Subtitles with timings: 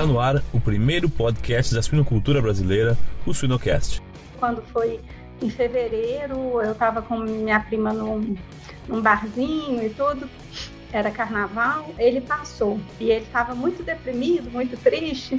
[0.00, 2.96] Está no ar o primeiro podcast da suinocultura brasileira,
[3.26, 4.02] o Suinocast.
[4.38, 4.98] Quando foi
[5.42, 8.34] em fevereiro, eu estava com minha prima num,
[8.88, 10.26] num barzinho e tudo,
[10.90, 15.38] era carnaval, ele passou e ele estava muito deprimido, muito triste.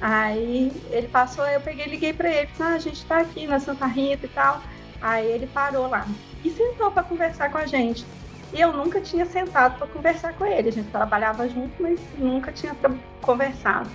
[0.00, 3.84] Aí ele passou, eu peguei liguei para ele, ah, a gente está aqui na Santa
[3.84, 4.62] Rita e tal.
[5.02, 6.08] Aí ele parou lá
[6.42, 8.06] e sentou para conversar com a gente.
[8.52, 10.68] E eu nunca tinha sentado para conversar com ele.
[10.68, 12.74] A gente trabalhava junto, mas nunca tinha
[13.20, 13.90] conversado.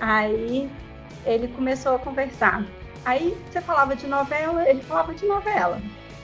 [0.00, 0.68] Aí
[1.24, 2.64] ele começou a conversar.
[3.04, 5.80] Aí você falava de novela, ele falava de novela.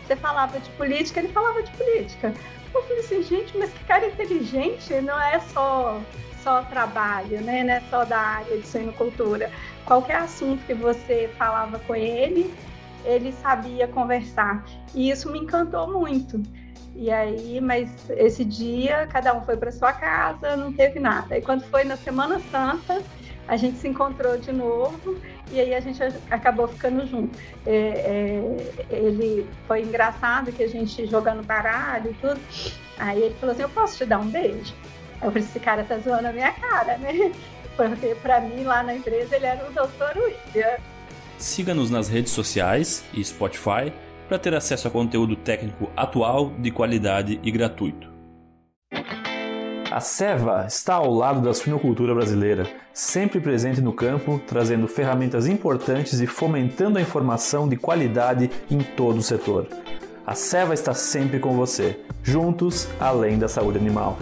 [0.06, 2.34] Você falava de política, ele falava de política.
[2.75, 6.01] Eu falei assim, gente, mas que cara inteligente, não é só
[6.42, 7.62] só trabalho, né?
[7.62, 9.51] Não é só da área de suinocultura.
[9.84, 12.53] Qualquer assunto que você falava com ele,
[13.05, 14.65] ele sabia conversar.
[14.95, 16.42] E isso me encantou muito.
[16.95, 21.39] E aí, mas esse dia cada um foi para sua casa, não teve nada.
[21.39, 23.03] E quando foi na Semana Santa,
[23.48, 25.19] a gente se encontrou de novo
[25.50, 27.36] e aí a gente acabou ficando junto.
[27.67, 27.75] É,
[28.91, 32.41] é, ele foi engraçado que a gente jogando baralho e tudo.
[32.98, 34.74] Aí ele falou assim: Eu posso te dar um beijo?
[35.20, 37.33] Eu falei: Esse cara tá zoando a minha cara, né?
[37.77, 40.77] Porque para mim lá na empresa ele era o doutor William.
[41.39, 43.92] Siga-nos nas redes sociais e Spotify
[44.33, 48.08] para ter acesso a conteúdo técnico atual, de qualidade e gratuito.
[49.91, 56.19] A Seva está ao lado da suinocultura brasileira, sempre presente no campo, trazendo ferramentas importantes
[56.19, 59.69] e fomentando a informação de qualidade em todo o setor.
[60.27, 64.17] A Seva está sempre com você, juntos além da saúde animal.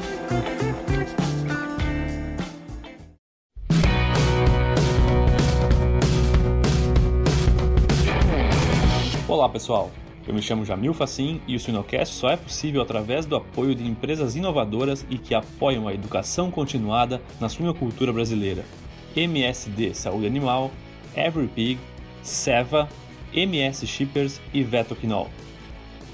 [9.40, 9.90] Olá pessoal,
[10.28, 13.88] eu me chamo Jamil Facim e o Sinocast só é possível através do apoio de
[13.88, 18.66] empresas inovadoras e que apoiam a educação continuada na suinocultura brasileira.
[19.16, 20.70] MSD Saúde Animal,
[21.16, 21.80] Every Pig,
[22.22, 22.86] Seva,
[23.32, 25.30] MS Shippers e Vetoquinol.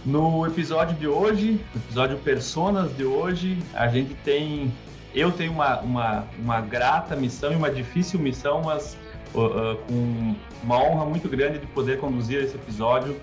[0.04, 4.72] No episódio de hoje, episódio Personas de hoje, a gente tem.
[5.12, 8.96] Eu tenho uma, uma, uma grata missão e uma difícil missão, mas
[9.86, 13.20] com uma honra muito grande de poder conduzir esse episódio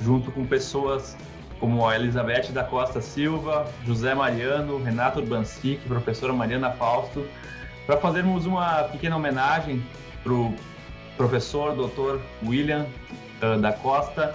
[0.00, 1.16] junto com pessoas
[1.58, 7.26] como a Elizabeth da Costa Silva, José Mariano, Renato Urbansic, professora Mariana Fausto,
[7.86, 9.82] para fazermos uma pequena homenagem
[10.22, 10.54] para o
[11.16, 12.20] professor Dr.
[12.46, 12.86] William
[13.42, 14.34] uh, da Costa,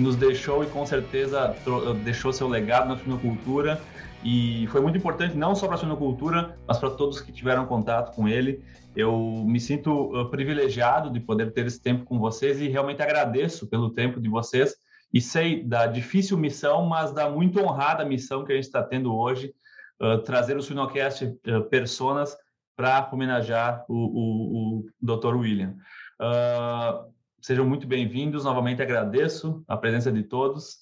[0.00, 1.54] que nos deixou e com certeza
[2.02, 3.78] deixou seu legado na suinocultura
[4.24, 8.14] e foi muito importante não só para a suinocultura, mas para todos que tiveram contato
[8.14, 8.64] com ele.
[8.96, 13.68] Eu me sinto uh, privilegiado de poder ter esse tempo com vocês e realmente agradeço
[13.68, 14.74] pelo tempo de vocês
[15.12, 19.14] e sei da difícil missão, mas da muito honrada missão que a gente está tendo
[19.14, 19.52] hoje,
[20.00, 22.36] uh, trazer o Sinocast uh, Personas
[22.74, 25.36] para homenagear o, o, o Dr.
[25.36, 25.74] William.
[26.20, 30.78] Uh, sejam muito bem-vindos, novamente agradeço a presença de todos.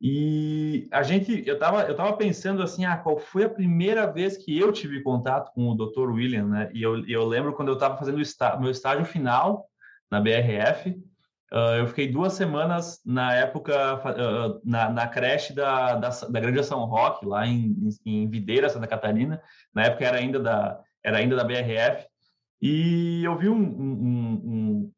[0.00, 4.36] E a gente, eu estava eu tava pensando assim, ah, qual foi a primeira vez
[4.36, 6.10] que eu tive contato com o Dr.
[6.10, 6.70] William, né?
[6.74, 9.66] E eu, eu lembro quando eu estava fazendo está, meu estágio final
[10.10, 10.94] na BRF,
[11.52, 16.64] Uh, eu fiquei duas semanas na época uh, na, na, creche da, da, da Grande
[16.64, 19.40] São Roque, lá em, em Videira, Santa Catarina.
[19.72, 22.08] Na época era ainda da, era ainda da BRF.
[22.60, 24.92] E eu vi um, um, um,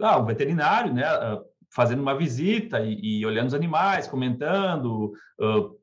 [0.00, 5.12] ah, um veterinário né, uh, fazendo uma visita e, e, olhando os animais, comentando,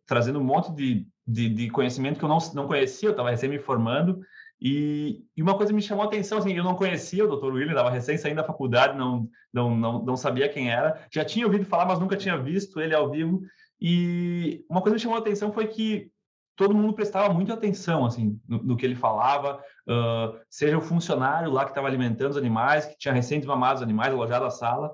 [0.05, 3.49] trazendo um monte de, de, de, conhecimento que eu não, não conhecia, eu estava recém
[3.49, 4.19] me formando.
[4.59, 7.53] E, e, uma coisa me chamou a atenção, assim, eu não conhecia o Dr.
[7.53, 11.05] William, estava recém saindo da faculdade, não, não, não, não sabia quem era.
[11.11, 13.41] Já tinha ouvido falar, mas nunca tinha visto ele ao vivo.
[13.79, 16.11] E uma coisa que me chamou a atenção foi que
[16.57, 21.51] todo mundo prestava muita atenção, assim, no, no que ele falava, uh, seja o funcionário
[21.51, 24.87] lá que estava alimentando os animais, que tinha recém desmamado os animais, alojado a sala,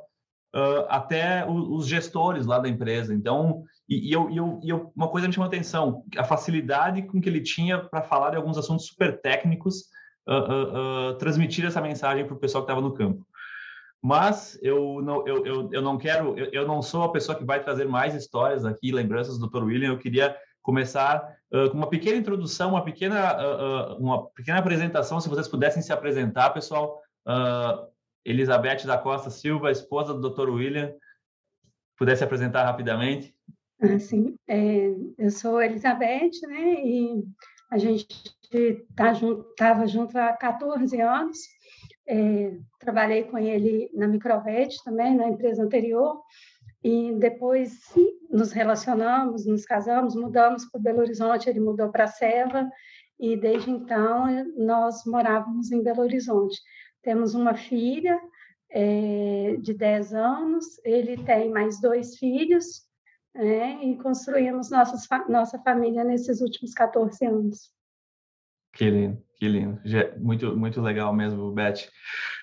[0.54, 3.14] uh, até o, os gestores lá da empresa.
[3.14, 6.26] Então, e, e, eu, e, eu, e eu, uma coisa me chamou a atenção, a
[6.26, 9.86] facilidade com que ele tinha para falar de alguns assuntos super técnicos,
[10.28, 13.26] uh, transmitir essa mensagem para o pessoal que estava no campo.
[14.02, 17.46] Mas eu não, eu, eu, eu não quero, eu, eu, não sou a pessoa que
[17.46, 19.64] vai trazer mais histórias aqui, lembranças do Dr.
[19.64, 19.92] William.
[19.92, 25.20] Eu queria começar com uma pequena introdução, uma pequena, uma pequena apresentação.
[25.22, 27.00] Se vocês pudessem se apresentar, pessoal.
[28.26, 30.50] Elizabeth da Costa Silva, esposa do Dr.
[30.50, 30.94] William,
[31.98, 33.36] pudesse apresentar rapidamente.
[33.82, 37.24] Ah, sim, é, eu sou Elizabeth, né, e
[37.70, 38.08] a gente
[38.52, 39.54] estava tá junto,
[39.88, 41.38] junto há 14 anos,
[42.08, 46.22] é, trabalhei com ele na Microvet também, na empresa anterior,
[46.84, 47.94] e depois
[48.30, 52.70] nos relacionamos, nos casamos, mudamos para Belo Horizonte, ele mudou para Seva,
[53.20, 54.28] e desde então
[54.58, 56.60] nós morávamos em Belo Horizonte.
[57.02, 58.20] Temos uma filha
[58.70, 62.82] é, de 10 anos, ele tem mais dois filhos,
[63.34, 67.72] né, e construímos nossas, nossa família nesses últimos 14 anos.
[68.74, 69.80] Que lindo, que lindo.
[70.20, 71.88] Muito, muito legal mesmo, Beth.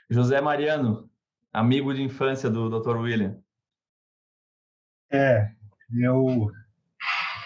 [0.09, 1.11] José Mariano,
[1.53, 2.97] amigo de infância do Dr.
[2.97, 3.41] William.
[5.11, 5.51] É,
[5.99, 6.51] eu,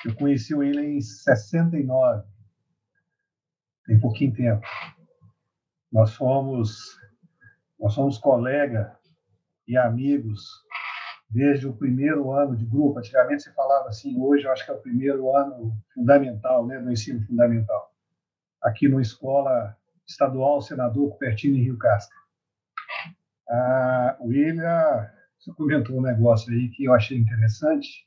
[0.04, 2.26] eu conheci o William em 69,
[3.86, 4.66] tem pouquinho tempo.
[5.90, 6.98] Nós fomos,
[7.78, 8.96] nós somos colega
[9.66, 10.42] e amigos
[11.30, 12.98] desde o primeiro ano de grupo.
[12.98, 16.92] Antigamente se falava assim, hoje eu acho que é o primeiro ano fundamental, né, do
[16.92, 17.94] ensino fundamental
[18.64, 19.76] aqui numa escola
[20.06, 22.16] estadual Senador Cupertino, em Rio Casca.
[24.18, 25.10] o William
[25.44, 28.06] você comentou um negócio aí que eu achei interessante,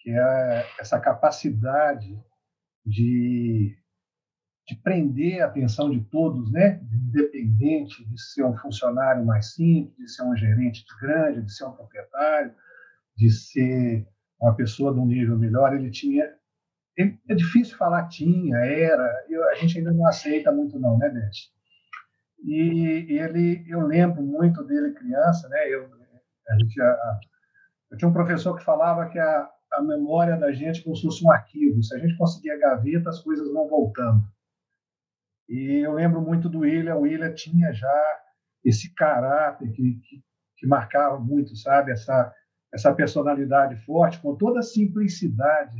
[0.00, 2.14] que é essa capacidade
[2.84, 3.74] de,
[4.68, 6.80] de prender a atenção de todos, né?
[6.92, 11.72] independente de ser um funcionário mais simples, de ser um gerente grande, de ser um
[11.72, 12.54] proprietário,
[13.16, 14.06] de ser
[14.38, 16.36] uma pessoa de um nível melhor, ele tinha
[16.98, 21.30] é difícil falar tinha, era, eu, a gente ainda não aceita muito não, né, Beth?
[22.42, 25.68] E ele, eu lembro muito dele criança, né?
[25.68, 25.90] Eu,
[26.48, 27.20] a gente, a,
[27.90, 31.02] eu tinha um professor que falava que a, a memória da gente é como se
[31.02, 31.82] fosse um arquivo.
[31.82, 34.22] Se a gente conseguir a gaveta, as coisas vão voltando.
[35.48, 36.96] E eu lembro muito do William.
[36.96, 38.18] O William tinha já
[38.64, 40.24] esse caráter que, que,
[40.56, 41.92] que marcava muito, sabe?
[41.92, 42.32] Essa,
[42.72, 45.78] essa personalidade forte, com toda a simplicidade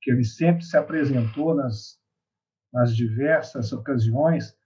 [0.00, 1.98] que ele sempre se apresentou nas,
[2.72, 4.56] nas diversas ocasiões,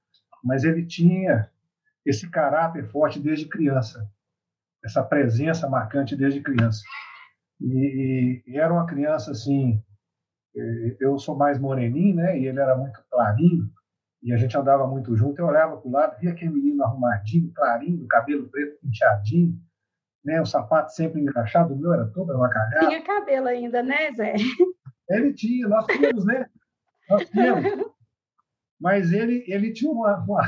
[0.44, 1.50] mas ele tinha
[2.05, 4.09] esse caráter forte desde criança,
[4.85, 6.82] essa presença marcante desde criança.
[7.61, 9.82] E, e, era uma criança assim,
[10.56, 12.38] é, eu sou mais moreninho, né?
[12.38, 13.71] E ele era muito clarinho,
[14.23, 15.38] e a gente andava muito junto.
[15.38, 19.59] Eu olhava para o lado, via aquele menino arrumadinho, clarinho, cabelo preto penteadinho,
[20.25, 20.41] né?
[20.41, 22.88] O sapato sempre engraxado, o meu era todo avacalhado.
[22.88, 24.35] Tinha cabelo ainda, né, Zé?
[25.09, 26.47] Ele tinha, nós tínhamos, né?
[27.09, 27.65] Nós tínhamos.
[28.81, 30.43] Mas ele, ele tinha uma, uma,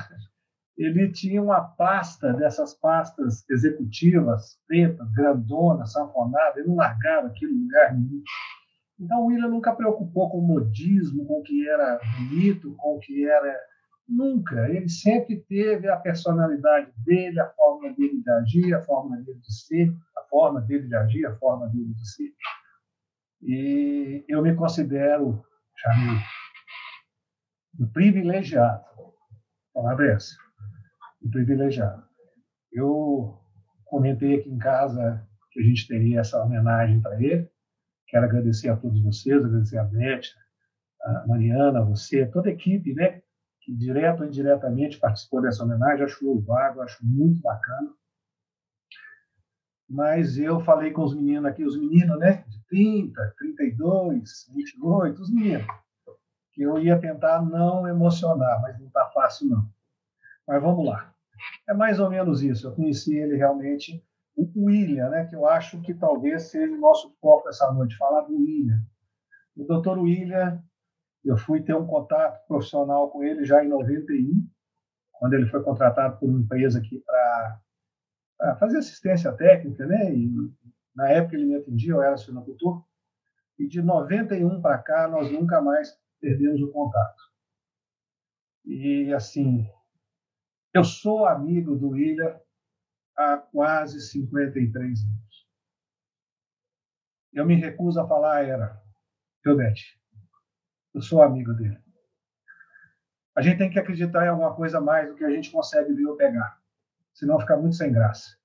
[0.77, 7.95] ele tinha uma pasta dessas pastas executivas, pretas, grandonas, sanfonadas, ele não largava aquele lugar
[7.95, 8.23] nenhum.
[8.99, 13.01] Então o William nunca preocupou com o modismo, com o que era bonito, com o
[13.01, 13.59] que era.
[14.09, 14.69] Nunca.
[14.69, 19.55] Ele sempre teve a personalidade dele, a forma dele de agir, a forma dele de
[19.55, 22.33] ser, a forma dele de agir, a forma dele de ser.
[23.43, 25.43] E eu me considero,
[25.83, 26.21] Jamil,
[27.81, 28.85] um privilegiado.
[29.73, 30.37] Palavra é essa.
[31.25, 32.03] Um privilegiado.
[32.73, 33.39] Eu
[33.85, 37.49] comentei aqui em casa que a gente teria essa homenagem para ele.
[38.09, 40.23] Quero agradecer a todos vocês, agradecer a Beth,
[41.03, 43.23] a Mariana, a você, toda a equipe, né?
[43.61, 46.05] Que direto ou indiretamente participou dessa homenagem.
[46.05, 47.91] Acho louvável, acho muito bacana
[49.93, 55.31] mas eu falei com os meninos aqui, os meninos, né, de 30, 32, 28, os
[55.31, 55.67] meninos,
[56.55, 59.71] que eu ia tentar não emocionar, mas não está fácil não.
[60.49, 61.12] Mas vamos lá.
[61.69, 62.67] É mais ou menos isso.
[62.67, 64.05] Eu conheci ele realmente,
[64.37, 68.23] o William, né, que eu acho que talvez seja o nosso foco essa noite, falar
[68.23, 68.81] do William.
[69.57, 70.63] O doutor William,
[71.25, 74.49] eu fui ter um contato profissional com ele já em 91,
[75.13, 80.13] quando ele foi contratado por uma empresa aqui para fazer assistência técnica, né?
[80.13, 80.33] E
[80.97, 82.85] na época ele me atendia, eu era sinocultor.
[83.59, 87.23] E de 91 para cá, nós nunca mais perdemos o contato.
[88.65, 89.69] E, assim,
[90.75, 92.41] eu sou amigo do William
[93.17, 95.49] há quase 53 anos.
[97.33, 98.81] Eu me recuso a falar era.
[99.45, 100.01] Eudete,
[100.95, 101.83] eu sou amigo dele.
[103.35, 106.07] A gente tem que acreditar em alguma coisa mais do que a gente consegue ver
[106.07, 106.63] ou pegar
[107.13, 108.37] senão fica muito sem graça.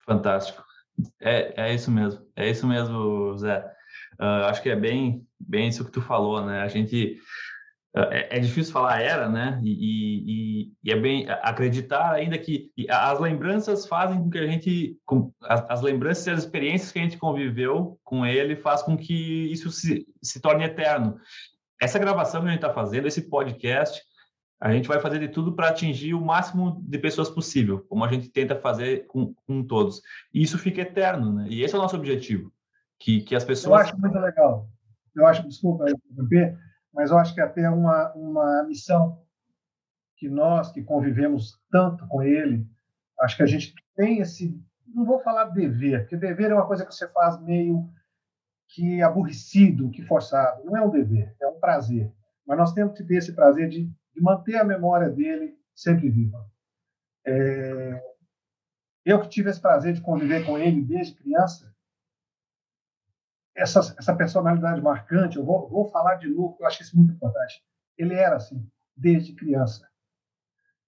[0.00, 0.64] Fantástico.
[1.20, 2.26] É, é isso mesmo.
[2.34, 3.64] É isso mesmo, Zé.
[4.18, 6.62] Uh, acho que é bem, bem isso que tu falou, né?
[6.62, 7.20] A gente
[7.96, 9.60] é, é, difícil falar era, né?
[9.62, 14.98] E, e, e, é bem acreditar ainda que as lembranças fazem com que a gente,
[15.06, 18.96] com, as, as, lembranças e as experiências que a gente conviveu com ele faz com
[18.96, 21.18] que isso se, se torne eterno.
[21.80, 24.02] Essa gravação que a gente está fazendo, esse podcast,
[24.60, 28.08] a gente vai fazer de tudo para atingir o máximo de pessoas possível, como a
[28.08, 30.02] gente tenta fazer com, com todos.
[30.34, 31.46] E isso fica eterno, né?
[31.48, 32.52] E esse é o nosso objetivo,
[32.98, 33.80] que, que as pessoas...
[33.80, 34.68] Eu acho muito legal.
[35.16, 35.86] Eu acho, desculpa
[36.98, 39.24] mas eu acho que até uma, uma missão
[40.16, 42.66] que nós, que convivemos tanto com ele,
[43.20, 44.60] acho que a gente tem esse...
[44.84, 47.88] Não vou falar dever, porque dever é uma coisa que você faz meio
[48.70, 50.64] que aborrecido, que forçado.
[50.64, 52.12] Não é um dever, é um prazer.
[52.44, 56.44] Mas nós temos que ter esse prazer de, de manter a memória dele sempre viva.
[57.24, 58.02] É,
[59.04, 61.72] eu que tive esse prazer de conviver com ele desde criança,
[63.58, 67.62] essa, essa personalidade marcante, eu vou, vou falar de novo, eu acho isso muito importante.
[67.96, 68.64] Ele era assim,
[68.96, 69.86] desde criança.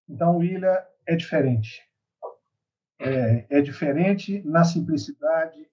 [0.08, 1.82] Então, o William é diferente.
[3.00, 5.68] É, é diferente na simplicidade,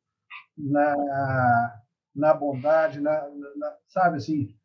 [0.58, 1.82] na,
[2.16, 4.58] na bondade, na, na sabe assim.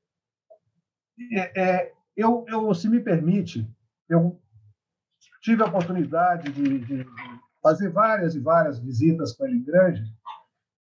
[1.33, 3.69] É, é, eu, eu, se me permite,
[4.09, 4.41] eu
[5.43, 7.07] tive a oportunidade de, de,
[7.63, 10.03] fazer várias e várias visitas com ele grande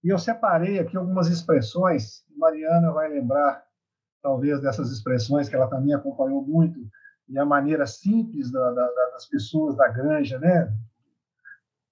[0.04, 2.24] e eu separei aqui algumas expressões.
[2.38, 3.64] Mariana vai lembrar
[4.22, 6.80] talvez dessas expressões que ela também acompanhou muito
[7.28, 10.74] e a maneira simples da, da, das pessoas da granja, né?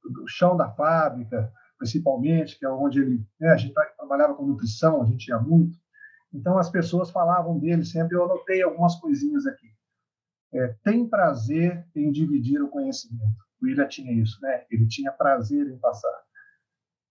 [0.03, 5.01] Do chão da fábrica, principalmente, que é onde ele, né, a gente trabalhava com nutrição,
[5.01, 5.77] a gente ia muito.
[6.33, 8.15] Então as pessoas falavam dele sempre.
[8.15, 9.67] Eu anotei algumas coisinhas aqui.
[10.53, 13.45] É, tem prazer em dividir o conhecimento.
[13.61, 14.65] O William tinha isso, né?
[14.71, 16.26] Ele tinha prazer em passar.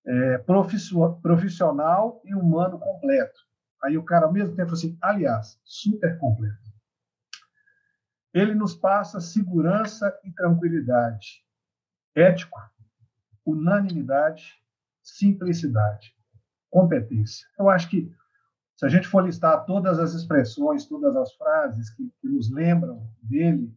[0.07, 3.41] É, profissional e humano completo.
[3.83, 6.67] Aí o cara ao mesmo tempo assim, aliás, super completo.
[8.33, 11.45] Ele nos passa segurança e tranquilidade,
[12.15, 12.59] ético,
[13.45, 14.45] unanimidade,
[15.03, 16.15] simplicidade,
[16.71, 17.47] competência.
[17.59, 18.13] Eu acho que
[18.77, 23.11] se a gente for listar todas as expressões, todas as frases que, que nos lembram
[23.23, 23.75] dele,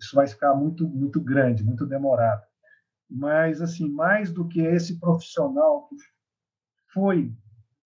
[0.00, 2.46] isso vai ficar muito muito grande, muito demorado.
[3.14, 5.96] Mas assim, mais do que esse profissional que
[6.92, 7.36] foi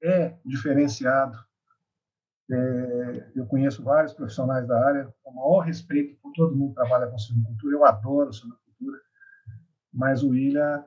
[0.02, 1.37] é diferenciado.
[2.49, 6.75] É, eu conheço vários profissionais da área, com o maior respeito por todo mundo que
[6.76, 7.75] trabalha com silvicultura.
[7.75, 9.00] Eu adoro silvicultura,
[9.92, 10.87] mas o William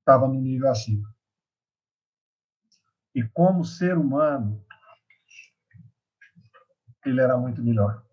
[0.00, 1.08] estava no nível acima.
[3.14, 4.62] E como ser humano,
[7.06, 8.04] ele era muito melhor.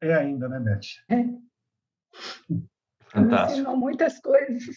[0.00, 1.47] É ainda, né, Beth?
[3.10, 3.52] Fantástico.
[3.52, 4.76] Ensinou muitas coisas.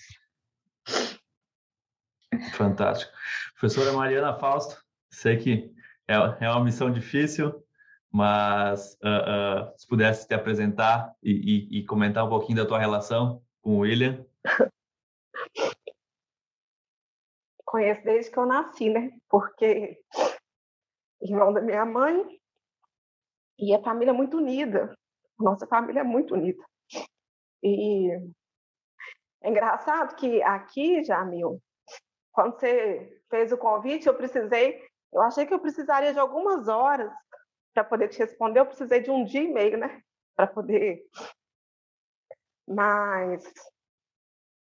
[2.54, 3.12] Fantástico.
[3.60, 5.74] Professora Mariana Fausto, sei que
[6.08, 7.64] é, é uma missão difícil,
[8.12, 12.80] mas uh, uh, se pudesse te apresentar e, e, e, comentar um pouquinho da tua
[12.80, 14.26] relação com o William.
[17.66, 19.12] Conheço desde que eu nasci, né?
[19.30, 20.04] Porque
[21.22, 22.42] irmão da minha mãe
[23.58, 24.94] e a família é muito unida.
[25.40, 26.62] Nossa família é muito unida.
[27.64, 28.10] E
[29.44, 31.62] é engraçado que aqui, Jamil,
[32.32, 37.12] quando você fez o convite, eu precisei, eu achei que eu precisaria de algumas horas
[37.74, 40.02] para poder te responder, eu precisei de um dia e meio, né?
[40.36, 41.04] Para poder.
[42.68, 43.44] Mas,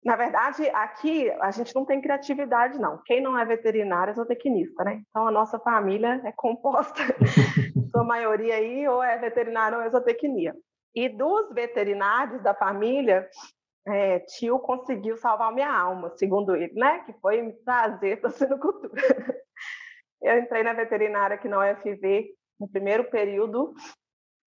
[0.03, 3.01] na verdade, aqui a gente não tem criatividade, não.
[3.03, 5.03] Quem não é veterinário é zootecnista, né?
[5.09, 7.01] Então a nossa família é composta,
[7.91, 10.55] sua maioria aí, ou é veterinário ou é zootecnia.
[10.95, 13.27] E dos veterinários da família,
[13.87, 16.99] é, tio conseguiu salvar minha alma, segundo ele, né?
[16.99, 18.93] Que foi me trazer para a sinocultura.
[20.21, 23.73] Eu entrei na veterinária aqui na UFV no primeiro período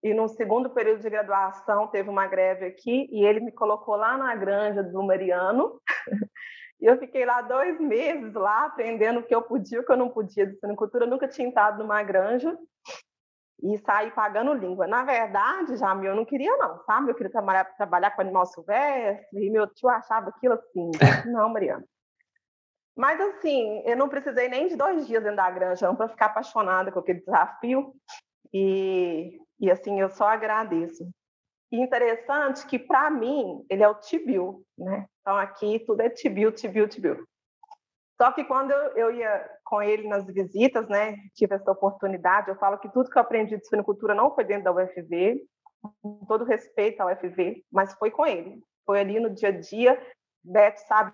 [0.02, 4.16] e no segundo período de graduação teve uma greve aqui e ele me colocou lá
[4.16, 5.80] na granja do Mariano.
[6.78, 9.96] E eu fiquei lá dois meses lá aprendendo o que eu podia o que eu
[9.96, 11.06] não podia de sinocultura.
[11.06, 12.54] Eu nunca tinha entrado numa granja
[13.62, 14.86] e sair pagando língua.
[14.86, 17.10] Na verdade, já eu não queria não, sabe?
[17.10, 20.90] Eu queria trabalhar, trabalhar com animal silvestre e meu tio achava aquilo assim.
[21.32, 21.84] Não, Mariana.
[22.96, 26.90] Mas assim, eu não precisei nem de dois dias dentro da granja para ficar apaixonada
[26.90, 27.94] com aquele desafio.
[28.54, 31.06] E, e assim, eu só agradeço.
[31.70, 35.06] E interessante que, para mim, ele é o Tibiu, né?
[35.20, 37.26] Então, aqui tudo é Tibiu, Tibiu, Tibiu.
[38.16, 42.78] Só que quando eu ia com ele nas visitas, né, tive essa oportunidade, eu falo
[42.78, 45.44] que tudo que eu aprendi de suinocultura não foi dentro da UFV,
[46.00, 48.60] com todo respeito à UFV, mas foi com ele.
[48.86, 50.00] Foi ali no dia a dia,
[50.44, 51.12] Beth sabe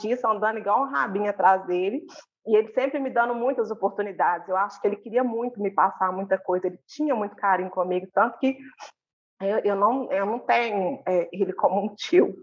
[0.00, 2.06] disso, andando igual um rabinho atrás dele,
[2.46, 4.48] e ele sempre me dando muitas oportunidades.
[4.48, 8.06] Eu acho que ele queria muito me passar muita coisa, ele tinha muito carinho comigo,
[8.14, 8.56] tanto que
[9.42, 12.40] eu, eu não, eu não tenho é, ele como um tio.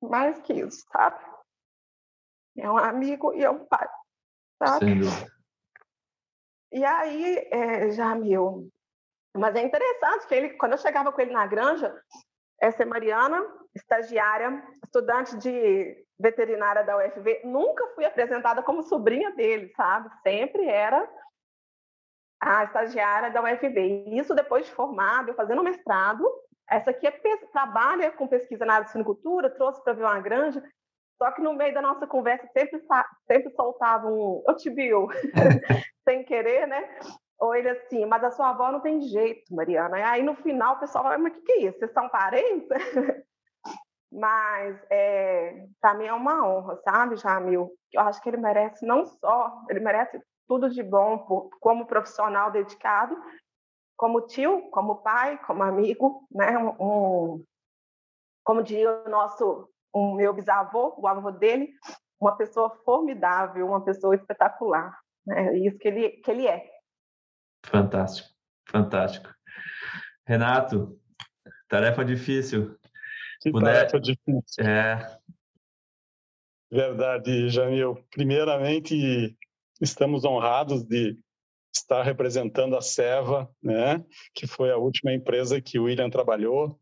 [0.00, 1.18] Mais que isso, sabe?
[2.56, 3.88] É um amigo e é um pai,
[4.58, 5.00] sabe?
[6.72, 8.68] E aí, é, meu.
[9.36, 11.94] Mas é interessante que ele, quando eu chegava com ele na granja,
[12.60, 13.44] essa é Mariana,
[13.74, 20.08] estagiária, estudante de veterinária da UFV, nunca fui apresentada como sobrinha dele, sabe?
[20.22, 21.08] Sempre era
[22.40, 24.06] a estagiária da UFV.
[24.06, 26.24] E isso depois de formado, eu fazendo mestrado,
[26.68, 27.12] essa aqui é,
[27.52, 30.62] trabalha com pesquisa na área de sinocultura, trouxe para ver uma granja,
[31.18, 32.80] Só que no meio da nossa conversa sempre,
[33.26, 35.08] sempre soltava um eu te viu,
[36.04, 36.98] sem querer, né?
[37.38, 39.98] Ou ele assim, mas a sua avó não tem jeito, Mariana.
[39.98, 41.78] E aí no final o pessoal fala, mas o que, que é isso?
[41.78, 42.68] Vocês são parentes?
[44.10, 47.72] mas é, para mim é uma honra, sabe, Jamil?
[47.92, 52.50] Eu acho que ele merece não só, ele merece tudo de bom por, como profissional
[52.50, 53.16] dedicado,
[53.96, 56.56] como tio, como pai, como amigo, né?
[56.58, 57.44] Um, um,
[58.44, 61.72] como diria o nosso, o meu bisavô, o avô dele,
[62.20, 64.98] uma pessoa formidável, uma pessoa espetacular.
[65.24, 65.58] Né?
[65.58, 66.68] Isso que ele, que ele é.
[67.64, 68.28] Fantástico,
[68.68, 69.32] fantástico.
[70.26, 70.98] Renato,
[71.68, 72.76] tarefa difícil.
[73.40, 73.88] Que Puder...
[73.88, 74.64] tarefa difícil.
[74.64, 75.18] É.
[76.70, 78.04] Verdade, Jamil.
[78.10, 79.36] Primeiramente,
[79.80, 81.16] estamos honrados de
[81.72, 86.78] estar representando a Seva, né, que foi a última empresa que o William trabalhou.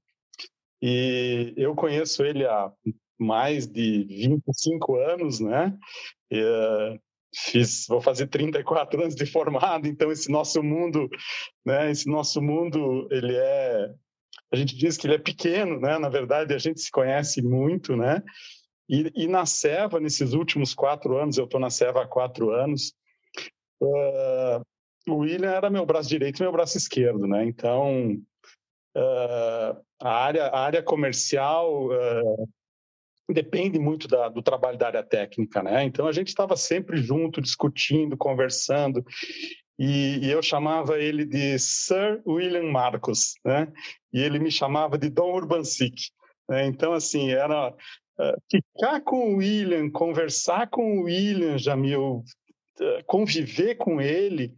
[0.83, 2.73] E eu conheço ele há
[3.19, 5.79] mais de 25 anos, né?
[6.31, 7.01] E, uh,
[7.35, 11.09] fiz, vou fazer 34 anos de formado, então esse nosso mundo,
[11.65, 13.95] né, esse nosso mundo, ele é
[14.53, 15.99] a gente diz que ele é pequeno, né?
[15.99, 18.23] Na verdade, a gente se conhece muito, né?
[18.87, 22.93] E, e na Seva, nesses últimos quatro anos, eu estou na Seva há quatro anos,
[23.81, 24.63] uh,
[25.09, 27.47] o William era meu braço direito e meu braço esquerdo, né?
[27.47, 28.19] Então,
[28.97, 32.49] uh, a, área, a área comercial uh,
[33.31, 35.85] depende muito da, do trabalho da área técnica, né?
[35.85, 39.05] Então, a gente estava sempre junto, discutindo, conversando,
[39.79, 43.73] e, e, eu chamava ele de Sir William Marcos, né?
[44.13, 46.11] E ele me chamava de Dom Urbancic.
[46.49, 46.67] Né?
[46.67, 52.23] Então, assim, era uh, ficar com o William, conversar com o William, Jamil,
[52.81, 54.55] eh, conviver com ele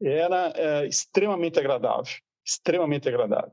[0.00, 2.12] era é, extremamente agradável,
[2.44, 3.52] extremamente agradável.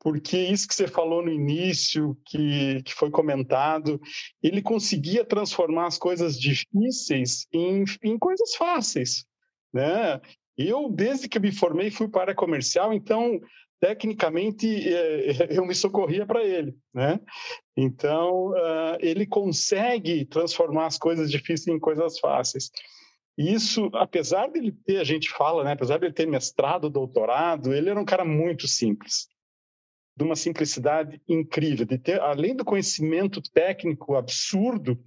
[0.00, 4.00] Porque isso que você falou no início, que, que foi comentado,
[4.42, 9.24] ele conseguia transformar as coisas difíceis em, em coisas fáceis.
[9.72, 10.20] Né?
[10.56, 13.40] Eu, desde que me formei, fui para comercial, então,
[13.80, 16.76] tecnicamente, é, eu me socorria para ele.
[16.94, 17.20] Né?
[17.76, 22.70] Então, uh, ele consegue transformar as coisas difíceis em coisas fáceis.
[23.38, 27.88] E isso, apesar dele ter, a gente fala, né, apesar dele ter mestrado, doutorado, ele
[27.88, 29.28] era um cara muito simples,
[30.16, 35.00] de uma simplicidade incrível, de ter, além do conhecimento técnico absurdo,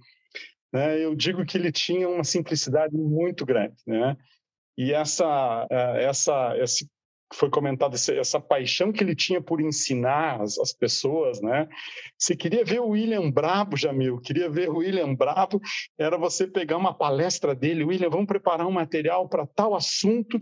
[0.72, 4.16] né, eu digo que ele tinha uma simplicidade muito grande, né?
[4.78, 6.88] E essa, eh, essa, esse
[7.34, 11.68] foi comentado essa paixão que ele tinha por ensinar as, as, pessoas, né?
[12.18, 15.60] Se queria ver o William brabo, Jamil, queria ver o William brabo,
[15.98, 20.40] era você pegar uma palestra dele, William, vamos preparar um material para tal assunto,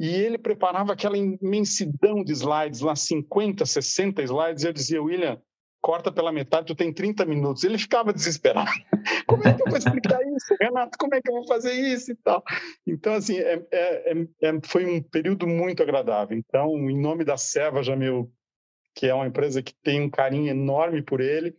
[0.00, 5.40] e ele preparava aquela imensidão de slides, lá 50, 60 slides, e eu dizia, William,
[5.82, 7.64] corta pela metade, tu tem 30 minutos.
[7.64, 8.70] Ele ficava desesperado.
[9.26, 10.96] Como é que eu vou explicar isso, Renato?
[10.96, 12.42] Como é que eu vou fazer isso e tal?
[12.86, 16.38] Então, assim, é, é, é, é foi um período muito agradável.
[16.38, 18.32] Então, em nome da Seva, Jamil,
[18.94, 21.54] que é uma empresa que tem um carinho enorme por ele,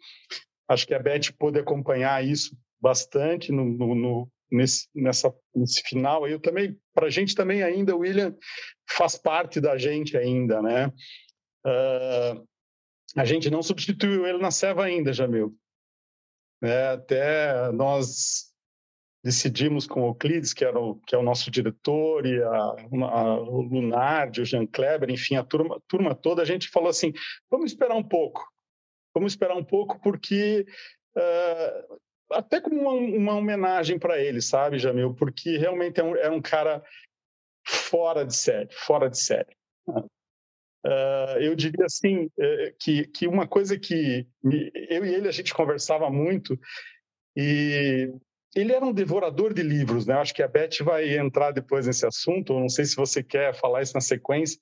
[0.69, 6.27] acho que a Beth pôde acompanhar isso bastante no, no, no nesse, nessa, nesse final.
[6.27, 8.33] Eu também, para a gente também ainda, o William
[8.89, 10.87] faz parte da gente ainda, né?
[11.65, 12.45] Uh,
[13.15, 15.55] a gente não substituiu ele na Seva ainda, Jamil.
[16.61, 18.51] É, até nós
[19.23, 23.39] decidimos com o Euclides, que, era o, que é o nosso diretor, e a, a,
[23.39, 27.13] o Lunardi, o Jean Kleber, enfim, a turma, turma toda, a gente falou assim,
[27.49, 28.45] vamos esperar um pouco.
[29.13, 30.65] Vamos esperar um pouco porque...
[31.15, 35.13] Uh, até como uma, uma homenagem para ele, sabe, Jamil?
[35.13, 36.83] Porque realmente é um, é um cara
[37.65, 39.55] fora de série, fora de série.
[40.85, 44.27] Uh, eu diria assim uh, que, que uma coisa que
[44.89, 46.59] eu e ele a gente conversava muito
[47.37, 48.11] e
[48.55, 50.13] ele era um devorador de livros, né?
[50.15, 52.59] Acho que a Beth vai entrar depois nesse assunto.
[52.59, 54.59] Não sei se você quer falar isso na sequência,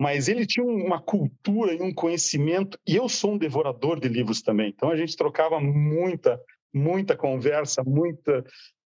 [0.00, 2.78] mas ele tinha uma cultura e um conhecimento.
[2.86, 4.70] E eu sou um devorador de livros também.
[4.74, 6.40] Então a gente trocava muita,
[6.72, 8.44] muita conversa, muita,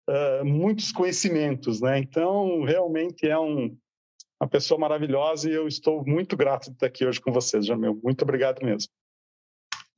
[0.09, 1.98] uh, muitos conhecimentos, né?
[1.98, 3.76] Então realmente é um
[4.40, 8.01] uma pessoa maravilhosa e eu estou muito grato de estar aqui hoje com vocês, Jamil.
[8.03, 8.90] Muito obrigado mesmo.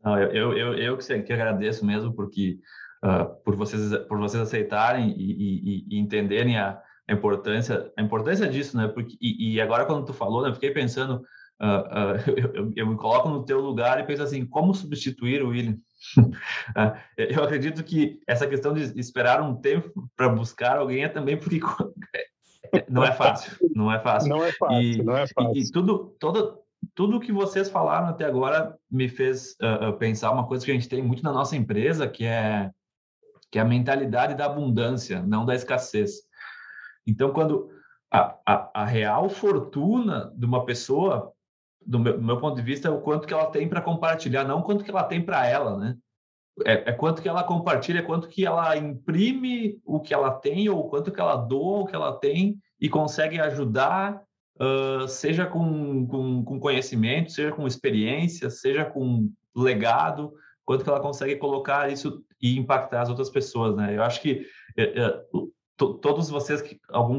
[0.02, 2.58] Não, eu, eu, eu que, agradeço mesmo porque
[3.04, 8.76] uh, por vocês por vocês aceitarem e, e, e entenderem a, importância a importância disso,
[8.76, 8.88] né?
[8.88, 11.22] Porque e, e agora quando tu falou, né, eu fiquei pensando,
[11.60, 15.42] uh, uh, eu, eu, eu, me coloco no teu lugar e penso assim, como substituir
[15.42, 15.76] o William?
[17.18, 21.60] eu acredito que essa questão de esperar um tempo para buscar alguém é também porque
[22.88, 24.28] não é fácil, não é fácil.
[24.28, 25.56] Não é fácil, e, não é fácil.
[25.56, 26.58] E, e tudo, todo,
[26.94, 30.88] tudo que vocês falaram até agora me fez uh, pensar uma coisa que a gente
[30.88, 32.70] tem muito na nossa empresa, que é
[33.50, 36.22] que é a mentalidade da abundância, não da escassez.
[37.04, 37.68] Então, quando
[38.10, 41.32] a, a, a real fortuna de uma pessoa,
[41.84, 44.44] do meu, do meu, ponto de vista, é o quanto que ela tem para compartilhar,
[44.44, 45.96] não o quanto que ela tem para ela, né?
[46.64, 50.68] É, é, quanto que ela compartilha, é quanto que ela imprime o que ela tem,
[50.68, 54.22] ou quanto que ela doa o que ela tem e consegue ajudar,
[54.60, 60.32] uh, seja com, com, com conhecimento, seja com experiência, seja com legado,
[60.64, 63.96] quanto que ela consegue colocar isso e impactar as outras pessoas, né?
[63.96, 64.46] Eu acho que
[64.76, 65.20] é, é,
[65.76, 67.18] todos vocês que algum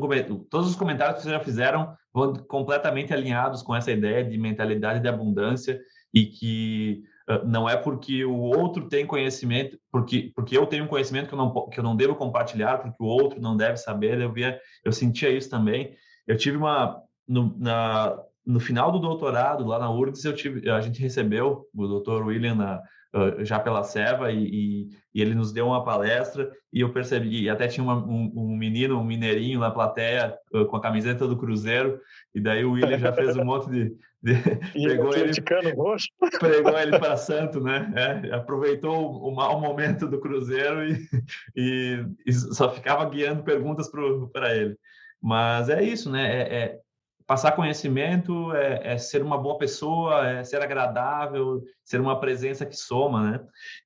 [0.50, 5.00] todos os comentários que vocês já fizeram vão completamente alinhados com essa ideia de mentalidade
[5.00, 5.80] de abundância
[6.14, 7.04] e que
[7.46, 11.38] não é porque o outro tem conhecimento, porque porque eu tenho um conhecimento que eu
[11.38, 14.20] não que eu não devo compartilhar, porque o outro não deve saber.
[14.20, 15.96] Eu via, eu sentia isso também.
[16.28, 20.82] Eu tive uma no, na, no final do doutorado lá na URGS, eu tive, a
[20.82, 22.82] gente recebeu o doutor William na,
[23.16, 27.50] uh, já pela Seva e, e, ele nos deu uma palestra e eu percebi, e
[27.50, 31.38] até tinha uma, um, um, menino, um mineirinho na plateia uh, com a camiseta do
[31.38, 32.00] Cruzeiro
[32.34, 33.96] e daí o William já fez um monte de...
[34.74, 35.32] pegou, ele,
[36.40, 37.92] pegou ele para santo, né?
[37.96, 41.08] É, aproveitou o, mau momento do Cruzeiro e,
[41.56, 44.78] e, e só ficava guiando perguntas para ele.
[45.22, 46.42] Mas é isso, né?
[46.42, 46.80] É, é,
[47.26, 52.76] passar conhecimento é, é, ser uma boa pessoa, é ser agradável, ser uma presença que
[52.76, 53.40] soma, né?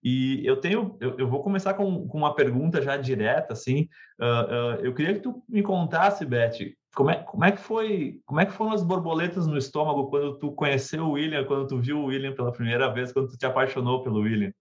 [0.04, 3.88] E eu tenho, eu, eu vou começar com, com, uma pergunta já direta, assim.
[4.19, 6.58] Uh, uh, eu queria que tu me contasse, Beth,
[6.95, 10.39] como é, como é que foi, como é que foram as borboletas no estômago quando
[10.39, 13.45] tu conheceu o William, quando tu viu o William pela primeira vez, quando tu te
[13.45, 14.53] apaixonou pelo William?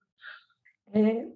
[0.93, 1.27] É,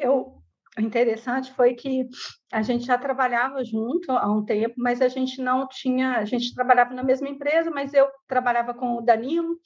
[0.00, 0.44] eu
[0.76, 2.08] o interessante foi que
[2.52, 6.52] a gente já trabalhava junto há um tempo, mas a gente não tinha, a gente
[6.52, 9.56] trabalhava na mesma empresa, mas eu trabalhava com o Danilo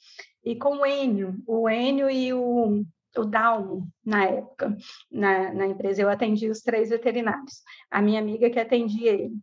[0.43, 2.83] e com o Enio, o Enio e o,
[3.17, 4.77] o Dalmo, na época,
[5.11, 6.03] na, na empresa.
[6.03, 9.33] Eu atendi os três veterinários, a minha amiga que atendia ele.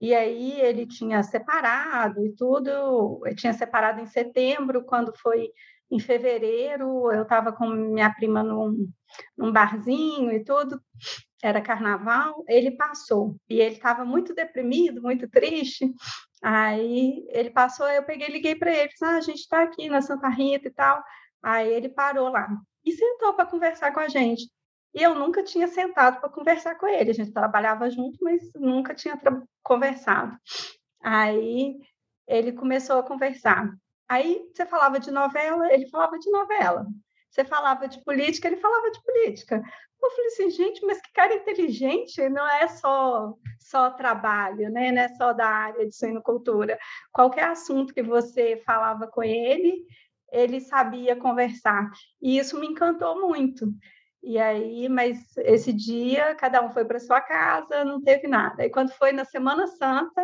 [0.00, 5.50] E aí ele tinha separado e tudo, ele tinha separado em setembro, quando foi
[5.90, 8.88] em fevereiro, eu estava com minha prima num,
[9.36, 10.80] num barzinho e tudo,
[11.42, 13.36] era carnaval, ele passou.
[13.48, 15.92] E ele estava muito deprimido, muito triste.
[16.42, 20.28] Aí ele passou, eu peguei liguei para ele, ah, a gente está aqui na Santa
[20.28, 21.02] Rita e tal.
[21.42, 22.48] Aí ele parou lá
[22.84, 24.50] e sentou para conversar com a gente.
[24.94, 27.10] E eu nunca tinha sentado para conversar com ele.
[27.10, 29.18] A gente trabalhava junto, mas nunca tinha
[29.62, 30.36] conversado.
[31.02, 31.78] Aí
[32.26, 33.70] ele começou a conversar.
[34.08, 36.86] Aí você falava de novela, ele falava de novela.
[37.30, 39.62] Você falava de política, ele falava de política.
[40.02, 44.90] Eu falei assim, gente, mas que cara inteligente, não é só só trabalho, né?
[44.90, 46.78] Não é só da área de suinocultura.
[47.12, 49.84] Qualquer assunto que você falava com ele,
[50.32, 51.88] ele sabia conversar.
[52.20, 53.72] E isso me encantou muito.
[54.22, 58.64] E aí, mas esse dia, cada um foi para sua casa, não teve nada.
[58.64, 60.22] E quando foi na Semana Santa,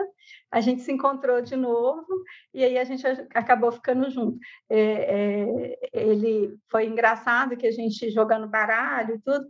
[0.50, 2.06] a gente se encontrou de novo
[2.52, 4.38] e aí a gente acabou ficando junto.
[4.68, 9.46] É, é, ele foi engraçado que a gente jogando baralho e tudo.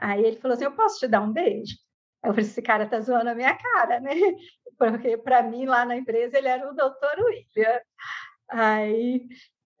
[0.00, 1.76] Aí ele falou assim: Eu posso te dar um beijo?
[2.24, 4.10] Eu falei: Esse cara tá zoando a minha cara, né?
[4.76, 7.80] Porque para mim lá na empresa ele era o doutor William.
[8.48, 9.26] Aí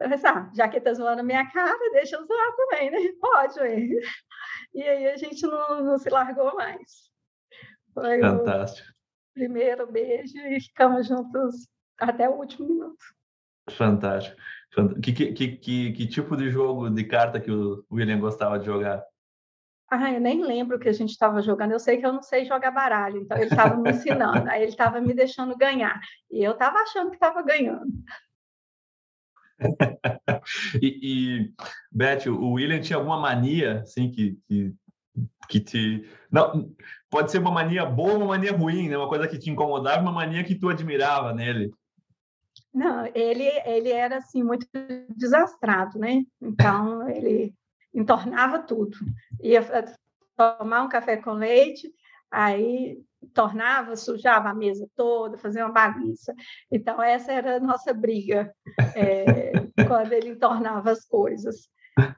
[0.04, 2.98] eu pensei, ah, já que tá zoando a minha cara, deixa eu zoar também, né?
[3.20, 3.88] Pode, ué.
[4.74, 7.10] E aí a gente não, não se largou mais.
[7.94, 8.88] Foi Fantástico.
[9.32, 13.04] primeiro beijo e ficamos juntos até o último minuto.
[13.70, 14.36] Fantástico.
[15.02, 19.02] Que, que, que, que, tipo de jogo de carta que o William gostava de jogar?
[19.88, 21.72] Ah, eu nem lembro o que a gente estava jogando.
[21.72, 24.50] Eu sei que eu não sei jogar baralho, então ele estava me ensinando.
[24.50, 25.98] Aí ele estava me deixando ganhar.
[26.30, 27.86] E eu estava achando que estava ganhando.
[30.80, 31.52] e, e,
[31.90, 34.74] Beth, o William tinha alguma mania, assim, que, que,
[35.48, 36.08] que te...
[36.30, 36.72] Não,
[37.10, 38.96] pode ser uma mania boa ou uma mania ruim, né?
[38.96, 41.72] Uma coisa que te incomodava, uma mania que tu admirava nele.
[42.72, 44.66] Não, ele, ele era, assim, muito
[45.16, 46.24] desastrado, né?
[46.40, 47.54] Então, ele
[47.94, 48.96] entornava tudo.
[49.40, 49.62] Ia
[50.36, 51.88] tomar um café com leite,
[52.30, 52.98] aí
[53.32, 56.34] tornava, sujava a mesa toda, fazia uma bagunça.
[56.70, 58.54] Então, essa era a nossa briga
[58.94, 59.52] é,
[59.88, 61.68] quando ele tornava as coisas.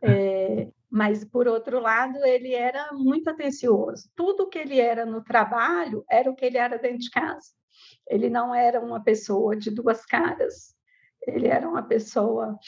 [0.02, 4.08] É, mas, por outro lado, ele era muito atencioso.
[4.14, 7.50] Tudo que ele era no trabalho era o que ele era dentro de casa.
[8.08, 10.74] Ele não era uma pessoa de duas caras.
[11.26, 12.58] Ele era uma pessoa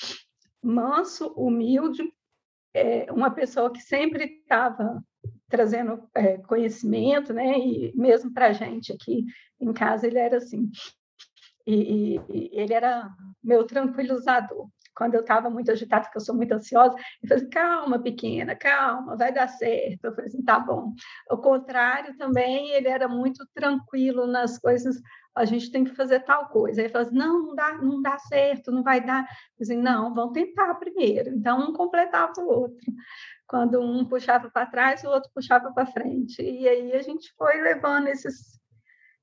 [0.63, 2.03] manso, humilde,
[2.75, 5.03] é, uma pessoa que sempre estava
[5.49, 7.59] trazendo é, conhecimento, né?
[7.59, 9.25] E mesmo para a gente aqui
[9.61, 10.71] em casa ele era assim.
[11.67, 13.11] E, e, ele era
[13.43, 14.69] meu tranquilizador.
[14.97, 18.57] quando eu estava muito agitada, porque eu sou muito ansiosa, ele falou assim, calma, pequena,
[18.57, 20.05] calma, vai dar certo.
[20.07, 20.93] Eu falei assim, tá bom.
[21.31, 25.01] O contrário também, ele era muito tranquilo nas coisas,
[25.37, 26.81] a gente tem que fazer tal coisa.
[26.81, 29.23] Ele falou assim, não, não dá, não dá certo, não vai dar.
[29.23, 31.31] Eu falei assim, não, vamos tentar primeiro.
[31.31, 32.93] Então, um completava o outro.
[33.49, 36.43] Quando um puxava para trás, o outro puxava para frente.
[36.43, 38.61] E aí a gente foi levando esses,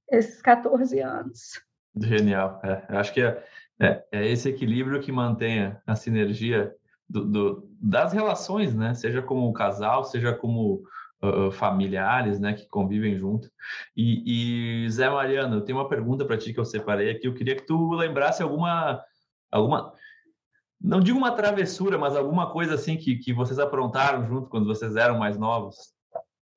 [0.10, 1.62] esses 14 anos.
[1.96, 2.60] Genial.
[2.64, 3.46] É, eu acho que é,
[3.80, 6.74] é, é, esse equilíbrio que mantém a sinergia
[7.08, 8.96] do, do, das relações, né?
[8.96, 10.84] Seja como casal, seja como
[11.24, 12.54] uh, familiares, né?
[12.54, 13.48] Que convivem junto.
[13.96, 17.28] E, e Zé Mariano, eu tenho uma pergunta para ti que eu separei aqui.
[17.28, 19.02] Eu queria que tu lembrasse alguma,
[19.52, 19.94] alguma,
[20.82, 24.96] não digo uma travessura, mas alguma coisa assim que, que vocês aprontaram junto quando vocês
[24.96, 25.94] eram mais novos.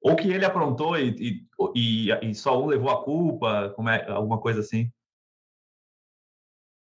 [0.00, 4.40] Ou que ele aprontou e, e, e só um levou a culpa, como é, alguma
[4.40, 4.90] coisa assim.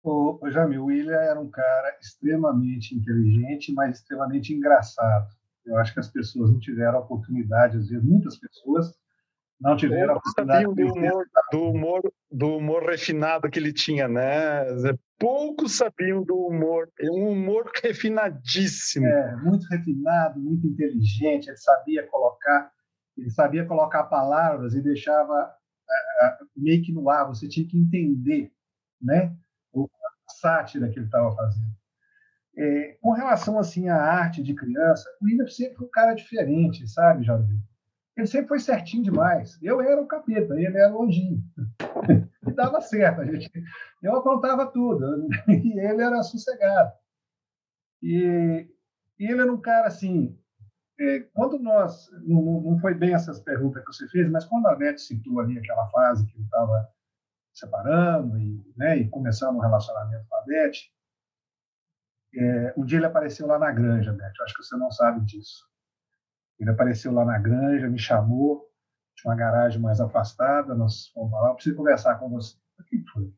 [0.04, 5.28] O, o Jamil, o William era um cara extremamente inteligente, mas extremamente engraçado.
[5.65, 8.93] Eu acho que as pessoas não tiveram a oportunidade, às vezes, muitas pessoas
[9.60, 14.65] não tiveram a oportunidade do humor, do humor, do humor refinado que ele tinha, né?
[15.17, 19.06] Poucos sabiam do humor, é um humor refinadíssimo.
[19.06, 22.71] É, muito refinado, muito inteligente, ele sabia colocar,
[23.17, 28.51] ele sabia colocar palavras e deixava uh, meio que no ar, você tinha que entender,
[29.01, 29.36] né?
[30.28, 31.75] sátira que ele estava fazendo.
[32.58, 36.88] É, com relação assim à arte de criança, o William sempre foi um cara diferente,
[36.88, 37.45] sabe, Jair?
[38.17, 39.60] Ele sempre foi certinho demais.
[39.62, 41.43] Eu era o capeta, ele era o anjinho.
[42.47, 43.21] e dava certo.
[43.21, 43.51] A gente,
[44.01, 46.93] eu aprontava tudo e ele era sossegado.
[48.01, 48.69] E,
[49.19, 50.38] e ele era um cara assim.
[51.34, 52.10] Quando nós.
[52.23, 55.58] Não, não foi bem essas perguntas que você fez, mas quando a Beth citou ali
[55.58, 56.89] aquela fase que eu estava
[57.54, 60.73] separando e, né, e começando um relacionamento com a Beth,
[62.34, 65.65] é, um dia ele apareceu lá na granja, Beth, acho que você não sabe disso.
[66.60, 68.70] Ele apareceu lá na granja, me chamou,
[69.15, 72.58] tinha uma garagem mais afastada, nós fomos lá, eu preciso conversar com você.
[72.80, 73.34] O que foi?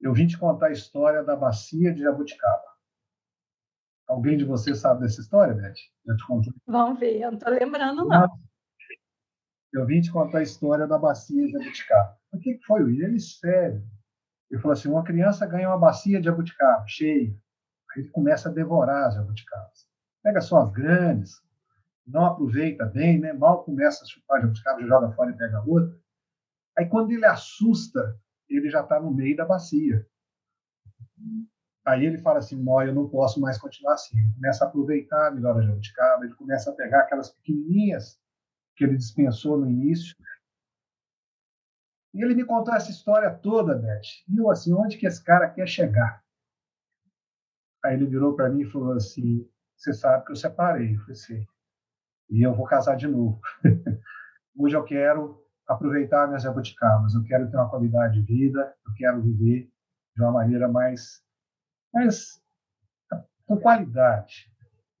[0.00, 2.64] Eu vim te contar a história da bacia de Jabuticaba.
[4.08, 5.74] Alguém de vocês sabe dessa história, Beth?
[6.06, 6.52] Já te contei.
[6.66, 8.38] Vamos ver, eu não estou lembrando, não.
[9.72, 12.16] Eu vim te contar a história da bacia de Jabuticaba.
[12.32, 13.08] O que foi, William?
[13.08, 13.82] Ele sério.
[14.50, 17.34] Ele falou assim: uma criança ganha uma bacia de jabuticaba cheia.
[17.90, 19.86] Aí ele começa a devorar as jabuticabas.
[20.22, 21.40] Pega só as grandes,
[22.06, 23.32] não aproveita bem, né?
[23.32, 25.98] mal começa a chupar jabuticaba, já joga fora e pega outra.
[26.78, 30.06] Aí quando ele assusta, ele já está no meio da bacia.
[31.84, 34.18] Aí ele fala assim: Nó, eu não posso mais continuar assim.
[34.18, 38.20] Ele começa a aproveitar melhor a jabuticaba, ele começa a pegar aquelas pequenininhas
[38.76, 40.14] que ele dispensou no início
[42.16, 44.00] e ele me contou essa história toda, Beth.
[44.26, 46.24] E eu assim, onde que esse cara quer chegar?
[47.84, 50.94] Aí ele virou para mim e falou assim: Você sabe que eu separei.
[50.94, 51.46] Eu falei assim,
[52.30, 53.40] e eu vou casar de novo.
[54.58, 59.22] Hoje eu quero aproveitar minhas jabuticabas, eu quero ter uma qualidade de vida, eu quero
[59.22, 59.70] viver
[60.14, 61.22] de uma maneira mais,
[61.92, 62.40] mais
[63.46, 64.50] com qualidade.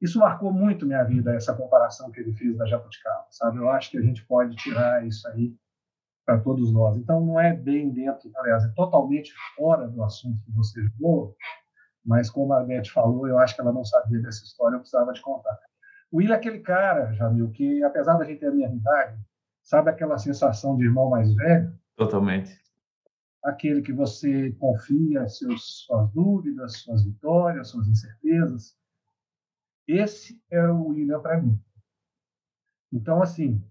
[0.00, 3.58] Isso marcou muito minha vida, essa comparação que ele fez da jabuticaba, sabe?
[3.58, 5.56] Eu acho que a gente pode tirar isso aí
[6.26, 6.96] para todos nós.
[6.96, 11.34] Então, não é bem dentro, aliás, é totalmente fora do assunto que você jogou,
[12.04, 15.12] mas como a Beth falou, eu acho que ela não sabia dessa história, eu precisava
[15.12, 15.58] te contar.
[16.10, 19.20] O Will é aquele cara, Jamil, que apesar da gente ter a mesma idade,
[19.62, 21.76] sabe aquela sensação de irmão mais velho?
[21.96, 22.58] Totalmente.
[23.42, 28.76] Aquele que você confia seus, suas dúvidas, suas vitórias, suas incertezas.
[29.86, 31.60] Esse era o William para mim.
[32.92, 33.62] Então, assim,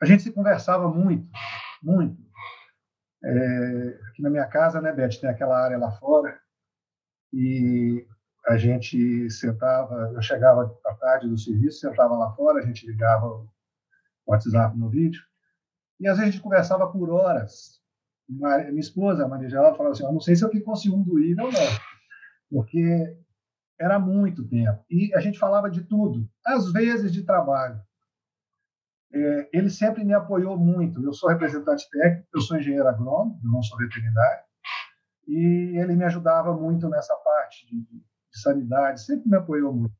[0.00, 1.28] a gente se conversava muito,
[1.82, 2.24] muito.
[3.24, 6.38] É, aqui na minha casa, né, Beth, tem aquela área lá fora,
[7.32, 8.06] e
[8.46, 13.26] a gente sentava, eu chegava à tarde do serviço, sentava lá fora, a gente ligava
[13.26, 13.48] o
[14.26, 15.20] WhatsApp no vídeo,
[15.98, 17.80] e às vezes a gente conversava por horas.
[18.28, 21.04] Minha esposa, a Maria Geralda, falava assim, eu não sei se eu fiquei com ciúme
[21.04, 21.60] do Igor ou não,
[22.50, 23.16] porque
[23.78, 24.84] era muito tempo.
[24.90, 27.80] E a gente falava de tudo, às vezes de trabalho,
[29.12, 31.02] é, ele sempre me apoiou muito.
[31.02, 34.44] Eu sou representante técnico, eu sou engenheiro agrônomo, eu não sou veterinário,
[35.26, 38.04] e ele me ajudava muito nessa parte de,
[38.36, 39.94] de sanidade, sempre me apoiou muito.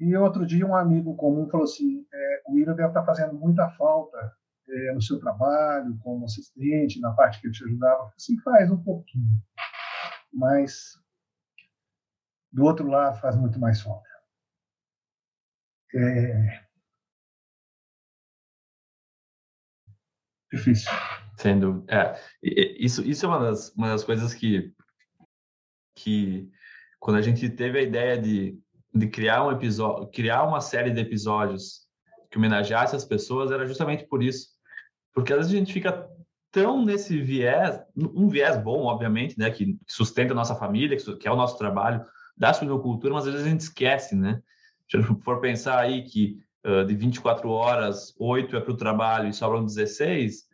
[0.00, 3.68] E outro dia um amigo comum falou assim, é, o William deve estar fazendo muita
[3.70, 4.16] falta
[4.68, 8.12] é, no seu trabalho, como assistente, na parte que ele te ajudava.
[8.16, 9.40] Assim, faz um pouquinho,
[10.32, 10.92] mas
[12.52, 14.08] do outro lado faz muito mais falta.
[15.94, 16.68] É,
[20.52, 20.90] Difícil.
[21.36, 21.92] Sem dúvida.
[21.92, 24.74] É, isso, isso é uma das, uma das coisas que
[25.94, 26.48] que
[26.98, 28.58] quando a gente teve a ideia de,
[28.94, 31.86] de criar um episódio, criar uma série de episódios
[32.30, 34.48] que homenageasse as pessoas, era justamente por isso.
[35.14, 36.08] Porque às vezes a gente fica
[36.50, 41.30] tão nesse viés, um viés bom, obviamente, né, que sustenta a nossa família, que é
[41.30, 42.04] o nosso trabalho
[42.36, 44.40] da suinocultura, mas às vezes a gente esquece, né?
[44.88, 48.76] Se a gente for pensar aí que uh, de 24 horas, 8 é para o
[48.76, 50.44] trabalho e sobram 16,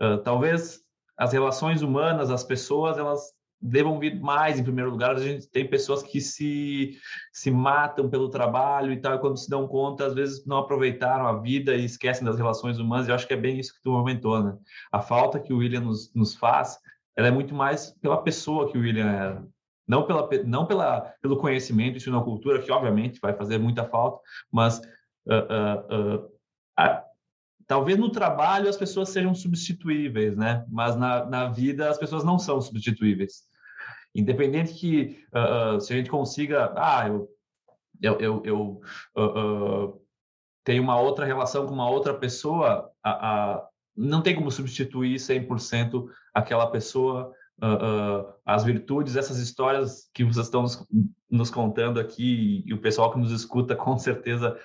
[0.00, 0.80] uh, talvez
[1.16, 3.32] as relações humanas, as pessoas, elas
[3.66, 5.16] devam vir mais em primeiro lugar.
[5.16, 6.98] A gente tem pessoas que se,
[7.32, 11.26] se matam pelo trabalho e tal, e quando se dão conta, às vezes não aproveitaram
[11.26, 13.08] a vida e esquecem das relações humanas.
[13.08, 14.54] Eu acho que é bem isso que tu comentou, né?
[14.92, 16.78] A falta que o William nos, nos faz,
[17.16, 19.46] ela é muito mais pela pessoa que o William era.
[19.88, 24.20] Não, pela, não pela, pelo conhecimento e na cultura, que obviamente vai fazer muita falta,
[24.52, 24.78] mas
[25.26, 26.32] uh, uh,
[26.76, 27.02] a,
[27.66, 30.66] talvez no trabalho as pessoas sejam substituíveis, né?
[30.70, 33.53] Mas na, na vida as pessoas não são substituíveis.
[34.14, 37.28] Independente que uh, uh, se a gente consiga, ah, eu,
[38.00, 38.80] eu, eu, eu
[39.16, 40.00] uh,
[40.62, 42.90] tenho uma outra relação com uma outra pessoa,
[43.96, 47.32] não tem como substituir 100% aquela pessoa,
[48.46, 50.86] as virtudes, essas histórias que vocês estão nos,
[51.30, 54.58] nos contando aqui e o pessoal que nos escuta com certeza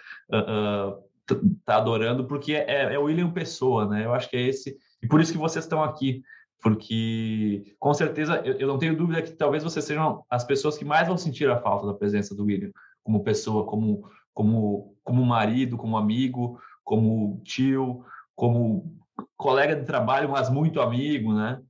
[1.66, 4.06] tá adorando, porque é, é William Pessoa, né?
[4.06, 6.24] Eu acho que é esse, e por isso que vocês estão aqui,
[6.62, 10.86] porque com certeza eu, eu, não tenho dúvida que talvez vocês sejam as pessoas que
[10.86, 12.72] mais vão sentir a falta da presença do William
[13.04, 18.96] como pessoa, como como como marido, como amigo, como tio, como
[19.36, 21.62] colega de trabalho, mas muito amigo, né?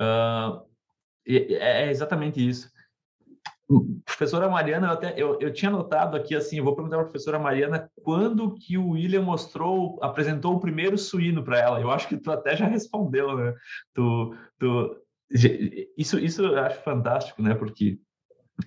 [0.00, 0.66] Uh,
[1.26, 2.70] é exatamente isso.
[4.04, 7.08] Professora Mariana, eu, até, eu, eu tinha notado aqui assim, eu vou perguntar para a
[7.08, 11.80] professora Mariana quando que o William mostrou, apresentou o primeiro suíno para ela.
[11.80, 13.54] Eu acho que tu até já respondeu, né?
[13.92, 14.96] Tu, tu,
[15.96, 17.54] isso, isso eu acho fantástico, né?
[17.54, 17.98] Porque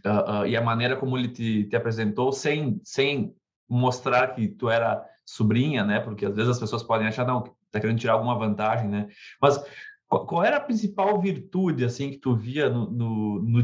[0.06, 3.36] uh, uh, e a maneira como ele te, te apresentou, sem, sem
[3.68, 6.00] mostrar que tu era sobrinha, né?
[6.00, 9.08] Porque às vezes as pessoas podem achar não, tá querendo tirar alguma vantagem, né?
[9.42, 9.64] Mas
[10.08, 13.64] qual, qual era a principal virtude assim que tu via no no, no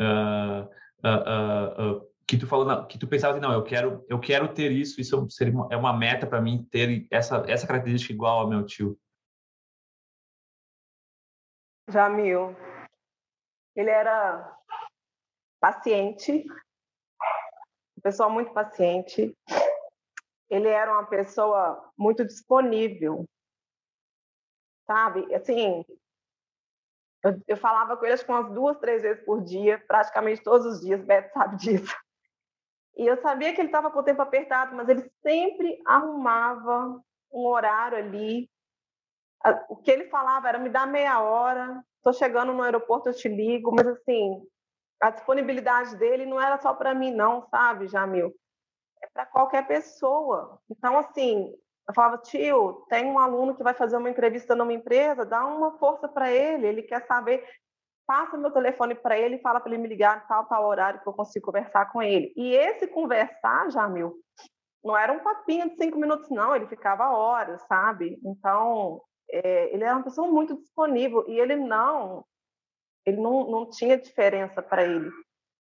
[0.00, 0.68] uh,
[1.04, 4.52] uh, uh, que tu falou, não, que tu pensava assim, não, eu quero, eu quero
[4.54, 8.40] ter isso, isso seria uma, é uma meta para mim ter essa essa característica igual
[8.40, 8.98] ao meu tio.
[11.90, 12.56] Jamil,
[13.76, 14.58] ele era
[15.60, 16.44] paciente,
[18.02, 19.36] pessoa muito paciente.
[20.50, 23.24] Ele era uma pessoa muito disponível,
[24.86, 25.32] sabe?
[25.34, 25.84] Assim,
[27.24, 30.66] eu, eu, falava com ele acho que umas duas, três vezes por dia, praticamente todos
[30.66, 31.94] os dias, Beto sabe disso.
[32.96, 37.00] E eu sabia que ele estava com o tempo apertado, mas ele sempre arrumava
[37.32, 38.50] um horário ali.
[39.68, 43.28] O que ele falava era: me dá meia hora, estou chegando no aeroporto, eu te
[43.28, 43.72] ligo.
[43.74, 44.42] Mas, assim,
[45.00, 48.34] a disponibilidade dele não era só para mim, não, sabe, Jamil?
[49.02, 50.60] É para qualquer pessoa.
[50.70, 51.52] Então, assim,
[51.92, 55.78] eu falava, tio, tem um aluno que vai fazer uma entrevista numa empresa, dá uma
[55.78, 57.46] força para ele, ele quer saber,
[58.06, 61.08] passa meu telefone para ele e fala para ele me ligar tal, tal horário que
[61.08, 62.32] eu consigo conversar com ele.
[62.34, 64.18] E esse conversar, Jamil,
[64.82, 68.18] não era um papinho de cinco minutos, não, ele ficava horas, sabe?
[68.24, 69.00] Então,
[69.30, 72.24] é, ele era uma pessoa muito disponível e ele não,
[73.04, 75.10] ele não, não tinha diferença para ele.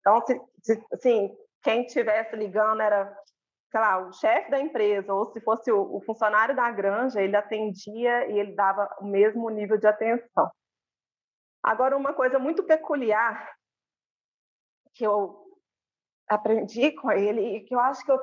[0.00, 3.16] Então, se, se, assim, quem estivesse ligando era
[3.70, 7.36] sei lá, o chefe da empresa, ou se fosse o, o, funcionário da granja, ele
[7.36, 10.50] atendia e ele dava o mesmo nível de atenção.
[11.62, 13.52] Agora, uma coisa muito peculiar
[14.94, 15.44] que eu
[16.28, 18.18] aprendi com ele e que eu acho que eu,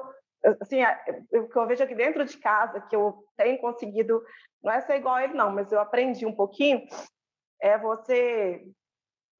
[0.61, 0.81] assim,
[1.31, 4.23] o que eu vejo aqui dentro de casa, que eu tenho conseguido,
[4.61, 6.85] não é ser igual a ele não, mas eu aprendi um pouquinho,
[7.61, 8.65] é você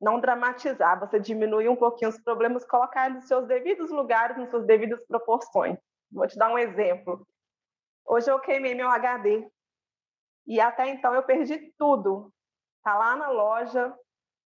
[0.01, 4.65] não dramatizar, você diminuir um pouquinho os problemas, colocar nos seus devidos lugares, nas suas
[4.65, 5.77] devidas proporções.
[6.13, 7.26] Vou te dar um exemplo.
[8.06, 9.49] Hoje eu queimei meu HD
[10.45, 12.32] e até então eu perdi tudo.
[12.84, 13.93] Tá lá na loja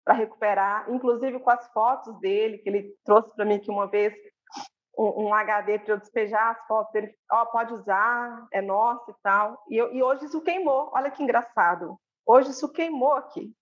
[0.05, 4.13] para recuperar, inclusive com as fotos dele que ele trouxe para mim que uma vez
[4.99, 9.11] um, um HD para eu despejar as fotos dele, ó, oh, pode usar, é nosso
[9.11, 9.63] e tal.
[9.71, 10.91] E, eu, e hoje isso queimou.
[10.93, 11.99] Olha que engraçado.
[12.27, 13.53] Hoje isso queimou aqui.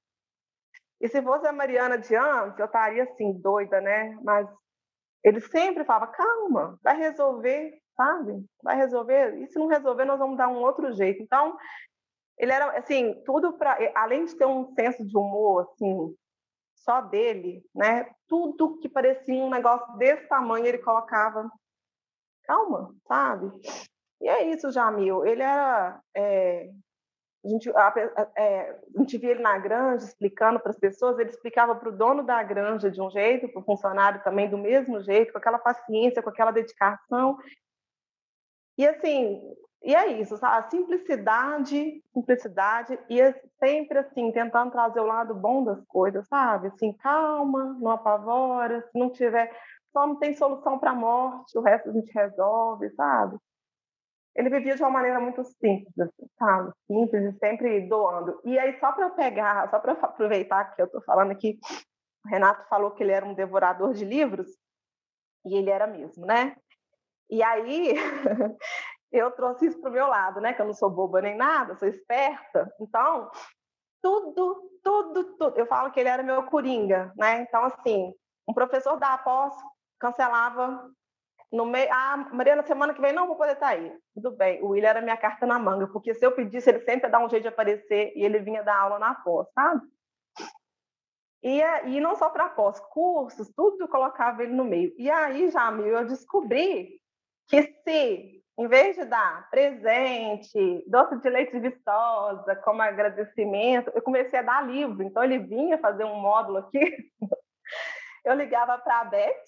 [1.01, 4.19] E se fosse a Mariana de antes, eu estaria assim doida, né?
[4.23, 4.49] Mas
[5.25, 8.45] ele sempre falava: calma, vai resolver, sabe?
[8.63, 9.37] Vai resolver.
[9.39, 11.23] E se não resolver, nós vamos dar um outro jeito.
[11.23, 11.57] Então,
[12.39, 16.15] ele era assim, tudo para além de ter um senso de humor assim,
[16.77, 18.11] só dele, né?
[18.29, 21.51] Tudo que parecia um negócio desse tamanho, ele colocava
[22.45, 23.53] calma, sabe?
[24.21, 25.25] E é isso, Jamil.
[25.25, 26.71] Ele era é,
[27.45, 27.95] A gente, a,
[28.37, 31.97] é, a gente via ele na granja explicando para as pessoas, ele explicava para o
[31.97, 35.59] dono da granja de um jeito, para o funcionário também do mesmo jeito, com aquela
[35.59, 37.37] paciência, com aquela dedicação.
[38.83, 39.41] E assim,
[39.85, 40.69] e é isso, sabe?
[40.69, 46.67] simplicidade, simplicidade, e é sempre assim, tentando trazer o lado bom das coisas, sabe?
[46.67, 49.57] Assim, calma, não apavora, se não tiver,
[49.93, 53.39] só não tem solução para a morte, o resto a gente resolve, sabe?
[54.35, 56.73] ele vivia de uma maneira muito simples, assim, sabe?
[56.89, 58.41] Simples e sempre doando.
[58.45, 61.57] E aí, só para pegar, só para aproveitar que eu estou falando aqui,
[62.27, 64.49] o Renato falou que ele era um devorador de livros,
[65.45, 66.57] e ele era mesmo, né?
[67.33, 67.95] E aí,
[69.11, 70.53] eu trouxe isso para o meu lado, né?
[70.53, 72.71] Que eu não sou boba nem nada, sou esperta.
[72.79, 73.31] Então,
[74.03, 75.59] tudo, tudo, tudo.
[75.59, 77.41] Eu falo que ele era meu coringa, né?
[77.41, 78.13] Então, assim,
[78.47, 79.55] um professor da após
[79.99, 80.91] cancelava
[81.51, 83.97] no meio, ah, Maria, na semana que vem não vou poder estar aí.
[84.15, 87.07] Tudo bem, o William era minha carta na manga, porque se eu pedisse, ele sempre
[87.07, 89.81] ia dar um jeito de aparecer e ele vinha dar aula na pós, sabe?
[91.43, 94.95] E, e não só para pós, cursos, tudo eu colocava ele no meio.
[94.99, 97.02] E aí, Jamil, eu descobri
[97.49, 104.39] que se, em vez de dar presente, doce de leite vistosa, como agradecimento, eu comecei
[104.39, 105.03] a dar livro.
[105.03, 107.11] Então, ele vinha fazer um módulo aqui,
[108.25, 109.45] eu ligava para a Beth,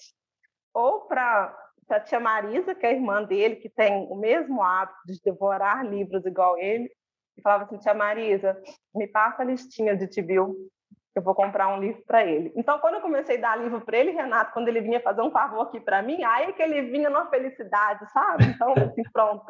[0.72, 1.56] ou para
[1.90, 5.86] a tia Marisa, que é a irmã dele, que tem o mesmo hábito de devorar
[5.86, 6.90] livros igual ele,
[7.36, 8.60] e falava assim, tia Marisa,
[8.94, 10.56] me passa a listinha de Tibiu,
[11.14, 12.52] eu vou comprar um livro para ele.
[12.56, 15.30] Então, quando eu comecei a dar livro para ele, Renato, quando ele vinha fazer um
[15.30, 18.44] favor aqui para mim, aí que ele vinha numa felicidade, sabe?
[18.46, 19.46] Então, assim, pronto.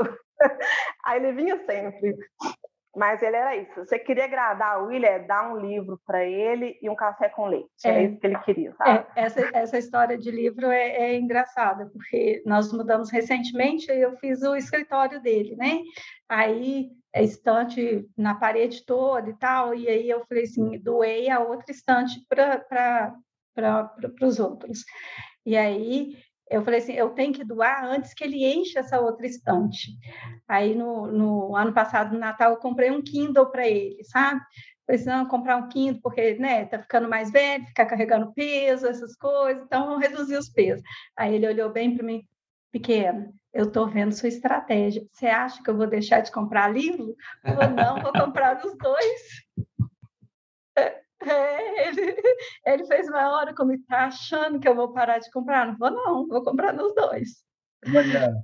[1.05, 2.17] aí ele vinha sempre.
[2.97, 3.75] Mas ele era isso.
[3.85, 7.47] Você queria agradar o William, é dar um livro para ele e um café com
[7.47, 7.69] leite.
[7.85, 9.07] É, é isso que ele queria, sabe?
[9.17, 14.17] É, essa, essa história de livro é, é, engraçada, porque nós mudamos recentemente e eu
[14.19, 15.81] fiz o escritório dele, né?
[16.29, 16.91] Aí,
[17.23, 22.21] estante na parede toda e tal, e aí eu falei assim, doei a outra estante
[22.29, 23.15] para
[24.23, 24.81] os outros.
[25.47, 26.17] E aí
[26.51, 29.93] eu falei assim, eu tenho que doar antes que ele enche essa outra estante.
[30.47, 34.41] Aí no, no ano passado, no Natal, eu comprei um Kindle para ele, sabe?
[34.87, 39.63] Precisando comprar um Kindle porque, né, tá ficando mais velho, ficar carregando peso, essas coisas,
[39.65, 40.83] então eu reduzi os pesos.
[41.17, 42.23] Aí ele olhou bem para mim,
[42.75, 45.07] pequena, eu estou vendo sua estratégia.
[45.13, 47.15] Você acha que eu vou deixar de comprar livro?
[47.41, 49.21] Falei, não, vou comprar os dois.
[50.77, 52.17] É, ele,
[52.67, 55.67] ele fez uma hora como está achando que eu vou parar de comprar.
[55.67, 57.45] Não vou, não, vou comprar nos dois.
[57.87, 58.35] Olha,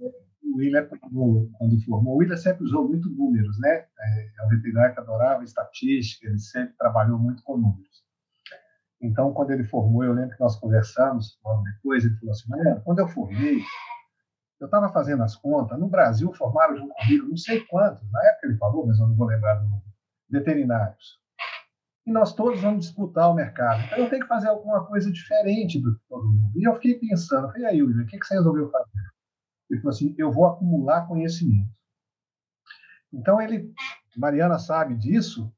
[0.00, 3.86] o William, quando formou, o William sempre usou muito números, né?
[4.00, 8.02] É, é um que adorava estatística, ele sempre trabalhou muito com números.
[9.00, 12.82] Então, quando ele formou, eu lembro que nós conversamos logo depois, ele falou assim, Mariana,
[12.84, 13.60] quando eu formei,
[14.60, 18.46] eu estava fazendo as contas, no Brasil formaram junto comigo não sei quantos, na época
[18.48, 19.84] ele falou, mas eu não vou lembrar do número,
[20.28, 21.18] veterinários
[22.08, 23.84] e nós todos vamos disputar o mercado.
[23.84, 26.58] Então eu tenho que fazer alguma coisa diferente do que todo mundo.
[26.58, 29.10] E eu fiquei pensando, falei, aí, William, o que, que você resolveu fazer?
[29.70, 31.68] Ele falou assim, eu vou acumular conhecimento.
[33.12, 33.70] Então ele,
[34.16, 35.52] Mariana sabe disso,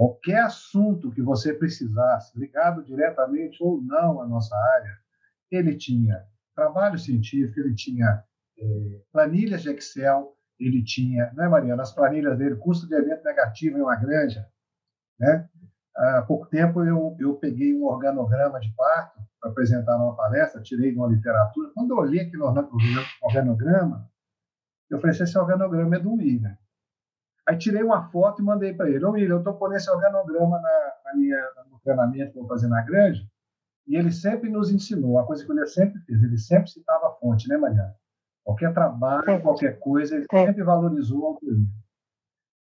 [0.00, 4.96] qualquer assunto que você precisasse, ligado diretamente ou não à nossa área,
[5.50, 6.24] ele tinha
[6.56, 8.24] trabalho científico, ele tinha
[8.58, 13.76] é, planilhas de Excel, ele tinha, né, Mariana, as planilhas dele, custo de evento negativo
[13.76, 14.46] em uma granja,
[15.18, 15.46] né?
[15.94, 20.92] Há pouco tempo eu, eu peguei um organograma de parto para apresentar numa palestra, tirei
[20.92, 21.72] de uma literatura.
[21.74, 24.10] Quando eu olhei aquele organograma,
[24.88, 26.56] eu falei: esse organograma é do William.
[27.48, 30.60] Aí tirei uma foto e mandei para ele: Ô William, eu estou pondo esse organograma
[30.60, 31.38] na, na minha,
[31.70, 33.28] no treinamento que eu vou fazer na grande.
[33.86, 37.12] E ele sempre nos ensinou, uma coisa que ele sempre fez, ele sempre citava a
[37.12, 37.94] fonte, né, Mariana?
[38.44, 41.66] Qualquer trabalho, qualquer coisa, ele sempre valorizou a autoria.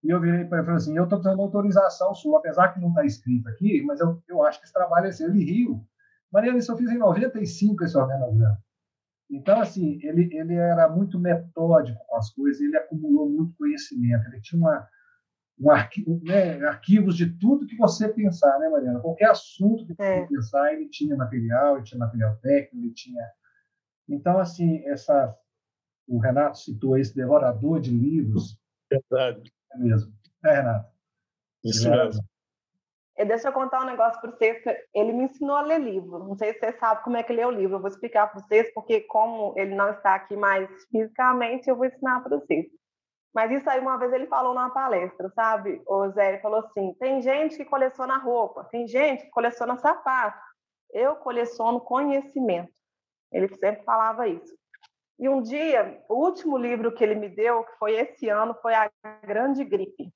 [0.04, 2.70] E eu virei para ele e falei assim: eu estou precisando de autorização sua, apesar
[2.70, 5.30] que não está escrito aqui, mas eu, eu acho que esse trabalho é seu.
[5.30, 5.86] Ele riu.
[6.32, 8.58] Mariana, isso eu fiz em 95 esse organograma.
[9.30, 14.42] Então, assim, ele, ele era muito metódico com as coisas, ele acumulou muito conhecimento, ele
[14.42, 14.88] tinha uma,
[15.60, 19.00] um arquivo, né, arquivos de tudo que você pensar, né, Mariana?
[19.00, 20.26] Qualquer assunto que você é.
[20.26, 23.24] pensar, ele tinha material, ele tinha material técnico, ele tinha.
[24.08, 25.36] Então, assim, essa,
[26.08, 28.58] o Renato citou esse devorador de livros.
[28.90, 29.54] Verdade.
[29.74, 30.12] É mesmo.
[30.44, 30.90] É, Renato.
[31.64, 32.24] Isso mesmo.
[33.20, 34.64] E deixa eu contar um negócio para vocês.
[34.96, 36.20] Ele me ensinou a ler livro.
[36.20, 37.76] Não sei se vocês sabem como é que lê o livro.
[37.76, 41.86] Eu vou explicar para vocês, porque como ele não está aqui mais fisicamente, eu vou
[41.86, 42.68] ensinar para vocês.
[43.36, 45.82] Mas isso aí uma vez ele falou numa palestra, sabe?
[45.86, 50.40] O Zé ele falou assim: tem gente que coleciona roupa, tem gente que coleciona sapato.
[50.94, 52.72] Eu coleciono conhecimento.
[53.34, 54.58] Ele sempre falava isso.
[55.20, 58.74] E um dia, o último livro que ele me deu, que foi esse ano, foi
[58.74, 58.90] A
[59.24, 60.10] Grande Gripe.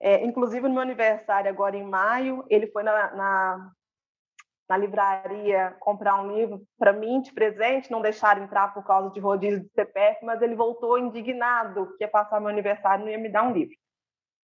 [0.00, 3.72] É, inclusive, no meu aniversário, agora em maio, ele foi na, na,
[4.68, 9.20] na livraria comprar um livro para mim de presente, não deixaram entrar por causa de
[9.20, 13.18] rodízio de CPF, mas ele voltou indignado que ia passar meu aniversário e não ia
[13.18, 13.74] me dar um livro.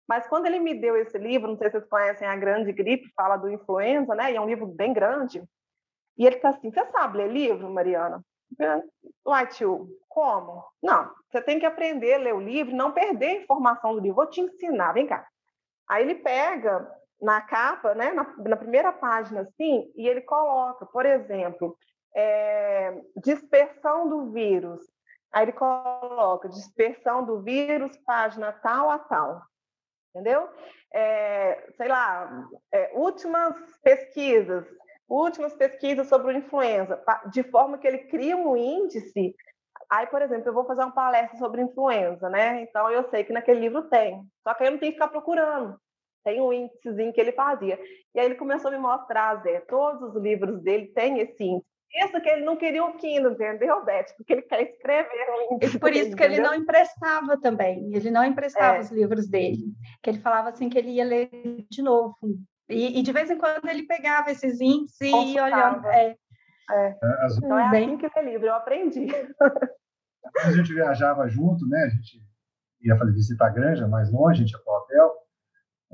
[0.09, 3.13] Mas quando ele me deu esse livro, não sei se vocês conhecem A Grande Gripe,
[3.15, 4.33] fala do influenza, né?
[4.33, 5.43] E é um livro bem grande.
[6.17, 8.25] E ele está assim: Você sabe ler livro, Mariana?
[9.27, 10.65] Uai, tio, como?
[10.81, 14.17] Não, você tem que aprender a ler o livro, não perder a informação do livro.
[14.17, 15.27] Vou te ensinar, vem cá.
[15.89, 21.07] Aí ele pega na capa, né, na, na primeira página, assim, e ele coloca, por
[21.07, 21.77] exemplo,
[22.15, 24.81] é, dispersão do vírus.
[25.33, 29.43] Aí ele coloca dispersão do vírus, página tal a tal
[30.17, 30.49] entendeu?
[30.93, 34.67] É, sei lá, é, últimas pesquisas,
[35.07, 39.35] últimas pesquisas sobre influenza, de forma que ele cria um índice.
[39.91, 42.63] Aí, por exemplo, eu vou fazer uma palestra sobre influenza, né?
[42.63, 45.09] Então eu sei que naquele livro tem, só que aí eu não tenho que ficar
[45.09, 45.79] procurando.
[46.25, 47.79] Tem um índicezinho que ele fazia.
[48.13, 51.77] E aí ele começou a me mostrar, Zé, todos os livros dele têm esse índice.
[51.95, 54.07] Isso que ele não queria o Kindle, entendeu, Beth?
[54.17, 55.81] Porque ele quer escrever um livro.
[55.81, 57.95] Por isso que ele não emprestava também.
[57.95, 58.81] Ele não emprestava é.
[58.81, 59.73] os livros dele.
[60.03, 61.31] Que ele falava assim que ele ia ler
[61.71, 62.17] de novo.
[62.69, 65.87] E, e de vez em quando ele pegava esses índices e olhando.
[65.87, 66.17] É.
[66.71, 66.89] É.
[66.89, 67.95] é então é Bem...
[67.95, 69.07] assim que lê livro, eu aprendi.
[70.43, 71.85] a gente viajava junto, né?
[71.85, 72.23] A gente
[72.83, 75.15] ia fazer visita à granja, mais longe, a gente ia para o hotel.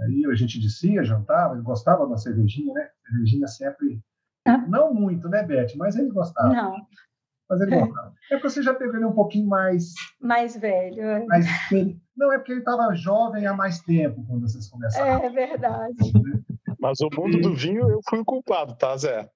[0.01, 2.89] Aí a gente descia, jantava, ele gostava da cervejinha, né?
[3.07, 4.03] Cervejinha sempre
[4.69, 5.77] não muito, né, Beth?
[5.77, 6.49] Mas ele gostava.
[6.49, 6.77] Não.
[7.49, 8.15] Mas ele gostava.
[8.31, 9.93] É porque você já pegou ele um pouquinho mais.
[10.21, 11.27] Mais velho.
[11.27, 11.47] Mais...
[12.17, 15.23] Não, é porque ele estava jovem há mais tempo quando vocês começaram.
[15.23, 16.13] É verdade.
[16.81, 19.29] Mas o mundo do vinho, eu fui o culpado, tá, Zé?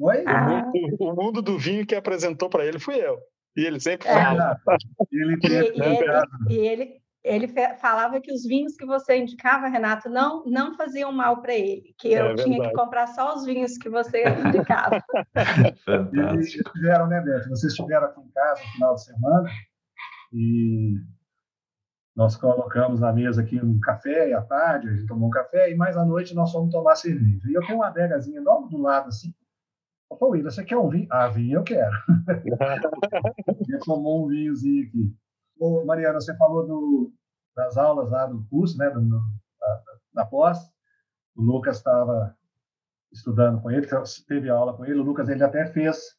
[0.00, 0.24] Oi?
[0.26, 0.70] Ah.
[0.74, 3.18] O, mundo, o, mundo, do vinho que apresentou para ele fui eu.
[3.56, 4.12] E ele sempre é.
[4.12, 4.56] fala.
[5.10, 7.48] Ele, e, e, ele, e ele ele
[7.80, 12.12] falava que os vinhos que você indicava, Renato, não, não faziam mal para ele, que
[12.12, 15.02] eu é tinha que comprar só os vinhos que você indicava.
[16.32, 17.48] Eles estiveram, né, Beto?
[17.48, 19.50] Vocês estiveram aqui em casa no final de semana
[20.32, 20.94] e
[22.14, 25.68] nós colocamos na mesa aqui um café e à tarde, a gente tomou um café
[25.70, 27.48] e mais à noite nós fomos tomar cerveja.
[27.48, 29.34] E eu tenho uma adegazinha logo do lado assim.
[30.18, 31.08] Falei, você quer um vinho?
[31.10, 31.92] Ah, vinho eu quero.
[32.28, 35.14] ele tomou um vinhozinho aqui.
[35.58, 37.12] Ô, Mariana, você falou do,
[37.54, 39.82] das aulas lá do curso, né, do, da,
[40.14, 40.58] da pós.
[41.34, 42.36] O Lucas estava
[43.12, 43.86] estudando com ele,
[44.28, 45.00] teve aula com ele.
[45.00, 46.16] O Lucas ele até fez,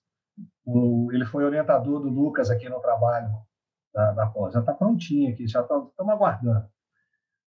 [0.65, 3.29] o, ele foi orientador do Lucas aqui no trabalho
[3.93, 4.53] da, da pós.
[4.53, 6.67] Já está prontinho aqui, já estamos aguardando.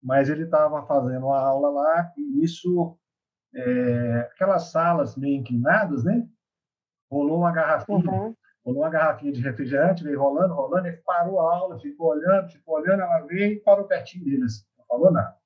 [0.01, 2.97] Mas ele estava fazendo uma aula lá e isso,
[3.55, 6.27] é, aquelas salas meio inclinadas, né?
[7.09, 8.35] Rolou uma garrafinha uhum
[8.65, 12.79] colou uma garrafinha de refrigerante, veio rolando, rolando, ele parou a aula, ficou olhando, ficou
[12.79, 15.37] olhando, ela veio e parou pertinho dele, assim, não falou nada.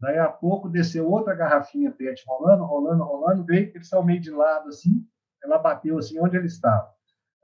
[0.00, 4.32] Daí a pouco desceu outra garrafinha PET rolando, rolando, rolando, veio, ele saiu meio de
[4.32, 5.06] lado assim,
[5.44, 6.92] ela bateu assim onde ele estava.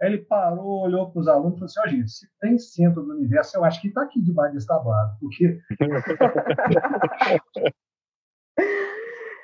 [0.02, 3.04] Aí ele parou, olhou para os alunos e falou assim: oh, gente, se tem centro
[3.04, 5.60] do universo, eu acho que está aqui debaixo desse tablado, porque.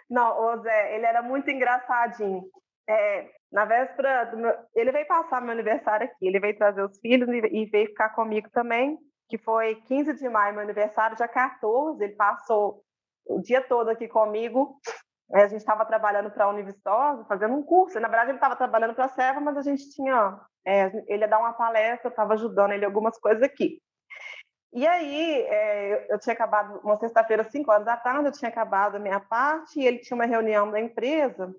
[0.08, 2.42] Não, o Zé, ele era muito engraçadinho.
[2.88, 7.28] É, na véspera, meu, ele veio passar meu aniversário aqui, ele veio trazer os filhos
[7.28, 8.96] e, e veio ficar comigo também,
[9.28, 12.82] que foi 15 de maio, meu aniversário, dia 14, ele passou
[13.28, 14.78] o dia todo aqui comigo.
[15.32, 17.98] A gente estava trabalhando para a Univistosa, fazendo um curso.
[17.98, 20.40] Na verdade, ele estava trabalhando para a Serva, mas a gente tinha.
[20.64, 23.80] É, ele ia dar uma palestra, eu estava ajudando ele algumas coisas aqui.
[24.76, 28.96] E aí, é, eu tinha acabado, uma sexta-feira, 5 horas da tarde, eu tinha acabado
[28.96, 31.50] a minha parte, e ele tinha uma reunião da empresa,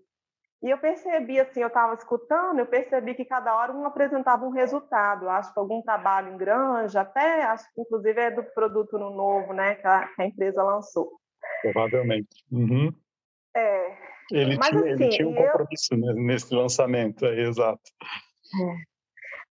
[0.61, 4.51] e eu percebi, assim, eu estava escutando, eu percebi que cada hora um apresentava um
[4.51, 5.29] resultado.
[5.29, 9.51] Acho que algum trabalho em granja, até acho que inclusive é do produto no novo,
[9.51, 11.19] né, que a, que a empresa lançou.
[11.61, 12.43] Provavelmente.
[12.51, 12.93] Uhum.
[13.55, 13.97] É.
[14.31, 16.15] Ele, Mas, tinha, assim, ele tinha um compromisso eu...
[16.15, 17.81] nesse lançamento, é, exato.
[18.61, 18.96] É.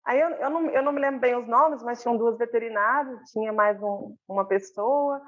[0.06, 3.30] Aí eu, eu, não, eu não me lembro bem os nomes, mas tinham duas veterinárias,
[3.30, 5.20] tinha mais um, uma pessoa.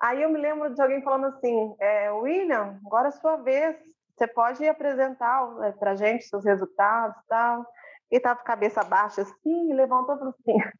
[0.00, 3.76] Aí eu me lembro de alguém falando assim, é, William, agora é sua vez,
[4.16, 7.66] você pode apresentar né, para gente seus resultados e tal.
[8.10, 10.58] E estava com a cabeça baixa assim, levantou e falou assim: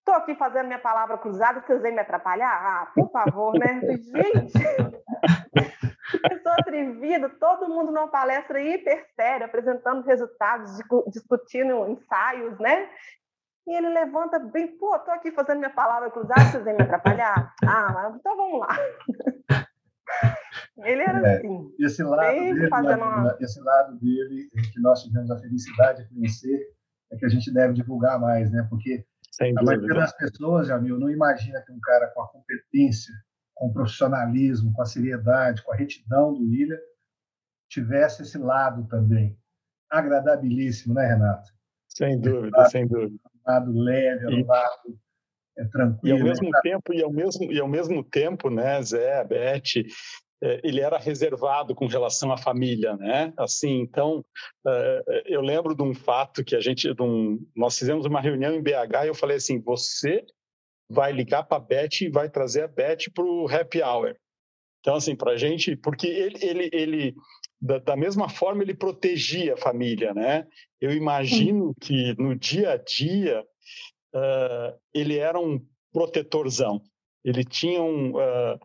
[0.00, 2.50] estou aqui fazendo minha palavra cruzada, vocês vêm me atrapalhar?
[2.50, 3.80] Ah, por favor, né?
[3.96, 4.52] Gente,
[6.28, 10.78] pessoa atrevida, todo mundo numa palestra hiper séria, apresentando resultados,
[11.08, 12.88] discutindo ensaios, né?
[13.66, 17.54] E ele levanta bem, pô, estou aqui fazendo minha palavra cruzada, vocês vêm me atrapalhar?
[17.64, 18.68] Ah, então vamos lá.
[20.78, 21.74] Ele era é, assim.
[21.78, 23.36] Esse lado, dele, uma...
[23.40, 26.68] esse lado dele, que nós tivemos a felicidade de conhecer,
[27.10, 28.66] é que a gente deve divulgar mais, né?
[28.70, 33.12] Porque Sem a maioria das pessoas, Jamil, não imagina que um cara com a competência,
[33.58, 36.78] com o profissionalismo, com a seriedade, com a retidão do William,
[37.68, 39.36] tivesse esse lado também
[39.90, 41.50] agradabilíssimo, né, Renato?
[41.88, 43.18] Sem dúvida, sem dúvida.
[43.34, 44.98] Um lado leve, um lado
[45.58, 46.16] é, tranquilo.
[46.16, 46.60] E ao mesmo né?
[46.62, 49.84] tempo, e ao mesmo, e ao mesmo tempo, né, Zé, Beth,
[50.40, 53.32] é, ele era reservado com relação à família, né?
[53.36, 54.24] Assim, então
[54.68, 58.62] é, eu lembro de um fato que a gente, um, nós fizemos uma reunião em
[58.62, 60.24] BH e eu falei assim, você
[60.88, 64.16] vai ligar para a Beth e vai trazer a Beth para o happy hour.
[64.80, 67.14] Então, assim, para a gente, porque ele, ele, ele
[67.60, 70.46] da, da, mesma forma, ele protegia a família, né?
[70.80, 73.44] Eu imagino que no dia a dia
[74.14, 75.60] uh, ele era um
[75.92, 76.80] protetorzão.
[77.24, 78.12] Ele tinha um.
[78.12, 78.58] Uh,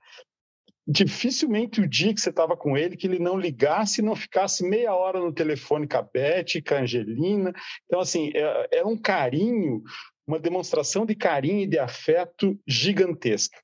[0.85, 4.67] dificilmente o dia que você estava com ele, que ele não ligasse e não ficasse
[4.67, 7.53] meia hora no telefone com a Beth, com a Angelina.
[7.85, 9.81] Então, assim, é, é um carinho,
[10.27, 13.57] uma demonstração de carinho e de afeto gigantesca.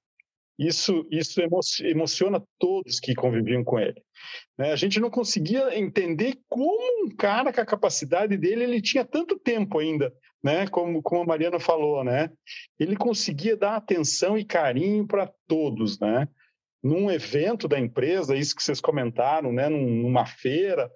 [0.60, 1.40] Isso, isso
[1.86, 4.04] emociona todos que conviviam com ele.
[4.58, 4.74] Né?
[4.74, 9.40] A gente não conseguia entender como um cara com a capacidade dele, ele tinha tanto
[9.40, 10.68] tempo ainda, né?
[10.68, 12.30] como, como a Mariana falou, né?
[12.78, 15.98] ele conseguia dar atenção e carinho para todos.
[15.98, 16.28] Né?
[16.84, 19.70] Num evento da empresa, isso que vocês comentaram, né?
[19.70, 20.92] numa feira,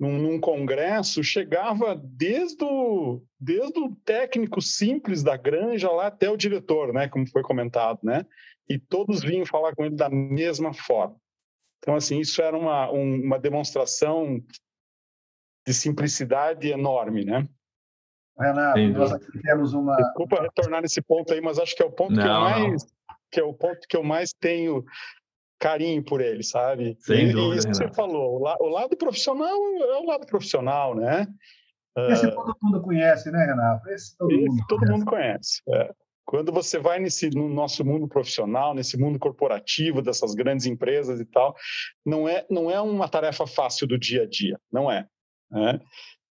[0.00, 6.38] num, num, congresso, chegava desde o, desde o técnico simples da granja lá até o
[6.38, 8.24] diretor, né, como foi comentado, né,
[8.66, 11.16] e todos vinham falar com ele da mesma forma.
[11.78, 14.42] Então, assim, isso era uma, um, uma demonstração
[15.66, 17.46] de simplicidade enorme, né?
[18.38, 19.96] Renato, nós aqui temos uma.
[19.96, 22.86] Desculpa retornar nesse ponto aí, mas acho que é o ponto não, que eu mais
[23.30, 24.84] que é o ponto que eu mais tenho
[25.60, 26.96] carinho por ele, sabe?
[27.00, 30.26] Sem e, dúvida, isso que você falou, o, la, o, lado profissional é o lado
[30.26, 31.26] profissional, né?
[32.10, 33.88] Esse uh, todo mundo conhece, né, Renato?
[33.90, 34.98] Esse todo esse mundo todo conhece.
[34.98, 35.94] Mundo conhece é.
[36.24, 41.24] Quando você vai nesse no nosso mundo profissional, nesse mundo corporativo dessas grandes empresas e
[41.24, 41.54] tal,
[42.06, 45.06] não é não é uma tarefa fácil do dia a dia, não é.
[45.50, 45.80] Né?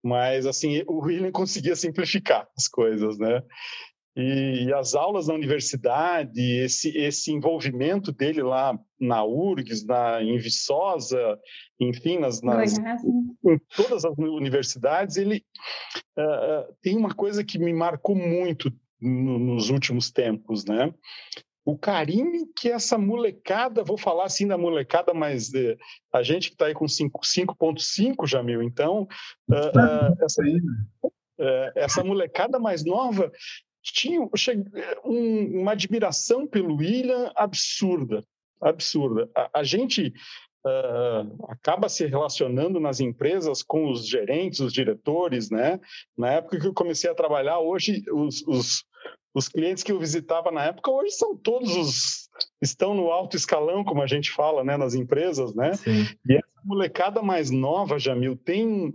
[0.03, 3.43] Mas assim, o William conseguia simplificar as coisas, né?
[4.17, 10.39] E, e as aulas na universidade, esse esse envolvimento dele lá na URGS, na em
[10.39, 11.39] Viçosa,
[11.81, 15.45] enfim, nas, nas em todas as universidades, ele
[16.17, 20.95] uh, tem uma coisa que me marcou muito no, nos últimos tempos, né?
[21.65, 25.79] O carinho que essa molecada, vou falar assim da molecada, mas eh,
[26.13, 29.09] a gente que está aí com 5.5, Jamil, então
[29.49, 30.43] uh, uh, essa,
[31.03, 33.33] uh, essa molecada mais nova
[33.93, 34.21] tinha
[35.05, 38.25] um, uma admiração pelo William absurda,
[38.61, 39.29] absurda.
[39.37, 40.13] A, a gente
[40.67, 45.81] uh, acaba se relacionando nas empresas com os gerentes, os diretores, né?
[46.17, 48.85] Na época que eu comecei a trabalhar, hoje os, os,
[49.35, 52.25] os clientes que eu visitava na época, hoje são todos os
[52.61, 55.75] estão no alto escalão, como a gente fala, né, nas empresas, né?
[55.75, 56.07] Sim.
[56.29, 58.93] E essa molecada mais nova, Jamil, tem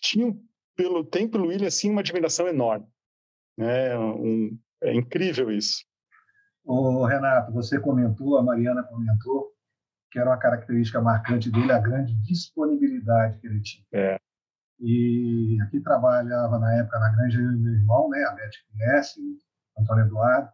[0.00, 0.36] tinha
[0.76, 2.86] pelo tem pelo William assim uma admiração enorme,
[3.56, 3.98] né?
[3.98, 5.84] Um, é incrível isso.
[6.64, 9.56] Ô, Renato, você comentou, a Mariana comentou
[10.10, 13.84] que era uma característica marcante dele, a grande disponibilidade que ele tinha.
[13.92, 14.18] É.
[14.80, 19.20] E aqui trabalhava na época na granja eu e meu irmão, né, a Beth conhece,
[19.20, 20.48] o Antônio Eduardo,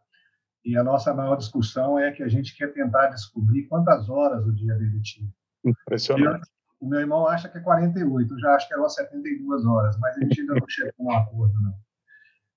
[0.65, 4.53] e a nossa maior discussão é que a gente quer tentar descobrir quantas horas o
[4.53, 5.29] dia dele tinha.
[5.65, 6.49] Impressionante.
[6.81, 10.17] o meu irmão acha que é 48, eu já acho que eram 72 horas, mas
[10.17, 11.75] a gente ainda não chegou a um acordo, não.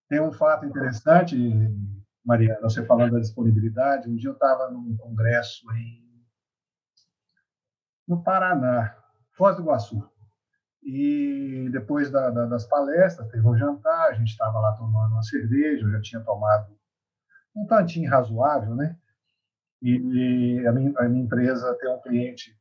[0.08, 1.36] Tem um fato interessante,
[2.24, 6.06] Maria, você falando da disponibilidade, um dia eu estava num congresso em
[8.08, 8.96] no Paraná,
[9.32, 10.08] Foz do Iguaçu.
[10.84, 15.24] E depois da, da, das palestras, teve um jantar, a gente estava lá tomando uma
[15.24, 16.78] cerveja, eu já tinha tomado
[17.56, 18.96] um tantinho razoável, né?
[19.82, 22.56] E, e a, minha, a, minha, empresa tem um cliente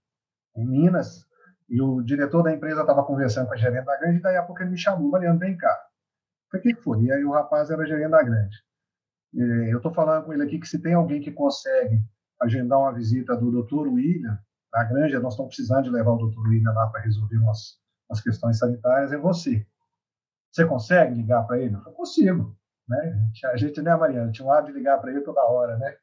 [0.57, 1.27] em Minas,
[1.69, 4.43] e o diretor da empresa estava conversando com a gerente da grande, e daí a
[4.43, 5.79] pouco ele me chamou, Mariano, vem cá.
[6.55, 7.03] O que foi?
[7.03, 8.57] E aí o rapaz era gerente da grande.
[9.33, 12.01] Eu estou falando com ele aqui que se tem alguém que consegue
[12.41, 14.39] agendar uma visita do doutor William,
[14.73, 17.79] na granja, nós estamos precisando de levar o doutor William lá para resolver umas,
[18.09, 19.67] umas questões sanitárias, é você.
[20.51, 21.75] Você consegue ligar para ele?
[21.75, 22.57] Eu consigo.
[22.89, 23.31] Né?
[23.47, 25.97] A gente, né, Mariana, tinha um hábito de ligar para ele toda hora, né?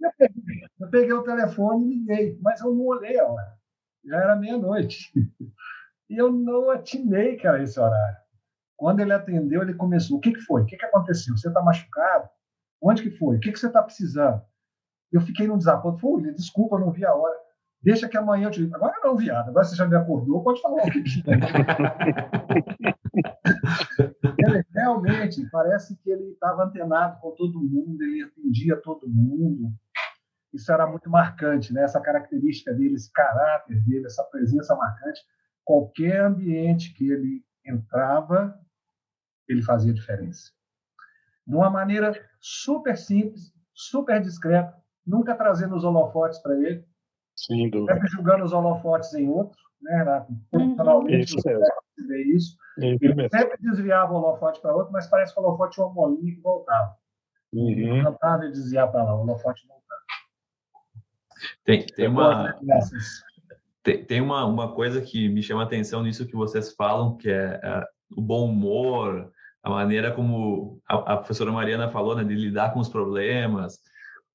[0.00, 3.58] Eu peguei, eu peguei o telefone e liguei, mas eu não olhei a hora.
[4.04, 5.12] Já era meia-noite.
[6.10, 8.16] E eu não atinei, cara, esse horário.
[8.78, 10.18] Quando ele atendeu, ele começou.
[10.18, 10.62] O que, que foi?
[10.62, 11.36] O que, que aconteceu?
[11.36, 12.28] Você está machucado?
[12.80, 13.36] Onde que foi?
[13.36, 14.40] O que, que você está precisando?
[15.12, 15.98] Eu fiquei num desaponto.
[15.98, 17.36] Falei, desculpa, não vi a hora.
[17.82, 18.76] Deixa que amanhã eu te digo.
[18.76, 19.48] Agora não, viado.
[19.48, 20.98] Agora você já me acordou, pode falar o que
[24.38, 29.72] ele, realmente, parece que ele estava antenado com todo mundo, ele atendia todo mundo.
[30.52, 31.82] isso era muito marcante, né?
[31.82, 35.20] essa característica dele, esse caráter dele, essa presença marcante.
[35.64, 38.56] Qualquer ambiente que ele entrava,
[39.48, 40.52] ele fazia diferença.
[41.46, 44.76] De uma maneira super simples, super discreta,
[45.06, 46.84] nunca trazendo os holofotes para ele,
[47.34, 47.94] Sem dúvida.
[47.94, 50.32] sempre jogando os holofotes em outro, né, Renato?
[50.50, 51.48] Profissionalmente, Isso
[52.06, 52.56] vê isso.
[52.76, 53.30] Ele Ele mesmo.
[53.38, 56.40] sempre desviava o holofote para outro, mas parece que o holofote tinha uma bolinha que
[56.40, 56.94] voltava.
[57.52, 58.04] Uhum.
[58.04, 59.88] Cantava e desviar para lá, o holofote voltava.
[61.64, 62.58] Tem, tem uma,
[63.82, 67.30] tem, tem uma, uma coisa que me chama a atenção nisso que vocês falam, que
[67.30, 67.84] é, é,
[68.16, 69.32] o bom humor,
[69.62, 73.78] a maneira como a, a professora Mariana falou, né, de lidar com os problemas.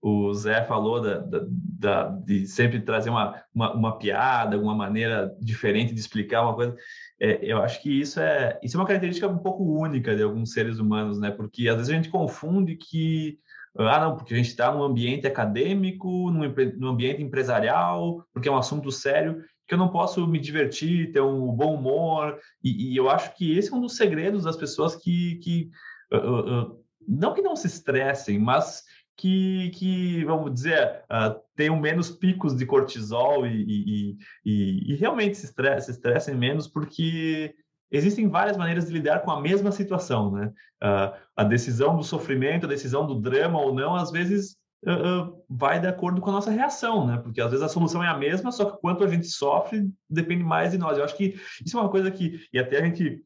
[0.02, 5.34] O Zé falou da, da, da- de sempre trazer uma, uma, uma piada, uma maneira
[5.40, 6.76] diferente de explicar uma coisa.
[7.22, 10.52] É, eu acho que isso é, isso é uma característica um pouco única de alguns
[10.52, 11.32] seres humanos, né?
[11.32, 13.40] Porque às vezes a gente confunde que
[13.78, 18.52] ah, não, porque a gente está num ambiente acadêmico, num, num ambiente empresarial, porque é
[18.52, 22.38] um assunto sério, que eu não posso me divertir, ter um bom humor.
[22.64, 25.70] E, e eu acho que esse é um dos segredos das pessoas que, que
[26.12, 26.72] ah, ah,
[27.08, 28.84] não que não se estressem, mas
[29.16, 35.46] que, que vamos dizer, ah, tenham menos picos de cortisol e, e, e, realmente se,
[35.46, 37.54] estress, se estressem menos, porque
[37.92, 40.52] existem várias maneiras de lidar com a mesma situação, né?
[40.82, 44.58] Ah, a decisão do sofrimento, a decisão do drama ou não, às vezes
[44.88, 47.18] uh, vai de acordo com a nossa reação, né?
[47.18, 50.44] Porque às vezes a solução é a mesma, só que quanto a gente sofre depende
[50.44, 50.98] mais de nós.
[50.98, 53.24] Eu acho que isso é uma coisa que, e até a gente,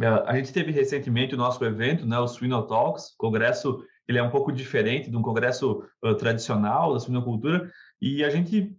[0.00, 2.18] uh, a gente teve recentemente o nosso evento, né?
[2.18, 5.82] O Swino Talks, congresso, ele é um pouco diferente de um congresso
[6.18, 7.70] tradicional da suinocultura,
[8.00, 8.76] e a gente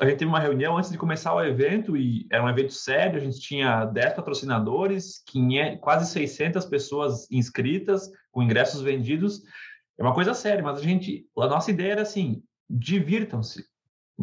[0.00, 3.16] a gente teve uma reunião antes de começar o evento e era um evento sério,
[3.16, 9.42] a gente tinha 10 patrocinadores, 500, quase 600 pessoas inscritas, com ingressos vendidos.
[9.98, 13.64] É uma coisa séria, mas a gente, a nossa ideia era assim, divirtam-se.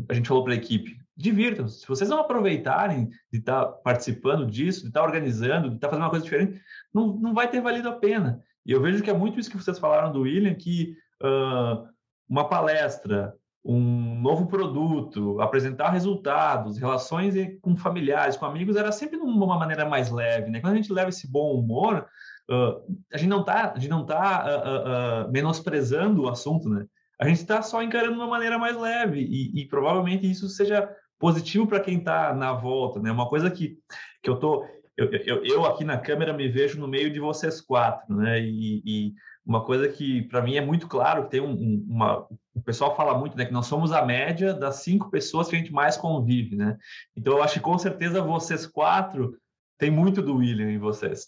[0.10, 1.82] A gente falou para a equipe, divirtam-se.
[1.82, 6.10] Se vocês não aproveitarem de estar participando disso, de estar organizando, de estar fazendo uma
[6.10, 6.62] coisa diferente,
[6.94, 8.42] não, não vai ter valido a pena.
[8.66, 11.88] E eu vejo que é muito isso que vocês falaram do William, que uh,
[12.28, 19.24] uma palestra, um novo produto, apresentar resultados, relações com familiares, com amigos, era sempre de
[19.24, 20.60] uma maneira mais leve, né?
[20.60, 22.08] Quando a gente leva esse bom humor,
[22.50, 22.82] uh,
[23.14, 26.86] a gente não está, tá uh, uh, menosprezando o assunto, né?
[27.20, 30.90] A gente está só encarando de uma maneira mais leve e, e provavelmente isso seja
[31.18, 33.12] positivo para quem está na volta, né?
[33.12, 33.78] Uma coisa que
[34.22, 34.66] que eu tô
[34.98, 38.40] eu, eu, eu, aqui na câmera me vejo no meio de vocês quatro, né?
[38.40, 39.14] E, e
[39.46, 43.38] uma coisa que para mim é muito claro, tem um, uma, o pessoal fala muito,
[43.38, 46.78] né, que nós somos a média das cinco pessoas que a gente mais convive, né?
[47.16, 49.38] Então eu acho que com certeza vocês quatro
[49.78, 51.28] tem muito do William em vocês.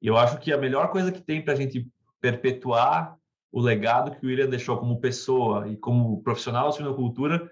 [0.00, 1.88] E eu acho que a melhor coisa que tem para a gente
[2.20, 3.16] perpetuar
[3.50, 7.50] o legado que o William deixou como pessoa e como profissional da suinocultura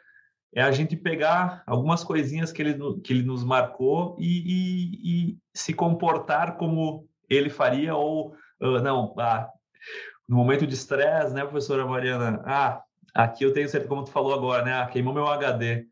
[0.54, 5.38] é a gente pegar algumas coisinhas que ele, que ele nos marcou e, e, e
[5.52, 9.48] se comportar como ele faria ou uh, não, ah,
[10.28, 12.42] no momento de estresse, né, professora Mariana?
[12.44, 12.82] Ah,
[13.14, 14.72] aqui eu tenho certeza, como tu falou agora, né?
[14.72, 15.86] Ah, queimou meu HD.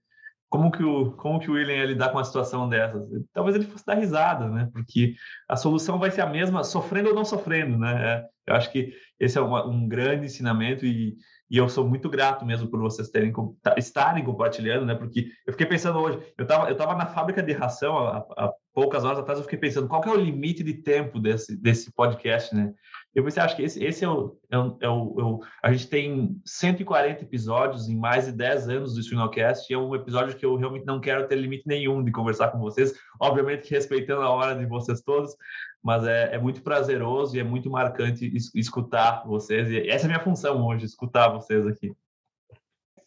[0.54, 3.08] Como que o como que o William ia lidar com uma situação dessas?
[3.32, 4.70] Talvez ele fosse dar risada, né?
[4.72, 5.16] Porque
[5.48, 8.24] a solução vai ser a mesma, sofrendo ou não sofrendo, né?
[8.46, 11.16] Eu acho que esse é uma, um grande ensinamento e,
[11.50, 13.32] e eu sou muito grato mesmo por vocês terem
[13.76, 14.94] estarem compartilhando, né?
[14.94, 18.52] Porque eu fiquei pensando hoje, eu estava eu tava na fábrica de ração há, há,
[18.72, 21.92] poucas horas atrás, eu fiquei pensando qual que é o limite de tempo desse desse
[21.92, 22.72] podcast, né?
[23.14, 25.88] Eu pensei, acho que esse, esse é, o, é, é, o, é, o, A gente
[25.88, 30.44] tem 140 episódios em mais de 10 anos do Swinocast, e é um episódio que
[30.44, 34.30] eu realmente não quero ter limite nenhum de conversar com vocês, obviamente que respeitando a
[34.30, 35.36] hora de vocês todos,
[35.80, 40.08] mas é, é muito prazeroso e é muito marcante escutar vocês, e essa é a
[40.08, 41.94] minha função hoje, escutar vocês aqui.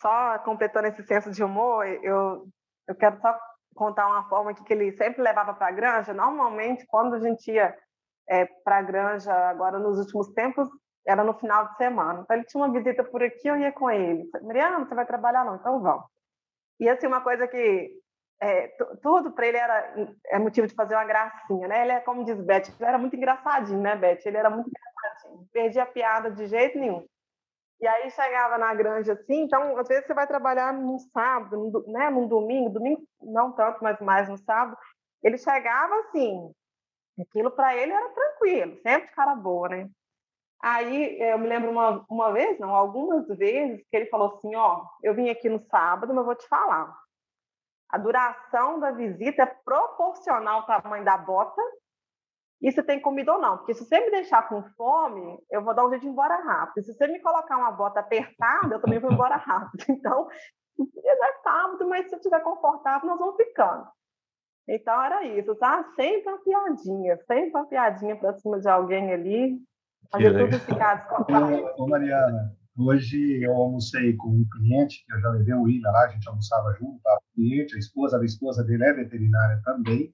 [0.01, 2.47] Só completando esse senso de humor, eu,
[2.87, 3.37] eu quero só
[3.75, 6.13] contar uma forma que ele sempre levava para a granja.
[6.13, 7.75] Normalmente, quando a gente ia
[8.29, 10.67] é, para a granja agora nos últimos tempos
[11.05, 12.21] era no final de semana.
[12.21, 14.29] Então ele tinha uma visita por aqui, eu ia com ele.
[14.43, 15.55] Mariana, você vai trabalhar não?
[15.55, 16.05] Então vamos.
[16.79, 17.91] E assim uma coisa que
[18.39, 18.67] é,
[19.01, 19.93] tudo para ele era
[20.27, 21.81] é motivo de fazer uma gracinha, né?
[21.83, 24.19] Ele é como diz Beth, ele era muito engraçadinho, né, Beth?
[24.25, 27.05] Ele era muito engraçadinho, perdia a piada de jeito nenhum.
[27.79, 31.91] E aí chegava na granja assim, então às vezes você vai trabalhar num sábado, num,
[31.91, 34.77] né, num domingo, domingo não tanto, mas mais no sábado.
[35.23, 36.51] Ele chegava assim,
[37.19, 39.89] Aquilo para ele era tranquilo, sempre cara boa, né?
[40.61, 44.85] Aí eu me lembro uma, uma vez, não, algumas vezes, que ele falou assim: Ó,
[45.03, 46.95] eu vim aqui no sábado, mas vou te falar.
[47.89, 51.61] A duração da visita é proporcional ao tamanho da bota
[52.61, 53.57] e se tem comida ou não.
[53.57, 56.35] Porque se você me deixar com fome, eu vou dar um jeito de ir embora
[56.37, 56.83] rápido.
[56.83, 59.85] Se você me colocar uma bota apertada, eu também vou embora rápido.
[59.89, 60.27] Então,
[61.05, 63.87] é sábado, mas se eu estiver confortável, nós vamos ficando.
[64.67, 65.83] Então era isso, tá?
[65.95, 69.59] Sempre uma piadinha, sempre uma piadinha para cima de alguém ali,
[70.11, 71.73] fazer tudo ficar desconfortável.
[71.77, 76.05] Ô, Mariana, hoje eu almocei com um cliente, que eu já levei o William lá,
[76.05, 77.17] a gente almoçava junto, tá?
[77.17, 80.13] o cliente, a esposa, a esposa dele é veterinária também,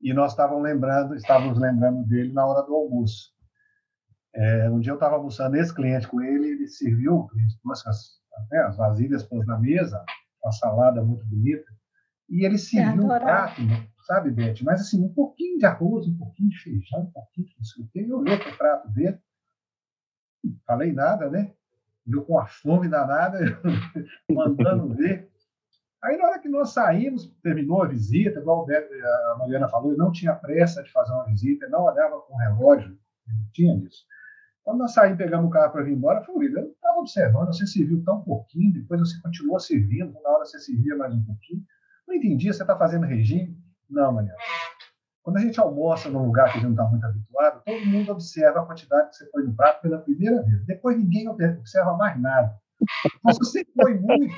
[0.00, 3.32] e nós estávamos lembrando, estávamos lembrando dele na hora do almoço.
[4.34, 8.20] É, um dia eu estava almoçando esse cliente com ele, ele serviu, cliente trouxe as,
[8.50, 10.02] né, as vasilhas pôs na mesa,
[10.42, 11.70] uma salada muito bonita,
[12.30, 13.60] e ele serviu um prato,
[14.06, 14.62] sabe, Beth?
[14.62, 17.84] Mas assim, um pouquinho de arroz, um pouquinho de feijão, um pouquinho de não sei
[17.84, 18.06] o quê.
[18.08, 19.18] Eu olhei para o prato dele,
[20.64, 21.52] falei nada, né?
[22.06, 23.38] Viu com a fome danada,
[24.30, 25.28] mandando ver.
[26.02, 30.10] Aí, na hora que nós saímos, terminou a visita, igual a Mariana falou, ele não
[30.10, 34.06] tinha pressa de fazer uma visita, não olhava com o relógio, não tinha isso.
[34.62, 37.66] Quando nós saímos, pegamos o carro para vir embora, eu falei, eu estava observando, você
[37.66, 41.62] serviu tão pouquinho, depois você continuou servindo, na hora você servia mais um pouquinho.
[42.10, 43.56] Não entendi, você está fazendo regime?
[43.88, 44.36] Não, Mariana.
[45.22, 48.10] Quando a gente almoça num lugar que a gente não está muito habituado, todo mundo
[48.10, 50.66] observa a quantidade que você põe no prato pela primeira vez.
[50.66, 52.52] Depois ninguém observa mais nada.
[53.22, 54.34] Mas se você põe muito,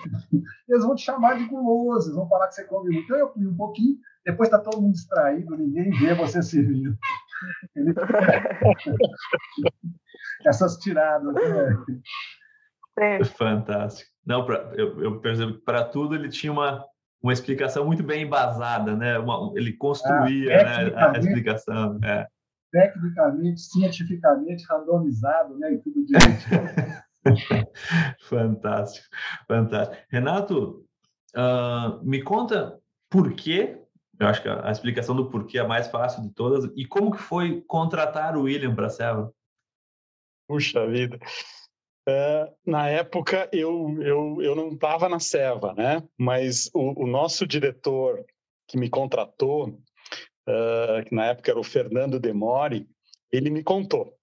[0.68, 3.04] eles vão te chamar de guloso, eles vão falar que você come muito.
[3.04, 3.96] Então eu comi um pouquinho,
[4.26, 6.94] depois está todo mundo distraído, ninguém vê você servindo.
[7.74, 7.94] Ele...
[10.44, 11.32] Essas tiradas.
[11.32, 11.40] Né?
[12.98, 13.24] É.
[13.24, 14.10] Fantástico.
[14.26, 16.84] Não, pra, eu, eu percebo que para tudo ele tinha uma,
[17.22, 19.18] uma explicação muito bem embasada, né?
[19.18, 21.98] Uma, ele construía ah, né, a explicação.
[22.02, 22.26] É.
[22.72, 25.74] Tecnicamente, cientificamente, randomizado, né?
[25.74, 27.02] E tudo direitinho.
[28.28, 29.06] fantástico,
[29.46, 30.02] fantástico.
[30.10, 30.84] Renato,
[31.36, 33.78] uh, me conta por quê?
[34.18, 36.70] Eu acho que a, a, explicação do porquê é a mais fácil de todas.
[36.76, 39.32] E como que foi contratar o William para a Seva?
[40.48, 41.18] Puxa vida.
[42.08, 46.02] Uh, na época eu, eu, eu não estava na Seva, né?
[46.18, 48.24] Mas o, o, nosso diretor
[48.66, 52.88] que me contratou, uh, que na época era o Fernando Demore,
[53.30, 54.16] ele me contou.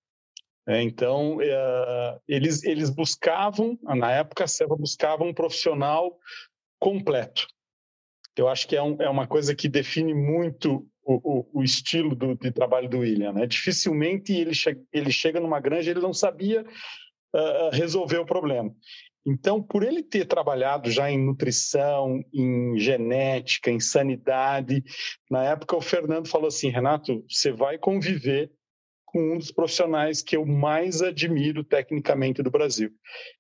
[0.67, 6.17] É, então, uh, eles, eles buscavam, na época a Seva buscava um profissional
[6.79, 7.47] completo.
[8.37, 12.13] Eu acho que é, um, é uma coisa que define muito o, o, o, estilo
[12.13, 13.33] do, de trabalho do William.
[13.33, 13.47] Né?
[13.47, 16.65] Dificilmente ele, che ele chega numa granja ele não sabia
[17.71, 18.73] resolver o problema.
[19.25, 24.83] Então, por ele ter trabalhado já em nutrição, em genética, em sanidade,
[25.29, 28.51] na época o Fernando falou assim: Renato, você vai conviver
[29.05, 32.91] com um dos profissionais que eu mais admiro tecnicamente do Brasil.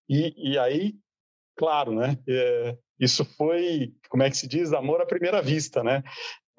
[0.07, 0.95] E, e aí,
[1.55, 2.17] claro, né?
[2.27, 6.03] É, isso foi, como é que se diz, amor à primeira vista, né?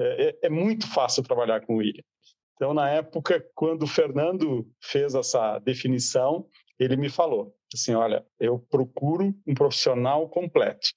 [0.00, 2.02] É, é, é muito fácil trabalhar com o William.
[2.54, 6.46] Então, na época, quando o Fernando fez essa definição,
[6.80, 10.88] ele me falou assim, olha, eu procuro um profissional completo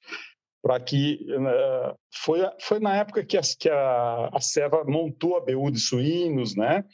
[0.64, 5.42] para que uh, foi foi na época que a, que a, a Seva montou a
[5.42, 6.86] BU de suínos, né?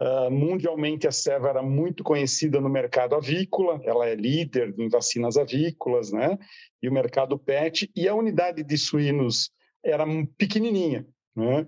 [0.00, 5.36] Uh, mundialmente a Seva era muito conhecida no mercado avícola, ela é líder em vacinas
[5.36, 6.38] avícolas, né?
[6.82, 9.50] E o mercado PET e a unidade de suínos
[9.84, 10.04] era
[10.38, 11.06] pequenininha,
[11.36, 11.66] né?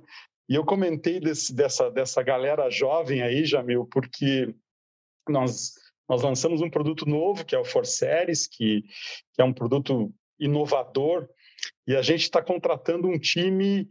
[0.49, 4.55] E eu comentei desse, dessa dessa galera jovem aí, Jamil, porque
[5.29, 5.75] nós
[6.09, 8.83] nós lançamos um produto novo, que é o Forceres, que,
[9.35, 11.29] que é um produto inovador,
[11.87, 13.89] e a gente está contratando um time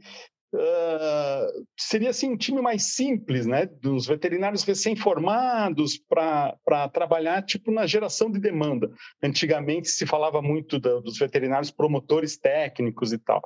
[0.56, 7.86] Uh, seria assim um time mais simples, né, dos veterinários recém-formados para trabalhar tipo na
[7.86, 8.90] geração de demanda.
[9.22, 13.42] Antigamente se falava muito da, dos veterinários promotores técnicos e tal.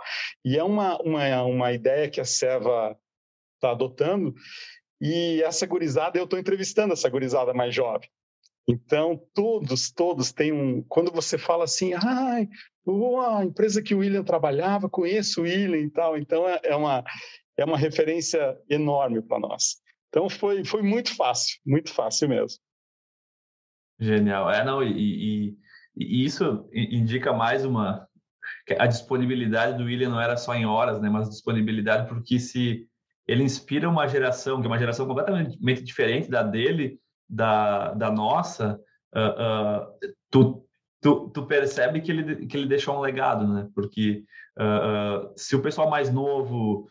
[0.46, 2.96] E é uma, uma, uma ideia que a Seva
[3.56, 4.36] está adotando.
[5.02, 8.10] E essa gurizada, eu estou entrevistando essa gurizada mais jovem.
[8.70, 10.84] Então, todos, todos têm um.
[10.84, 12.48] Quando você fala assim, ai,
[13.26, 16.16] a empresa que o William trabalhava, conheço o William e tal.
[16.16, 17.04] Então, é, é uma,
[17.58, 19.82] é uma referência enorme para nós.
[20.10, 22.60] Então, foi, foi muito fácil, muito fácil mesmo.
[24.00, 24.52] Genial.
[24.52, 25.58] É, não, e, e,
[25.98, 28.08] e isso indica mais uma.
[28.78, 32.88] A disponibilidade do William não era só em horas, né, mas disponibilidade porque se
[33.28, 37.00] ele inspira uma geração, que é uma geração completamente diferente da dele,
[37.30, 38.80] da, da nossa,
[39.16, 40.66] uh, uh, tu,
[41.02, 43.68] tu, tu percebe que ele, que ele deixou um legado, né?
[43.76, 44.24] Porque
[44.58, 46.90] uh, se o pessoal mais novo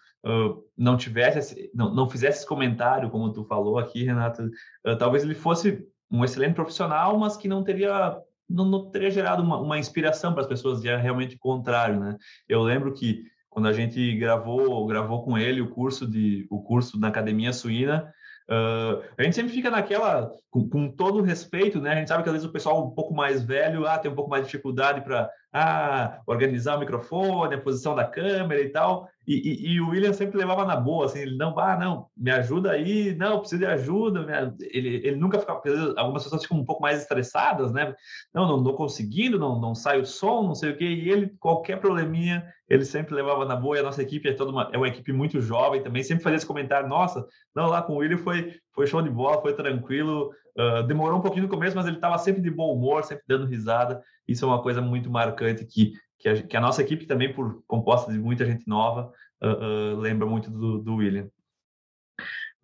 [0.76, 4.51] não tivesse, não, não fizesse esse comentário, como tu falou aqui, Renata,
[4.99, 9.59] talvez ele fosse um excelente profissional, mas que não teria não, não teria gerado uma,
[9.59, 12.18] uma inspiração para as pessoas, e é realmente o contrário, né?
[12.49, 16.99] Eu lembro que quando a gente gravou gravou com ele o curso de o curso
[16.99, 18.12] da academia suína
[18.51, 21.92] Uh, a gente sempre fica naquela, com, com, todo o respeito, né?
[21.92, 24.14] A gente sabe que às vezes o pessoal um pouco mais velho ah, tem um
[24.14, 29.09] pouco mais de dificuldade para ah, organizar o microfone, a posição da câmera e tal.
[29.26, 32.30] E, e, e, o William sempre levava na boa, assim, ele não, ah, não, me
[32.30, 34.55] ajuda aí, não, preciso de ajuda.
[34.61, 35.61] Ele, ele nunca ficava,
[35.96, 37.94] algumas pessoas ficam um pouco mais estressadas, né?
[38.32, 40.86] Não, não estou conseguindo, não, não sai o som, não sei o quê.
[40.86, 43.76] E ele, qualquer probleminha, ele sempre levava na boa.
[43.76, 46.36] E a nossa equipe é toda uma, é uma equipe muito jovem também, sempre fazia
[46.36, 50.31] esse comentário, nossa, não, lá com o William foi, foi show de bola, foi tranquilo.
[50.57, 53.45] Uh, demorou um pouquinho no começo, mas ele estava sempre de bom humor, sempre dando
[53.45, 54.01] risada.
[54.26, 57.62] Isso é uma coisa muito marcante que que a, que a, nossa equipe também, por
[57.64, 61.29] composta de muita gente nova, uh, uh, lembra muito do, do William.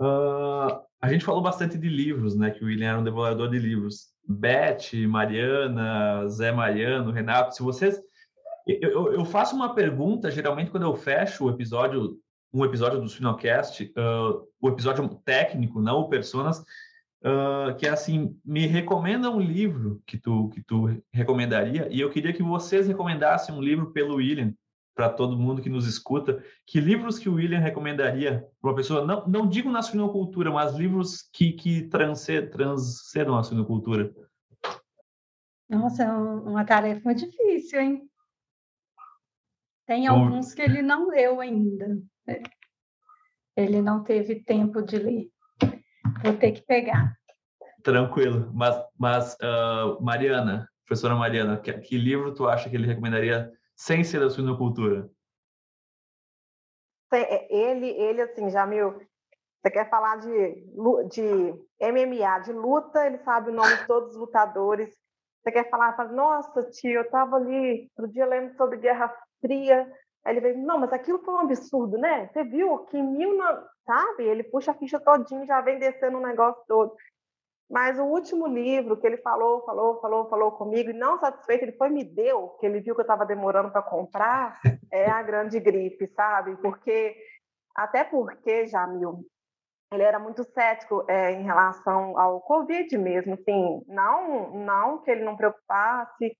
[0.00, 2.50] A gente falou bastante de livros, né?
[2.50, 4.08] Que o William era um devorador de livros.
[4.26, 8.00] Beth, Mariana, Zé Mariano, Renato, se vocês.
[8.66, 12.18] Eu, eu faço uma pergunta, geralmente, quando eu fecho o episódio,
[12.54, 13.92] um episódio do Sinocast,
[14.60, 16.60] o episódio técnico, não o Personas,
[17.24, 22.10] uh, que é assim, me recomenda um livro que tu, que tu recomendaria, e eu
[22.10, 24.54] queria que vocês recomendassem um livro pelo William,
[24.94, 29.04] para todo mundo que nos escuta, que livros que o William recomendaria para uma pessoa,
[29.04, 34.14] não, não digo na suinocultura, mas livros que, que transcendam a suinocultura?
[35.68, 38.08] Nossa, é uma tarefa difícil, hein?
[39.84, 42.00] Tem alguns que ele não leu ainda.
[43.56, 45.30] Ele não teve tempo de ler.
[46.22, 47.14] Vou ter que pegar.
[47.82, 48.50] Tranquilo.
[48.52, 54.02] Mas, mas uh, Mariana, professora Mariana, que, que, livro tu acha que ele recomendaria sem
[54.02, 55.08] ser da suinocultura?
[57.12, 58.98] É, ele, ele assim, Jamil,
[59.64, 60.28] você quer falar de,
[61.10, 64.94] de MMA, de luta, ele sabe o nome de todos os lutadores.
[65.42, 69.90] Você quer falar, fala, nossa, tio, eu estava ali outro dia lendo sobre Guerra Fria.
[70.24, 72.28] Aí ele veio, não, mas aquilo foi um absurdo, né?
[72.28, 73.36] Você viu que mil,
[73.84, 74.24] sabe?
[74.24, 76.94] Ele puxa a ficha todinho, já vem descendo o negócio todo.
[77.70, 81.76] Mas o último livro que ele falou, falou, falou, falou comigo, e não satisfeito, ele
[81.76, 84.60] foi me deu, que ele viu que eu estava demorando para comprar,
[84.92, 86.56] é a grande gripe, sabe?
[86.56, 87.16] Porque,
[87.74, 89.26] até porque, Jamil,
[89.92, 95.24] ele era muito cético é, em relação ao Covid mesmo, assim, não, não que ele
[95.24, 96.36] não preocupasse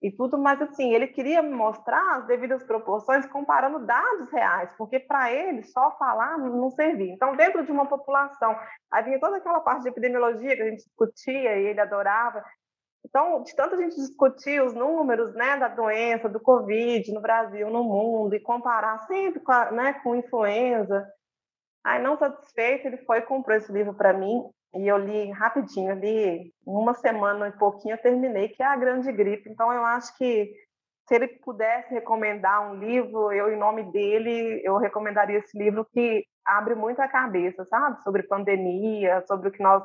[0.00, 5.32] e tudo, mas assim, ele queria mostrar as devidas proporções comparando dados reais, porque para
[5.32, 7.12] ele só falar não servia.
[7.12, 8.56] Então, dentro de uma população,
[8.92, 12.44] aí vinha toda aquela parte de epidemiologia que a gente discutia e ele adorava.
[13.04, 17.68] Então, de tanto a gente discutir os números né, da doença, do Covid no Brasil,
[17.70, 21.08] no mundo, e comparar sempre com, a, né, com influenza,
[21.88, 24.42] aí não satisfeito, ele foi e comprou esse livro para mim,
[24.74, 29.10] e eu li rapidinho, li uma semana e pouquinho, eu terminei, que é a Grande
[29.10, 29.48] Gripe.
[29.48, 30.52] Então, eu acho que
[31.08, 36.22] se ele pudesse recomendar um livro, eu, em nome dele, eu recomendaria esse livro que
[36.44, 38.02] abre muito a cabeça, sabe?
[38.02, 39.82] Sobre pandemia, sobre o que nós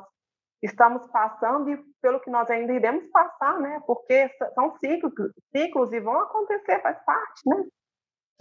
[0.62, 3.80] estamos passando e pelo que nós ainda iremos passar, né?
[3.86, 5.12] Porque são ciclos,
[5.54, 7.64] ciclos e vão acontecer, faz parte, né?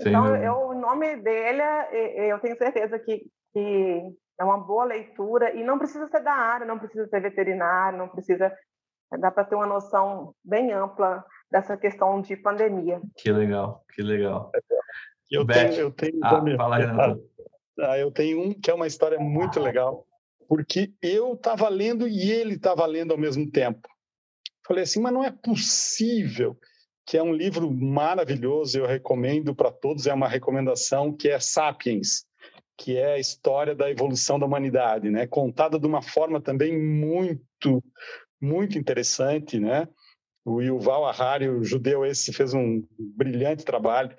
[0.01, 0.09] Sim.
[0.09, 1.61] Então, eu, em nome dele,
[2.29, 6.65] eu tenho certeza que, que é uma boa leitura e não precisa ser da área,
[6.65, 8.51] não precisa ser veterinário, não precisa.
[9.19, 12.99] Dá para ter uma noção bem ampla dessa questão de pandemia.
[13.15, 14.51] Que legal, que legal.
[15.29, 17.23] Eu Beth, tenho, eu tenho, ah, fala, Renato.
[17.79, 20.05] Ah, eu tenho um que é uma história muito legal,
[20.47, 23.87] porque eu estava lendo e ele estava lendo ao mesmo tempo.
[24.65, 26.57] Falei assim, mas não é possível
[27.05, 32.25] que é um livro maravilhoso, eu recomendo para todos, é uma recomendação que é Sapiens,
[32.77, 35.27] que é a história da evolução da humanidade, né?
[35.27, 37.83] Contada de uma forma também muito,
[38.41, 39.87] muito interessante, né?
[40.45, 44.15] O Yuval Harari, o judeu esse, fez um brilhante trabalho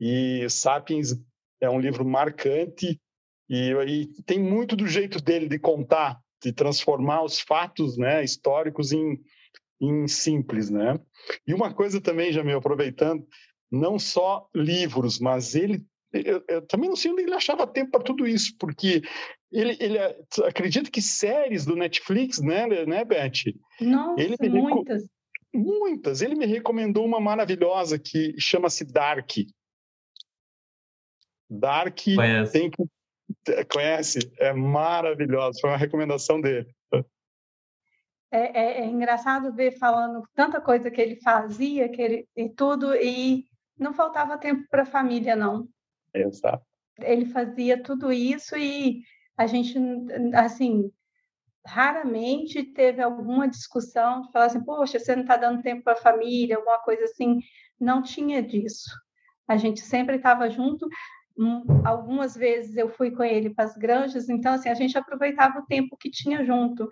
[0.00, 1.14] e Sapiens
[1.60, 3.00] é um livro marcante
[3.48, 8.92] e, e tem muito do jeito dele de contar, de transformar os fatos, né, históricos
[8.92, 9.20] em,
[9.80, 10.98] em simples, né?
[11.46, 13.26] E uma coisa também, já me aproveitando,
[13.70, 18.02] não só livros, mas ele eu, eu, também não sei onde ele achava tempo para
[18.02, 19.02] tudo isso, porque
[19.50, 19.98] ele, ele
[20.44, 23.54] acredita que séries do Netflix, né, né Beth?
[23.80, 25.08] Nossa, ele muitas.
[25.52, 26.22] Muitas.
[26.22, 29.30] Ele me recomendou uma maravilhosa que chama-se Dark.
[31.48, 32.52] Dark Conhece.
[32.52, 32.84] tem que
[33.72, 35.58] conhece, é maravilhosa.
[35.60, 36.72] Foi uma recomendação dele.
[38.32, 42.94] É, é, é, engraçado ver falando tanta coisa que ele fazia, que ele e tudo
[42.94, 43.44] e
[43.76, 45.68] não faltava tempo para a família não.
[46.14, 46.64] Exato.
[46.98, 49.02] Ele fazia tudo isso e
[49.36, 49.76] a gente,
[50.34, 50.90] assim,
[51.66, 55.96] raramente teve alguma discussão de falar assim, poxa, você não está dando tempo para a
[55.96, 57.38] família, alguma coisa assim.
[57.78, 58.90] Não tinha disso.
[59.48, 60.86] a gente sempre estava junto.
[61.38, 65.60] Um, algumas vezes eu fui com ele para as granjas, então assim a gente aproveitava
[65.60, 66.88] o tempo que tinha junto.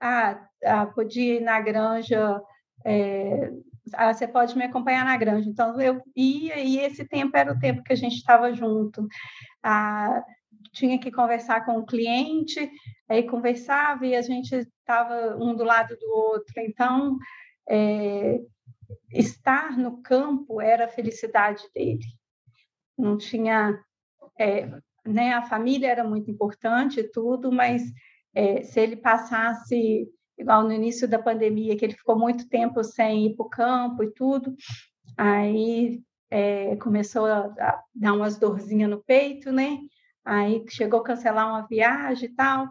[0.00, 2.40] Ah, ah podia ir na granja,
[2.84, 3.50] é,
[3.94, 5.48] ah, você pode me acompanhar na granja.
[5.48, 9.06] Então eu ia e esse tempo era o tempo que a gente estava junto.
[9.62, 10.22] Ah,
[10.72, 12.70] tinha que conversar com o cliente,
[13.08, 16.52] aí conversava e a gente estava um do lado do outro.
[16.58, 17.18] Então,
[17.68, 18.40] é,
[19.12, 22.04] estar no campo era a felicidade dele.
[22.96, 23.78] Não tinha,
[24.38, 24.68] é,
[25.06, 25.34] né?
[25.34, 27.82] A família era muito importante, tudo, mas
[28.34, 30.08] é, se ele passasse
[30.38, 34.04] igual no início da pandemia, que ele ficou muito tempo sem ir para o campo
[34.04, 34.54] e tudo,
[35.16, 39.78] aí é, começou a, dar umas dorzinhas no peito, né?
[40.24, 42.68] Aí chegou a cancelar uma viagem e tal,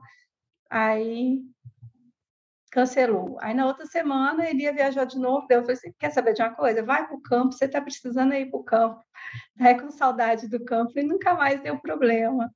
[0.70, 1.41] aí
[2.72, 3.38] cancelou.
[3.41, 6.41] Aí na outra semana ele ia viajar de novo, eu falei assim, quer saber de
[6.41, 6.84] uma coisa?
[6.84, 9.01] Vai para o campo, você está precisando ir para o campo.
[9.59, 12.51] Aí com saudade do campo e nunca mais deu problema.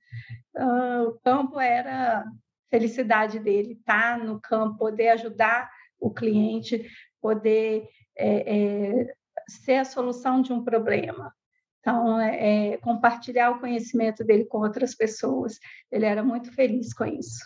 [0.56, 2.26] Uh, o campo era
[2.72, 5.70] felicidade dele, estar tá no campo, poder ajudar
[6.00, 6.90] o cliente,
[7.22, 9.16] poder é, é,
[9.48, 11.32] ser a solução de um problema.
[11.80, 15.60] Então, é, é, compartilhar o conhecimento dele com outras pessoas.
[15.92, 17.46] Ele era muito feliz com isso.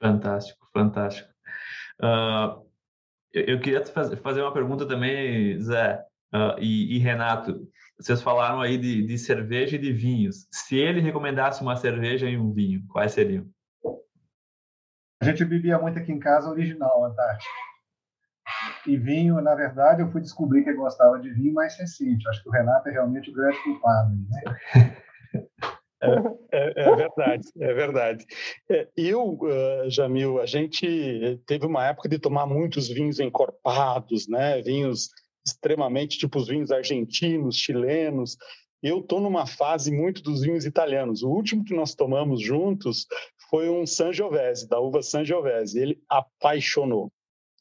[0.00, 1.28] Fantástico, fantástico.
[2.00, 2.66] Uh,
[3.32, 6.04] eu, eu, queria fazer uma pergunta também, Zé
[6.34, 7.68] uh, e, e, Renato.
[8.02, 10.48] Vocês falaram aí de, de, cerveja e de vinhos.
[10.50, 13.46] Se ele recomendasse uma cerveja e um vinho, quais seriam?
[15.20, 17.50] A gente bebia muito aqui em casa original, Antártica.
[18.86, 22.28] E vinho, na verdade, eu fui descobrir que gostava de vinho mais recente.
[22.28, 24.10] Acho que o Renato é realmente o grande culpado.
[24.10, 24.96] Né?
[26.02, 26.08] É,
[26.50, 28.26] é, é, verdade, é verdade.
[28.68, 34.60] É, eu, uh, Jamil, a gente teve uma época de tomar muitos vinhos encorpados, né?
[34.62, 35.10] Vinhos
[35.46, 38.36] extremamente tipo os vinhos argentinos, chilenos.
[38.82, 41.22] Eu estou numa fase muito dos vinhos italianos.
[41.22, 43.06] O último que nós tomamos juntos
[43.48, 45.78] foi um Sangiovese, da uva Sangiovese.
[45.78, 47.12] Ele apaixonou.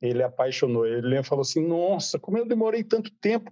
[0.02, 0.86] Ele apaixonou.
[0.86, 3.52] Ele falou assim: Nossa, como eu demorei tanto tempo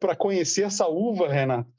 [0.00, 1.70] para conhecer essa uva, Renato.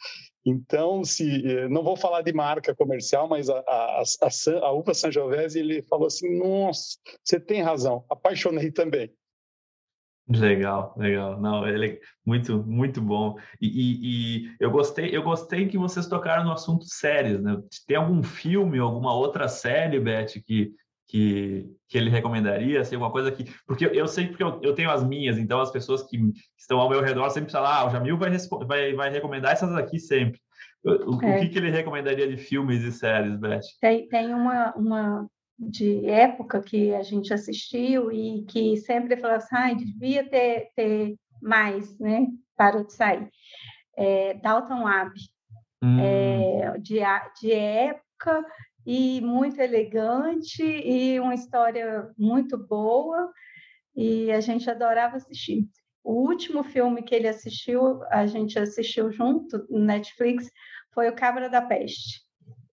[0.45, 5.59] Então, se não vou falar de marca comercial, mas a, a, a, a uva Sangiovese,
[5.59, 9.11] ele falou assim: Nossa, você tem razão, apaixonei também.
[10.29, 11.41] Legal, legal.
[11.41, 13.35] Não, ele é muito, muito bom.
[13.59, 17.57] E, e, e, eu gostei, eu gostei que vocês tocaram no assunto séries, né?
[17.87, 20.71] Tem algum filme, alguma outra série, Beth, que,
[21.07, 22.79] que, que ele recomendaria?
[22.79, 23.51] Assim, alguma coisa que.
[23.65, 26.19] Porque eu sei porque eu, eu tenho as minhas, então as pessoas que
[26.55, 28.29] estão ao meu redor sempre falam, ah, o Jamil vai,
[28.67, 30.39] vai, vai recomendar essas aqui sempre.
[30.83, 30.91] O,
[31.25, 31.37] é.
[31.37, 33.61] o que, que ele recomendaria de filmes e séries, Beth?
[33.81, 35.27] Tem, tem uma, uma
[35.59, 41.15] de época que a gente assistiu e que sempre falava assim, ah, devia ter, ter
[41.41, 42.27] mais, né?
[42.55, 43.29] Parou de sair.
[43.97, 45.21] É, Dalton Abbey,
[45.83, 45.99] hum.
[45.99, 46.99] é, de,
[47.41, 48.45] de época
[48.85, 53.31] e muito elegante e uma história muito boa
[53.95, 55.67] e a gente adorava assistir.
[56.01, 60.49] O último filme que ele assistiu, a gente assistiu junto no Netflix,
[60.93, 62.28] foi O Cabra da Peste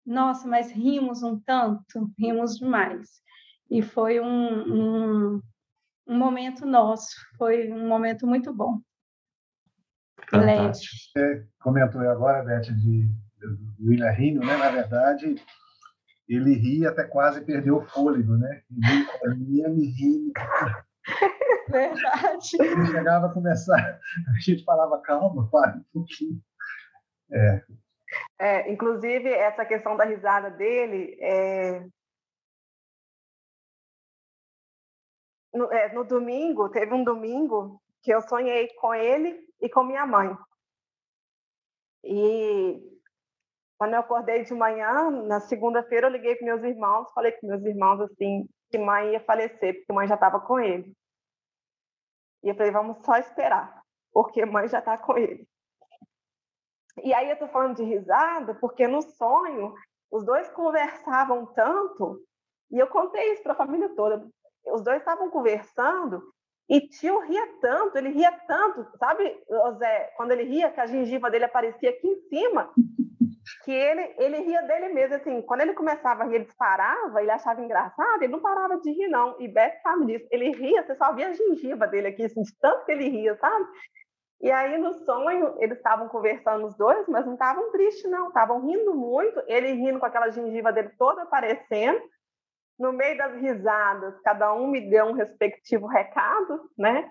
[0.06, 3.22] nossa, mas rimos um tanto, rimos demais.
[3.70, 5.42] E foi um, um,
[6.08, 8.80] um momento nosso, foi um momento muito bom.
[10.30, 10.96] Fantástico.
[11.14, 13.08] Você comentou agora, Beth, de,
[13.40, 14.58] do William Rino, né?
[14.58, 15.36] Na verdade,
[16.28, 18.62] ele ria até quase perder o fôlego, né?
[19.24, 20.32] Ele ia me rir.
[21.70, 22.58] Verdade.
[22.60, 26.42] Ele chegava a começar, a gente falava, calma, para um pouquinho.
[27.32, 27.64] É,
[28.40, 31.86] é, inclusive, essa questão da risada dele, é...
[35.54, 40.06] No, é, no, domingo, teve um domingo que eu sonhei com ele e com minha
[40.06, 40.36] mãe.
[42.04, 43.00] E
[43.78, 47.64] quando eu acordei de manhã, na segunda-feira, eu liguei para meus irmãos, falei com meus
[47.64, 50.94] irmãos assim que mãe ia falecer, porque mãe já estava com ele.
[52.44, 53.82] E eu falei, vamos só esperar,
[54.12, 55.48] porque mãe já está com ele.
[57.04, 59.74] E aí eu estou falando de risada, porque no sonho
[60.12, 62.22] os dois conversavam tanto,
[62.72, 64.26] e eu contei isso para a família toda.
[64.68, 66.24] Os dois estavam conversando
[66.70, 69.24] e tio ria tanto, ele ria tanto, sabe,
[69.78, 72.72] Zé, quando ele ria, que a gengiva dele aparecia aqui em cima,
[73.64, 77.30] que ele, ele ria dele mesmo, assim, quando ele começava a rir, ele disparava, ele
[77.30, 79.40] achava engraçado, ele não parava de rir, não.
[79.40, 82.58] E Beth sabe disso, ele ria, você só via a gengiva dele aqui, assim, de
[82.60, 83.66] tanto que ele ria, sabe?
[84.42, 88.28] E aí, no sonho, eles estavam conversando os dois, mas não estavam tristes, não.
[88.28, 89.42] Estavam rindo muito.
[89.48, 92.02] Ele rindo com aquela gengiva dele toda aparecendo.
[92.78, 97.10] No meio das risadas, cada um me deu um respectivo recado, né?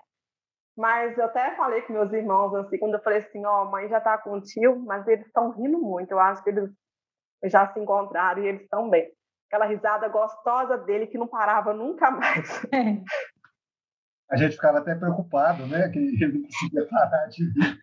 [0.77, 3.87] Mas eu até falei com meus irmãos, assim, quando eu falei assim, ó, oh, mãe
[3.87, 6.11] já tá com o tio, mas eles estão rindo muito.
[6.11, 6.69] Eu acho que eles
[7.45, 9.09] já se encontraram e eles estão bem.
[9.47, 12.63] Aquela risada gostosa dele que não parava nunca mais.
[12.65, 13.01] É.
[14.31, 15.89] A gente ficava até preocupado, né?
[15.89, 17.81] Que ele não conseguia parar de rir.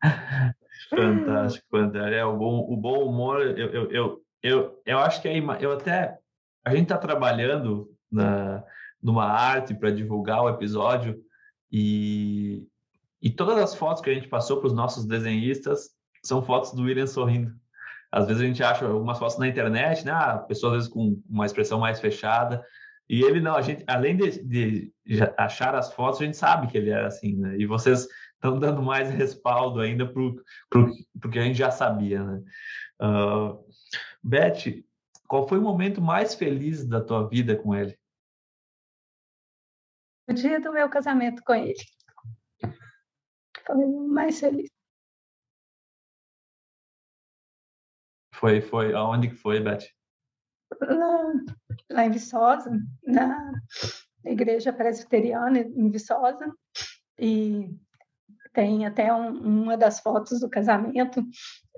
[0.90, 2.16] Fantástico, André.
[2.16, 5.72] É, o, bom, o bom humor, eu, eu, eu, eu, eu acho que é, eu
[5.72, 6.18] até.
[6.64, 8.64] A gente está trabalhando na,
[9.02, 11.22] numa arte para divulgar o episódio
[11.70, 12.66] e,
[13.22, 15.90] e todas as fotos que a gente passou para os nossos desenhistas
[16.22, 17.52] são fotos do William sorrindo.
[18.12, 20.12] Às vezes a gente acha algumas fotos na internet, né?
[20.12, 22.62] A pessoa às vezes com uma expressão mais fechada.
[23.10, 24.94] E ele não, a gente, além de, de
[25.36, 27.56] achar as fotos, a gente sabe que ele era assim, né?
[27.56, 32.40] E vocês estão dando mais respaldo ainda para o que a gente já sabia, né?
[33.02, 33.66] Uh,
[34.22, 34.84] Beth,
[35.26, 37.98] qual foi o momento mais feliz da tua vida com ele?
[40.28, 41.74] O dia do meu casamento com ele.
[43.66, 44.70] Foi o mais feliz.
[48.32, 48.94] Foi, foi.
[48.94, 49.99] Aonde que foi, Beth?
[50.80, 51.32] Lá,
[51.90, 52.70] lá em Viçosa,
[53.04, 53.52] na
[54.24, 56.52] igreja presbiteriana em Viçosa.
[57.18, 57.70] E
[58.52, 61.24] tem até um, uma das fotos do casamento,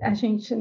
[0.01, 0.55] a gente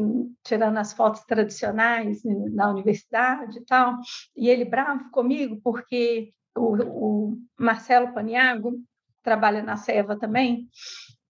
[0.45, 3.99] tirando as fotos tradicionais na universidade e tal,
[4.37, 8.75] e ele bravo comigo porque o, o Marcelo Paniago
[9.23, 10.69] trabalha na Seva também,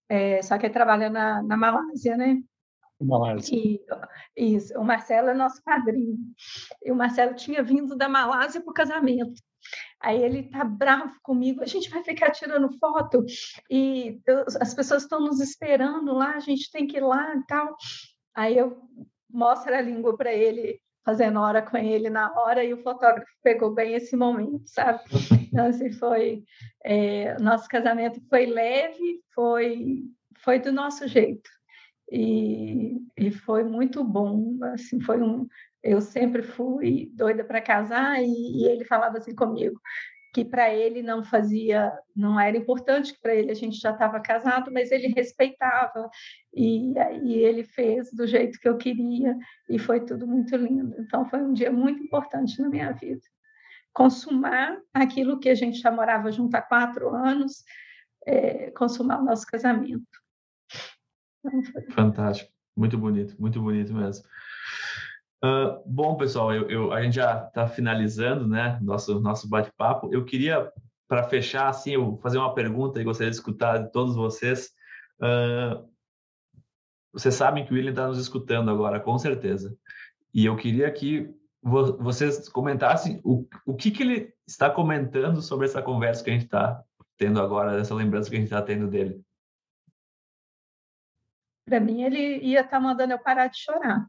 [0.09, 2.41] é, só que ele trabalha na, na Malásia, né?
[3.05, 3.55] Malásia.
[3.55, 3.79] E,
[4.35, 6.17] isso, o Marcelo é nosso padrinho.
[6.83, 9.41] E o Marcelo tinha vindo da Malásia para o casamento.
[9.99, 13.25] Aí ele tá bravo comigo, a gente vai ficar tirando foto
[13.69, 17.45] e eu, as pessoas estão nos esperando lá, a gente tem que ir lá e
[17.45, 17.75] tal.
[18.35, 18.81] Aí eu
[19.29, 23.73] mostro a língua para ele fazendo hora com ele na hora e o fotógrafo pegou
[23.73, 24.99] bem esse momento, sabe?
[25.53, 26.43] Então, assim, foi...
[26.83, 30.03] É, nosso casamento foi leve, foi,
[30.39, 31.49] foi do nosso jeito.
[32.15, 35.47] E, e foi muito bom, assim, foi um...
[35.81, 39.81] Eu sempre fui doida para casar e, e ele falava assim comigo,
[40.31, 44.19] que para ele não fazia, não era importante, que para ele a gente já estava
[44.19, 46.07] casado, mas ele respeitava
[46.53, 49.35] e, e ele fez do jeito que eu queria
[49.67, 50.95] e foi tudo muito lindo.
[50.99, 53.21] Então foi um dia muito importante na minha vida.
[53.91, 57.63] Consumar aquilo que a gente já morava junto há quatro anos,
[58.27, 60.22] é, consumar o nosso casamento.
[61.91, 64.23] Fantástico, muito bonito, muito bonito mesmo.
[65.43, 70.09] Uh, bom, pessoal, eu, eu, a gente já está finalizando, né, nosso nosso bate-papo.
[70.13, 70.71] Eu queria,
[71.07, 74.69] para fechar, assim, eu fazer uma pergunta e gostaria de escutar de todos vocês.
[75.19, 75.85] Uh,
[77.11, 79.75] vocês sabem que o William está nos escutando agora, com certeza.
[80.33, 81.29] E eu queria que
[81.61, 86.33] vo vocês comentassem o, o que, que ele está comentando sobre essa conversa que a
[86.33, 86.81] gente está
[87.17, 89.21] tendo agora, essa lembrança que a gente está tendo dele.
[91.65, 94.07] Para mim, ele ia estar tá mandando eu parar de chorar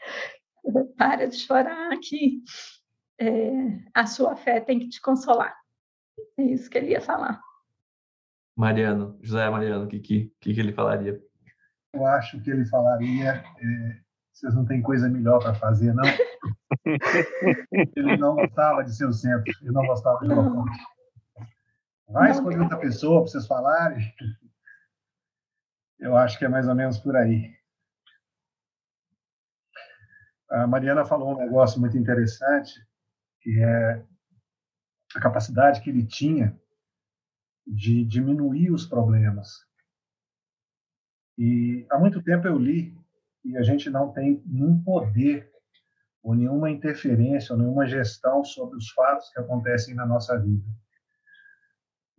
[0.96, 2.42] para de chorar que
[3.18, 5.54] é, a sua fé tem que te consolar.
[6.38, 7.40] É isso que ele ia falar.
[8.56, 11.20] Mariano, José Mariano, o que, que, que, ele falaria?
[11.92, 14.00] Eu acho que ele falaria: é,
[14.32, 16.04] vocês não têm coisa melhor para fazer, não?
[17.96, 20.64] ele não gostava de ser o centro, ele não gostava de uma
[22.08, 24.12] Vai escolher outra pessoa para vocês falarem.
[26.04, 27.56] Eu acho que é mais ou menos por aí.
[30.50, 32.78] A Mariana falou um negócio muito interessante,
[33.40, 34.04] que é
[35.16, 36.60] a capacidade que ele tinha
[37.66, 39.48] de diminuir os problemas.
[41.38, 42.94] E há muito tempo eu li
[43.42, 45.50] e a gente não tem nenhum poder
[46.22, 50.68] ou nenhuma interferência ou nenhuma gestão sobre os fatos que acontecem na nossa vida.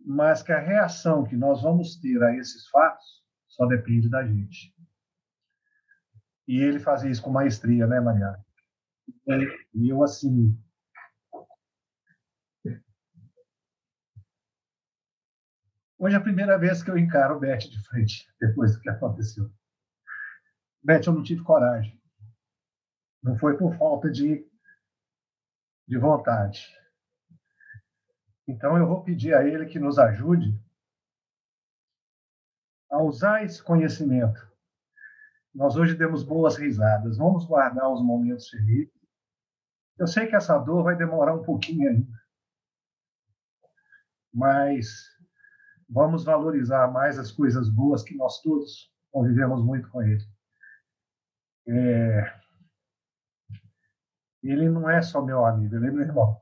[0.00, 3.24] Mas que a reação que nós vamos ter a esses fatos
[3.56, 4.74] só depende da gente.
[6.46, 8.44] E ele fazia isso com maestria, né, Mariana?
[9.74, 10.56] E eu, assim.
[15.98, 18.90] Hoje é a primeira vez que eu encaro o Beth de frente, depois do que
[18.90, 19.50] aconteceu.
[20.82, 21.98] Beth, eu não tive coragem.
[23.22, 24.46] Não foi por falta de,
[25.88, 26.68] de vontade.
[28.46, 30.54] Então eu vou pedir a ele que nos ajude
[32.96, 34.46] a usar esse conhecimento
[35.56, 37.16] nós hoje demos boas risadas.
[37.16, 38.92] Vamos guardar os momentos felizes.
[39.98, 42.12] Eu sei que essa dor vai demorar um pouquinho ainda.
[44.32, 45.08] Mas
[45.88, 50.22] vamos valorizar mais as coisas boas que nós todos convivemos muito com ele.
[51.68, 52.40] É...
[54.42, 56.38] Ele não é só meu amigo, ele é meu irmão.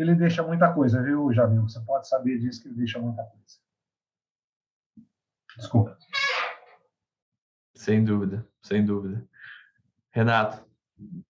[0.00, 1.62] Ele deixa muita coisa, viu, Jamil?
[1.62, 3.58] Você pode saber disso que ele deixa muita coisa.
[5.56, 5.98] Desculpa.
[7.74, 9.26] Sem dúvida, sem dúvida.
[10.10, 10.64] Renato,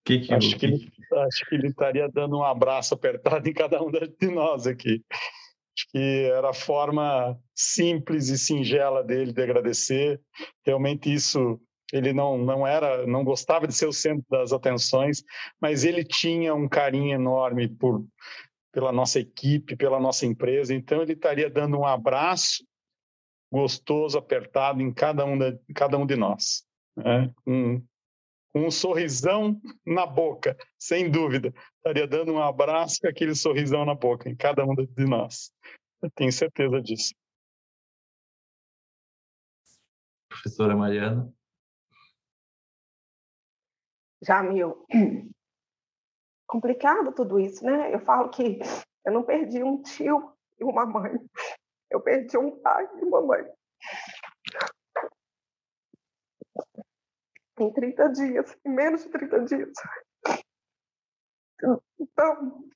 [0.03, 0.91] que que acho, que ele,
[1.27, 5.03] acho que ele estaria dando um abraço apertado em cada um de nós aqui.
[5.11, 10.21] Acho que era a forma simples e singela dele de agradecer.
[10.65, 11.59] Realmente isso
[11.91, 15.23] ele não não era não gostava de ser o centro das atenções,
[15.59, 18.05] mas ele tinha um carinho enorme por
[18.71, 20.73] pela nossa equipe, pela nossa empresa.
[20.73, 22.65] Então ele estaria dando um abraço
[23.51, 26.65] gostoso, apertado em cada um, de, cada um de nós.
[26.95, 27.33] Né?
[27.45, 27.85] Um,
[28.55, 31.53] um sorrisão na boca, sem dúvida.
[31.77, 35.51] Estaria dando um abraço com aquele sorrisão na boca em cada um de nós.
[36.01, 37.13] Eu tenho certeza disso.
[40.29, 41.31] Professora Mariana.
[44.23, 44.85] Jamil,
[46.51, 47.93] complicado tudo isso, né?
[47.93, 48.59] Eu falo que
[49.05, 51.13] eu não perdi um tio e uma mãe.
[51.89, 53.49] Eu perdi um pai e uma mãe.
[57.57, 59.71] Em 30 dias, em menos de 30 dias.
[61.97, 62.69] Então,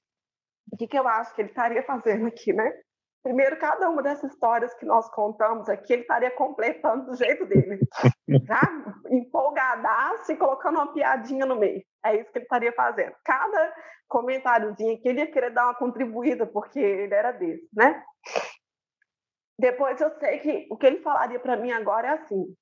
[0.72, 2.82] o que, que eu acho que ele estaria fazendo aqui, né?
[3.26, 7.80] Primeiro, cada uma dessas histórias que nós contamos aqui, ele estaria completando do jeito dele.
[8.46, 8.62] Já
[9.10, 11.84] empolgadaço e colocando uma piadinha no meio.
[12.06, 13.16] É isso que ele estaria fazendo.
[13.24, 13.76] Cada
[14.08, 18.06] comentáriozinho aqui, ele ia querer dar uma contribuída, porque ele era desse, né?
[19.58, 22.56] Depois eu sei que o que ele falaria para mim agora é assim.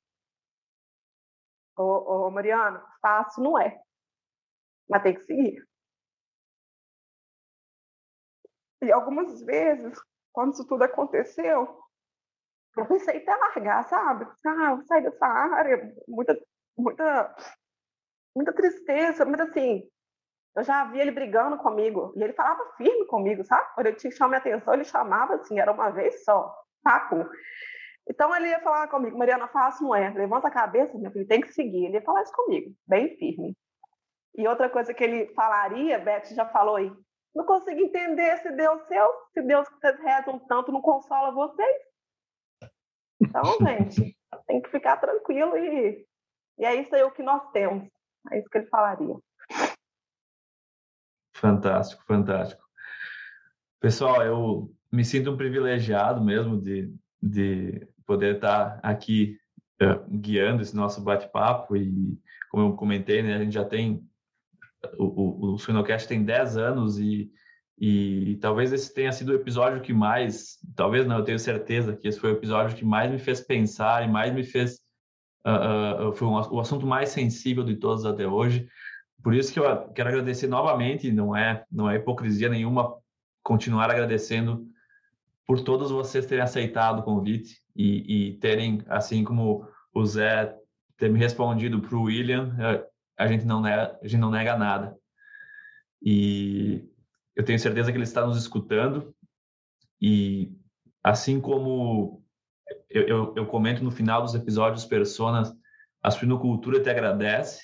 [1.78, 3.82] Ô, ô, Mariana, fácil não é.
[4.90, 5.62] Mas tem que seguir.
[8.82, 10.00] E algumas vezes,
[10.34, 11.80] quando isso tudo aconteceu,
[12.76, 14.28] eu pensei até largar, sabe?
[14.46, 16.38] Ah, vou sair dessa área, muita,
[16.78, 17.36] muita,
[18.36, 19.88] muita tristeza, mas assim,
[20.56, 23.74] eu já vi ele brigando comigo, e ele falava firme comigo, sabe?
[23.76, 27.30] Quando eu tinha que chamar minha atenção, ele chamava assim, era uma vez só saco.
[28.10, 30.10] Então ele ia falar comigo, Mariana, faço não é.
[30.10, 31.86] Levanta a cabeça, meu filho, tem que seguir.
[31.86, 33.56] Ele ia falar isso comigo, bem firme.
[34.36, 36.92] E outra coisa que ele falaria, Beth já falou aí,
[37.36, 41.82] não consigo entender se Deus seu, se Deus que vocês rezam tanto não consola vocês.
[43.22, 46.06] Então, gente, tem que ficar tranquilo e,
[46.60, 47.90] e é isso aí o que nós temos.
[48.32, 49.16] É isso que ele falaria.
[51.36, 52.64] Fantástico, fantástico.
[53.82, 59.38] Pessoal, eu me sinto um privilegiado mesmo de, de poder estar aqui
[59.82, 62.18] uh, guiando esse nosso bate-papo e,
[62.50, 64.08] como eu comentei, né, a gente já tem,
[64.98, 67.32] o, o, o Suinocast tem 10 anos e,
[67.80, 72.08] e talvez esse tenha sido o episódio que mais, talvez não, eu tenho certeza que
[72.08, 74.80] esse foi o episódio que mais me fez pensar e mais me fez,
[75.46, 78.68] uh, uh, foi um, o assunto mais sensível de todos até hoje.
[79.24, 82.96] Por isso que eu quero agradecer novamente, não é, não é hipocrisia nenhuma
[83.42, 84.68] continuar agradecendo
[85.46, 90.56] por todos vocês terem aceitado o convite e, e terem, assim como o Zé
[90.98, 92.86] ter me respondido para o William, é,
[93.18, 94.98] a gente, não nega, a gente não nega nada.
[96.02, 96.88] E
[97.36, 99.14] eu tenho certeza que ele está nos escutando.
[100.02, 100.52] E
[101.04, 102.24] assim como
[102.90, 105.54] eu, eu, eu comento no final dos episódios Personas,
[106.02, 107.62] a suinocultura te agradece,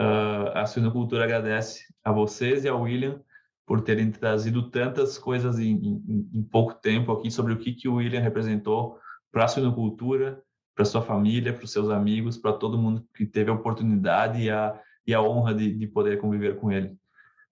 [0.00, 3.20] uh, a suinocultura agradece a vocês e ao William
[3.66, 7.88] por terem trazido tantas coisas em, em, em pouco tempo aqui sobre o que, que
[7.88, 8.98] o William representou
[9.30, 10.42] para a suinocultura,
[10.74, 14.50] para sua família, para os seus amigos, para todo mundo que teve a oportunidade e
[14.50, 16.96] a, e a honra de, de poder conviver com ele.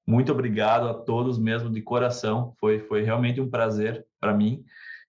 [0.07, 4.65] Muito obrigado a todos mesmo de coração, foi, foi realmente um prazer para mim.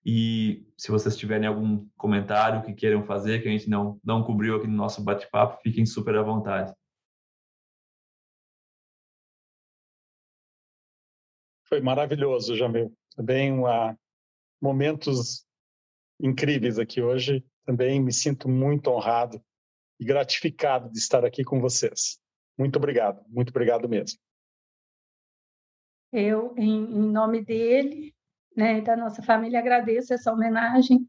[0.06, 4.56] E se vocês tiverem algum comentário que queiram fazer, que a gente não, não cobriu
[4.56, 6.74] aqui no nosso bate-papo, fiquem super à vontade.
[11.66, 12.94] Foi maravilhoso, Jamil.
[13.16, 13.98] Também uma,
[14.62, 15.46] momentos
[16.20, 17.44] incríveis aqui hoje.
[17.66, 19.42] Também me sinto muito honrado
[20.00, 22.20] e gratificado de estar aqui com vocês.
[22.58, 24.20] Muito obrigado, muito obrigado mesmo.
[26.12, 28.14] Eu, em, em nome dele,
[28.56, 31.08] né, da nossa família, agradeço essa homenagem.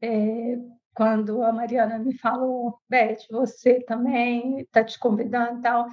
[0.00, 0.56] É,
[0.94, 5.86] quando a Mariana me falou, Beth, você também está te convidando e tal,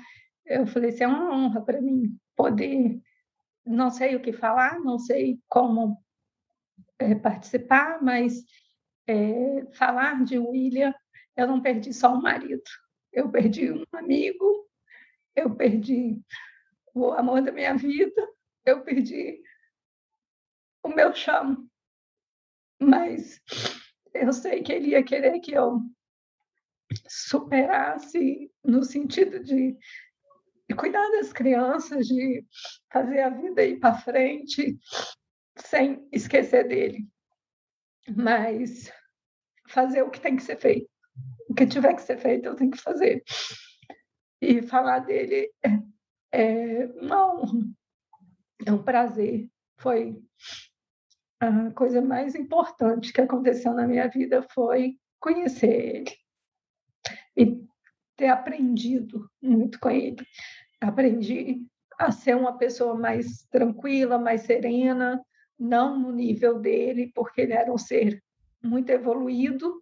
[0.45, 2.99] eu falei, isso é uma honra para mim poder
[3.69, 5.97] não sei o que falar, não sei como
[6.97, 8.43] é, participar, mas
[9.09, 10.93] é, falar de William,
[11.35, 12.61] eu não perdi só um marido,
[13.11, 14.69] eu perdi um amigo,
[15.35, 16.21] eu perdi
[16.93, 18.29] o amor da minha vida,
[18.65, 19.41] eu perdi
[20.83, 21.67] o meu chão.
[22.79, 23.41] Mas
[24.13, 25.81] eu sei que ele ia querer que eu
[27.07, 29.75] superasse no sentido de
[30.75, 32.45] cuidar das crianças, de
[32.91, 34.77] fazer a vida ir para frente,
[35.57, 37.07] sem esquecer dele.
[38.07, 38.91] Mas
[39.69, 40.89] fazer o que tem que ser feito.
[41.47, 43.23] O que tiver que ser feito, eu tenho que fazer.
[44.41, 45.79] E falar dele é,
[46.31, 47.59] é uma honra,
[48.65, 49.47] é um prazer.
[49.77, 50.21] Foi
[51.39, 56.17] a coisa mais importante que aconteceu na minha vida foi conhecer ele
[57.35, 57.67] e
[58.17, 60.17] ter aprendido muito com ele.
[60.81, 61.65] Aprendi
[61.97, 65.21] a ser uma pessoa mais tranquila, mais serena,
[65.57, 68.21] não no nível dele, porque ele era um ser
[68.63, 69.81] muito evoluído,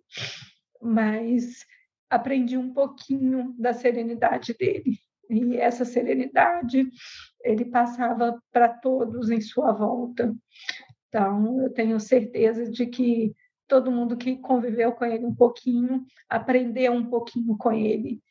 [0.81, 1.65] mas
[2.09, 4.97] aprendi um pouquinho da serenidade dele.
[5.29, 6.87] E essa serenidade
[7.43, 10.33] ele passava para todos em sua volta.
[11.09, 13.33] Então, eu tenho certeza de que
[13.67, 18.21] todo mundo que conviveu com ele um pouquinho, aprendeu um pouquinho com ele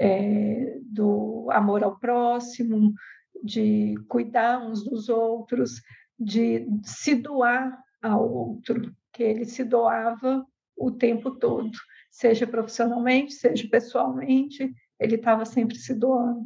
[0.00, 2.94] é, do amor ao próximo,
[3.42, 5.82] de cuidar uns dos outros,
[6.18, 10.44] de se doar ao outro, que ele se doava
[10.76, 11.70] o tempo todo,
[12.10, 16.44] seja profissionalmente, seja pessoalmente, ele estava sempre se doando.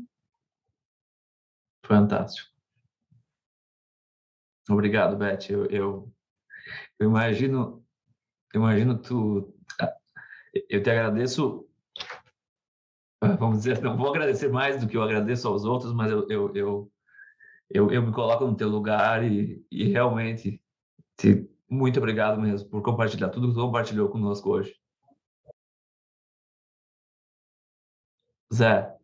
[1.85, 2.51] Fantástico.
[4.69, 5.49] Obrigado, Beth.
[5.49, 6.15] Eu, eu,
[6.99, 7.82] eu imagino,
[8.53, 9.55] eu imagino tu.
[10.69, 11.66] Eu te agradeço.
[13.39, 16.55] Vamos dizer, não vou agradecer mais do que eu agradeço aos outros, mas eu, eu,
[16.55, 16.93] eu,
[17.70, 20.62] eu, eu me coloco no teu lugar e, e realmente
[21.16, 24.74] te, muito obrigado mesmo por compartilhar tudo que tu compartilhou conosco hoje.
[28.53, 28.97] Zé.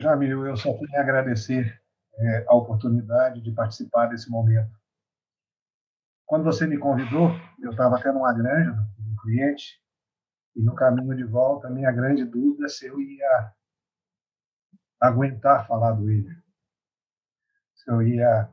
[0.00, 1.82] Jamil, eu só tenho a agradecer
[2.14, 4.70] é, a oportunidade de participar desse momento.
[6.26, 7.30] Quando você me convidou,
[7.60, 9.82] eu estava até numa granja, um cliente,
[10.54, 13.54] e no caminho de volta, a minha grande dúvida é se eu ia
[15.00, 16.36] aguentar falar do William.
[17.74, 18.50] Se eu ia.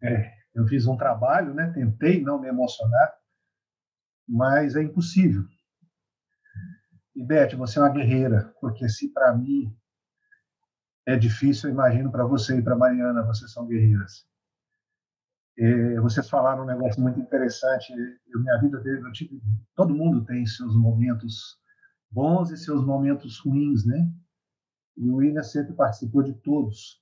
[0.00, 1.72] É, eu fiz um trabalho, né?
[1.72, 3.12] tentei não me emocionar,
[4.28, 5.44] mas é impossível.
[7.14, 9.74] E, Beth, você é uma guerreira, porque se para mim
[11.06, 14.26] é difícil, eu imagino para você e para Mariana, vocês são guerreiras.
[15.58, 17.92] É, vocês falaram um negócio muito interessante.
[18.28, 19.42] Eu, minha vida teve, eu tive,
[19.74, 21.58] todo mundo tem seus momentos
[22.10, 24.10] bons e seus momentos ruins, né?
[24.96, 27.01] E o William sempre participou de todos.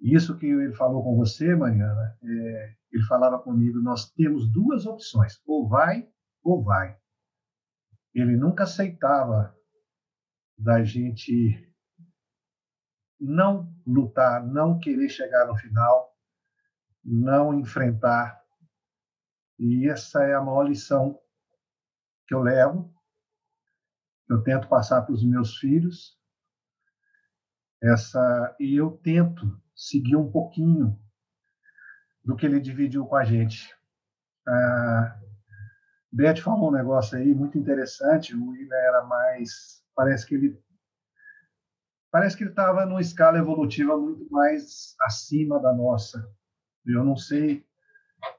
[0.00, 5.40] Isso que ele falou com você, Mariana, é, ele falava comigo, nós temos duas opções,
[5.46, 6.08] ou vai
[6.42, 6.98] ou vai.
[8.14, 9.54] Ele nunca aceitava
[10.58, 11.66] da gente
[13.20, 16.14] não lutar, não querer chegar no final,
[17.04, 18.40] não enfrentar.
[19.58, 21.18] E essa é a maior lição
[22.26, 22.92] que eu levo,
[24.26, 26.18] que eu tento passar para os meus filhos.
[27.82, 29.46] Essa e eu tento
[29.76, 30.98] seguir um pouquinho
[32.24, 33.72] do que ele dividiu com a gente.
[34.48, 35.20] A
[36.10, 38.34] Beth falou um negócio aí muito interessante.
[38.34, 40.58] O William era mais, parece que ele
[42.10, 46.26] parece que ele estava numa escala evolutiva muito mais acima da nossa.
[46.86, 47.66] Eu não sei,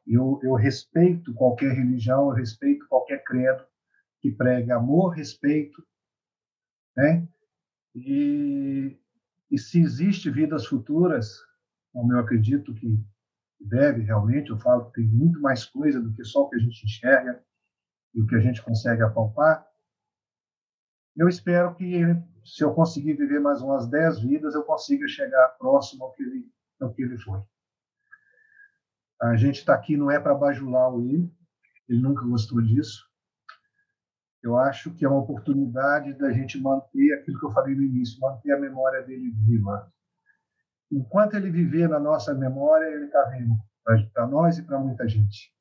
[0.07, 3.63] eu, eu respeito qualquer religião, eu respeito qualquer credo
[4.19, 5.85] que pregue amor, respeito,
[6.95, 7.27] né?
[7.93, 8.99] E,
[9.49, 11.39] e se existe vidas futuras,
[11.93, 13.03] como eu acredito que
[13.59, 16.59] deve realmente, eu falo que tem muito mais coisa do que só o que a
[16.59, 17.43] gente enxerga
[18.13, 19.65] e o que a gente consegue apalpar.
[21.15, 22.01] Eu espero que
[22.45, 26.51] se eu conseguir viver mais umas dez vidas, eu consiga chegar próximo ao que ele,
[26.79, 27.41] ao que ele foi.
[29.21, 33.07] A gente está aqui não é para bajular o ele nunca gostou disso.
[34.43, 38.19] Eu acho que é uma oportunidade da gente manter aquilo que eu falei no início,
[38.19, 39.91] manter a memória dele viva.
[40.91, 43.57] Enquanto ele viver na nossa memória, ele está vivo
[44.13, 45.53] para nós e para muita gente.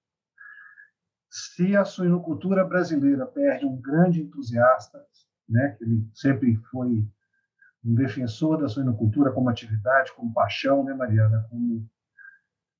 [1.30, 5.04] Se a suinocultura brasileira perde um grande entusiasta,
[5.48, 7.06] né, que ele sempre foi
[7.84, 11.88] um defensor da suinocultura como atividade, como paixão, né, Mariana, como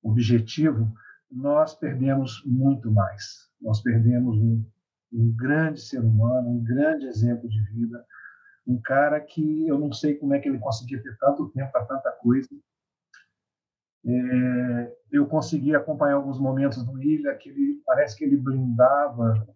[0.03, 0.93] objetivo,
[1.31, 3.49] nós perdemos muito mais.
[3.61, 4.65] Nós perdemos um,
[5.11, 8.05] um grande ser humano, um grande exemplo de vida,
[8.65, 11.85] um cara que eu não sei como é que ele conseguia ter tanto tempo para
[11.85, 12.49] tanta coisa.
[14.05, 19.47] É, eu consegui acompanhar alguns momentos do Ilha que ele parece que ele blindava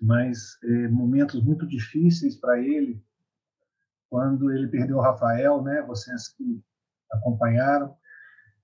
[0.00, 3.04] mas é, momentos muito difíceis para ele,
[4.08, 5.82] quando ele perdeu o Rafael, né?
[5.82, 6.64] Vocês que
[7.12, 7.94] acompanharam,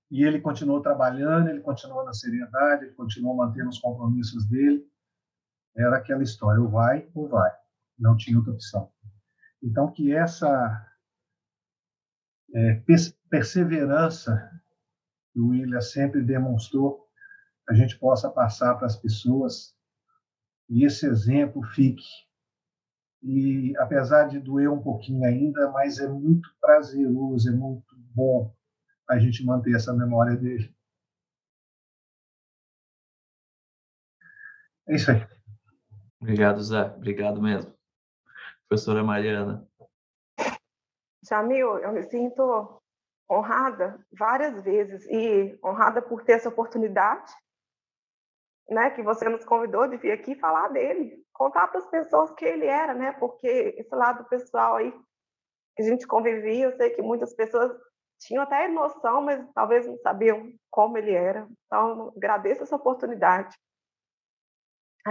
[0.09, 4.85] e ele continuou trabalhando, ele continuou na seriedade, ele continuou mantendo os compromissos dele.
[5.77, 7.51] Era aquela história, ou vai ou vai,
[7.97, 8.91] não tinha outra opção.
[9.61, 10.85] Então que essa
[12.53, 12.81] é,
[13.29, 14.49] perseverança
[15.31, 17.07] que o William sempre demonstrou,
[17.69, 19.75] a gente possa passar para as pessoas
[20.69, 22.05] e esse exemplo fique.
[23.21, 28.55] E apesar de doer um pouquinho ainda, mas é muito prazeroso, é muito bom
[29.09, 30.75] a gente manter essa memória dele.
[34.87, 35.36] É isso aí.
[36.27, 36.81] Obrigado, Zé.
[36.97, 37.73] Obrigado mesmo.
[38.67, 39.65] Professora Mariana.
[41.23, 42.81] Jamil, eu me sinto
[43.31, 47.31] honrada várias vezes e honrada por ter essa oportunidade,
[48.69, 52.43] né, que você nos convidou de vir aqui falar dele, contar para as pessoas que
[52.43, 53.47] ele era, né, porque
[53.77, 54.91] esse lado pessoal aí
[55.77, 57.71] que a gente convivia, eu sei que muitas pessoas
[58.19, 61.47] tinham até noção, mas talvez não sabiam como ele era.
[61.65, 63.55] Então, agradeço essa oportunidade.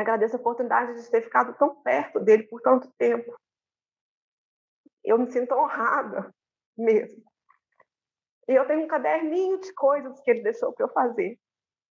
[0.01, 3.35] Agradeço a oportunidade de ter ficado tão perto dele por tanto tempo.
[5.03, 6.35] Eu me sinto honrada
[6.77, 7.23] mesmo.
[8.49, 11.39] E eu tenho um caderninho de coisas que ele deixou para eu fazer.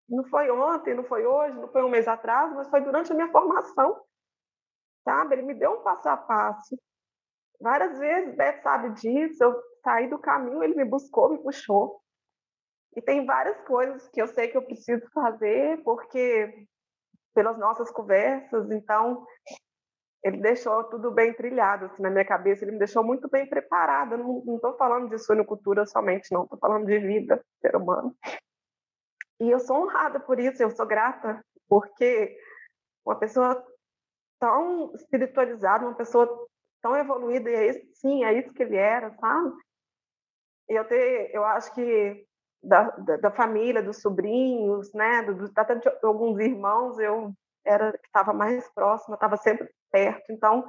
[0.08, 3.16] Não foi ontem, não foi hoje, não foi um mês atrás, mas foi durante a
[3.16, 4.00] minha formação.
[5.04, 5.36] Sabe?
[5.36, 6.80] Ele me deu um passo a passo.
[7.60, 12.02] Várias vezes, Beth sabe disso, eu saí do caminho, ele me buscou, me puxou.
[12.96, 16.68] E tem várias coisas que eu sei que eu preciso fazer, porque
[17.36, 19.28] pelas nossas conversas, então
[20.24, 24.18] ele deixou tudo bem trilhado assim, na minha cabeça, ele me deixou muito bem preparada.
[24.18, 28.16] Não estou falando de suinocultura somente, não, estou falando de vida, ser humano.
[29.40, 32.36] E eu sou honrada por isso, eu sou grata, porque
[33.06, 33.64] uma pessoa
[34.40, 36.48] tão espiritualizada, uma pessoa
[36.82, 39.56] tão evoluída, e é isso, sim, é isso que ele era, sabe?
[40.70, 42.26] E eu, ter, eu acho que
[42.66, 47.34] da, da, da, família, dos sobrinhos, né, do, até de alguns irmãos, eu
[47.64, 50.32] era que estava mais próxima, estava sempre perto.
[50.32, 50.68] Então,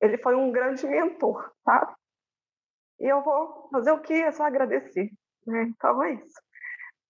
[0.00, 1.96] ele foi um grande mentor, tá?
[3.00, 4.14] E eu vou fazer o que?
[4.14, 5.10] É só agradecer.
[5.46, 5.62] Né?
[5.62, 6.40] Então é isso.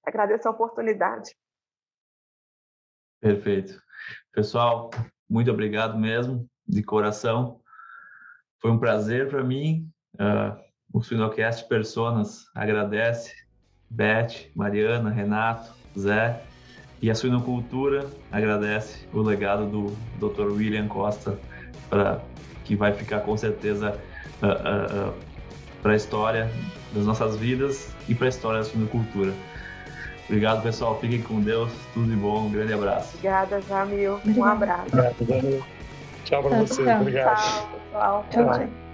[0.05, 1.35] Agradeço a oportunidade.
[3.21, 3.83] Perfeito.
[4.33, 4.91] Pessoal,
[5.29, 7.61] muito obrigado mesmo, de coração.
[8.61, 9.91] Foi um prazer para mim.
[10.15, 13.48] Uh, o Finocast Personas agradece
[13.91, 16.41] Beth, Mariana, Renato, Zé.
[17.01, 20.51] E a Suinocultura agradece o legado do Dr.
[20.51, 21.39] William Costa,
[21.89, 22.21] pra,
[22.65, 23.97] que vai ficar com certeza
[24.43, 25.15] uh, uh, uh,
[25.81, 26.51] para a história
[26.93, 29.33] das nossas vidas e para a história da suinocultura.
[30.29, 30.99] Obrigado, pessoal.
[31.01, 31.73] Fiquem com Deus.
[31.95, 32.47] Tudo de bom.
[32.47, 33.17] Um grande abraço.
[33.17, 34.21] Obrigada, Jamil.
[34.27, 34.91] Um abraço.
[36.25, 36.83] Tchau para você.
[36.83, 37.37] Obrigado.
[37.37, 38.27] Tchau, pessoal.
[38.31, 38.45] Tchau.
[38.45, 38.88] tchau.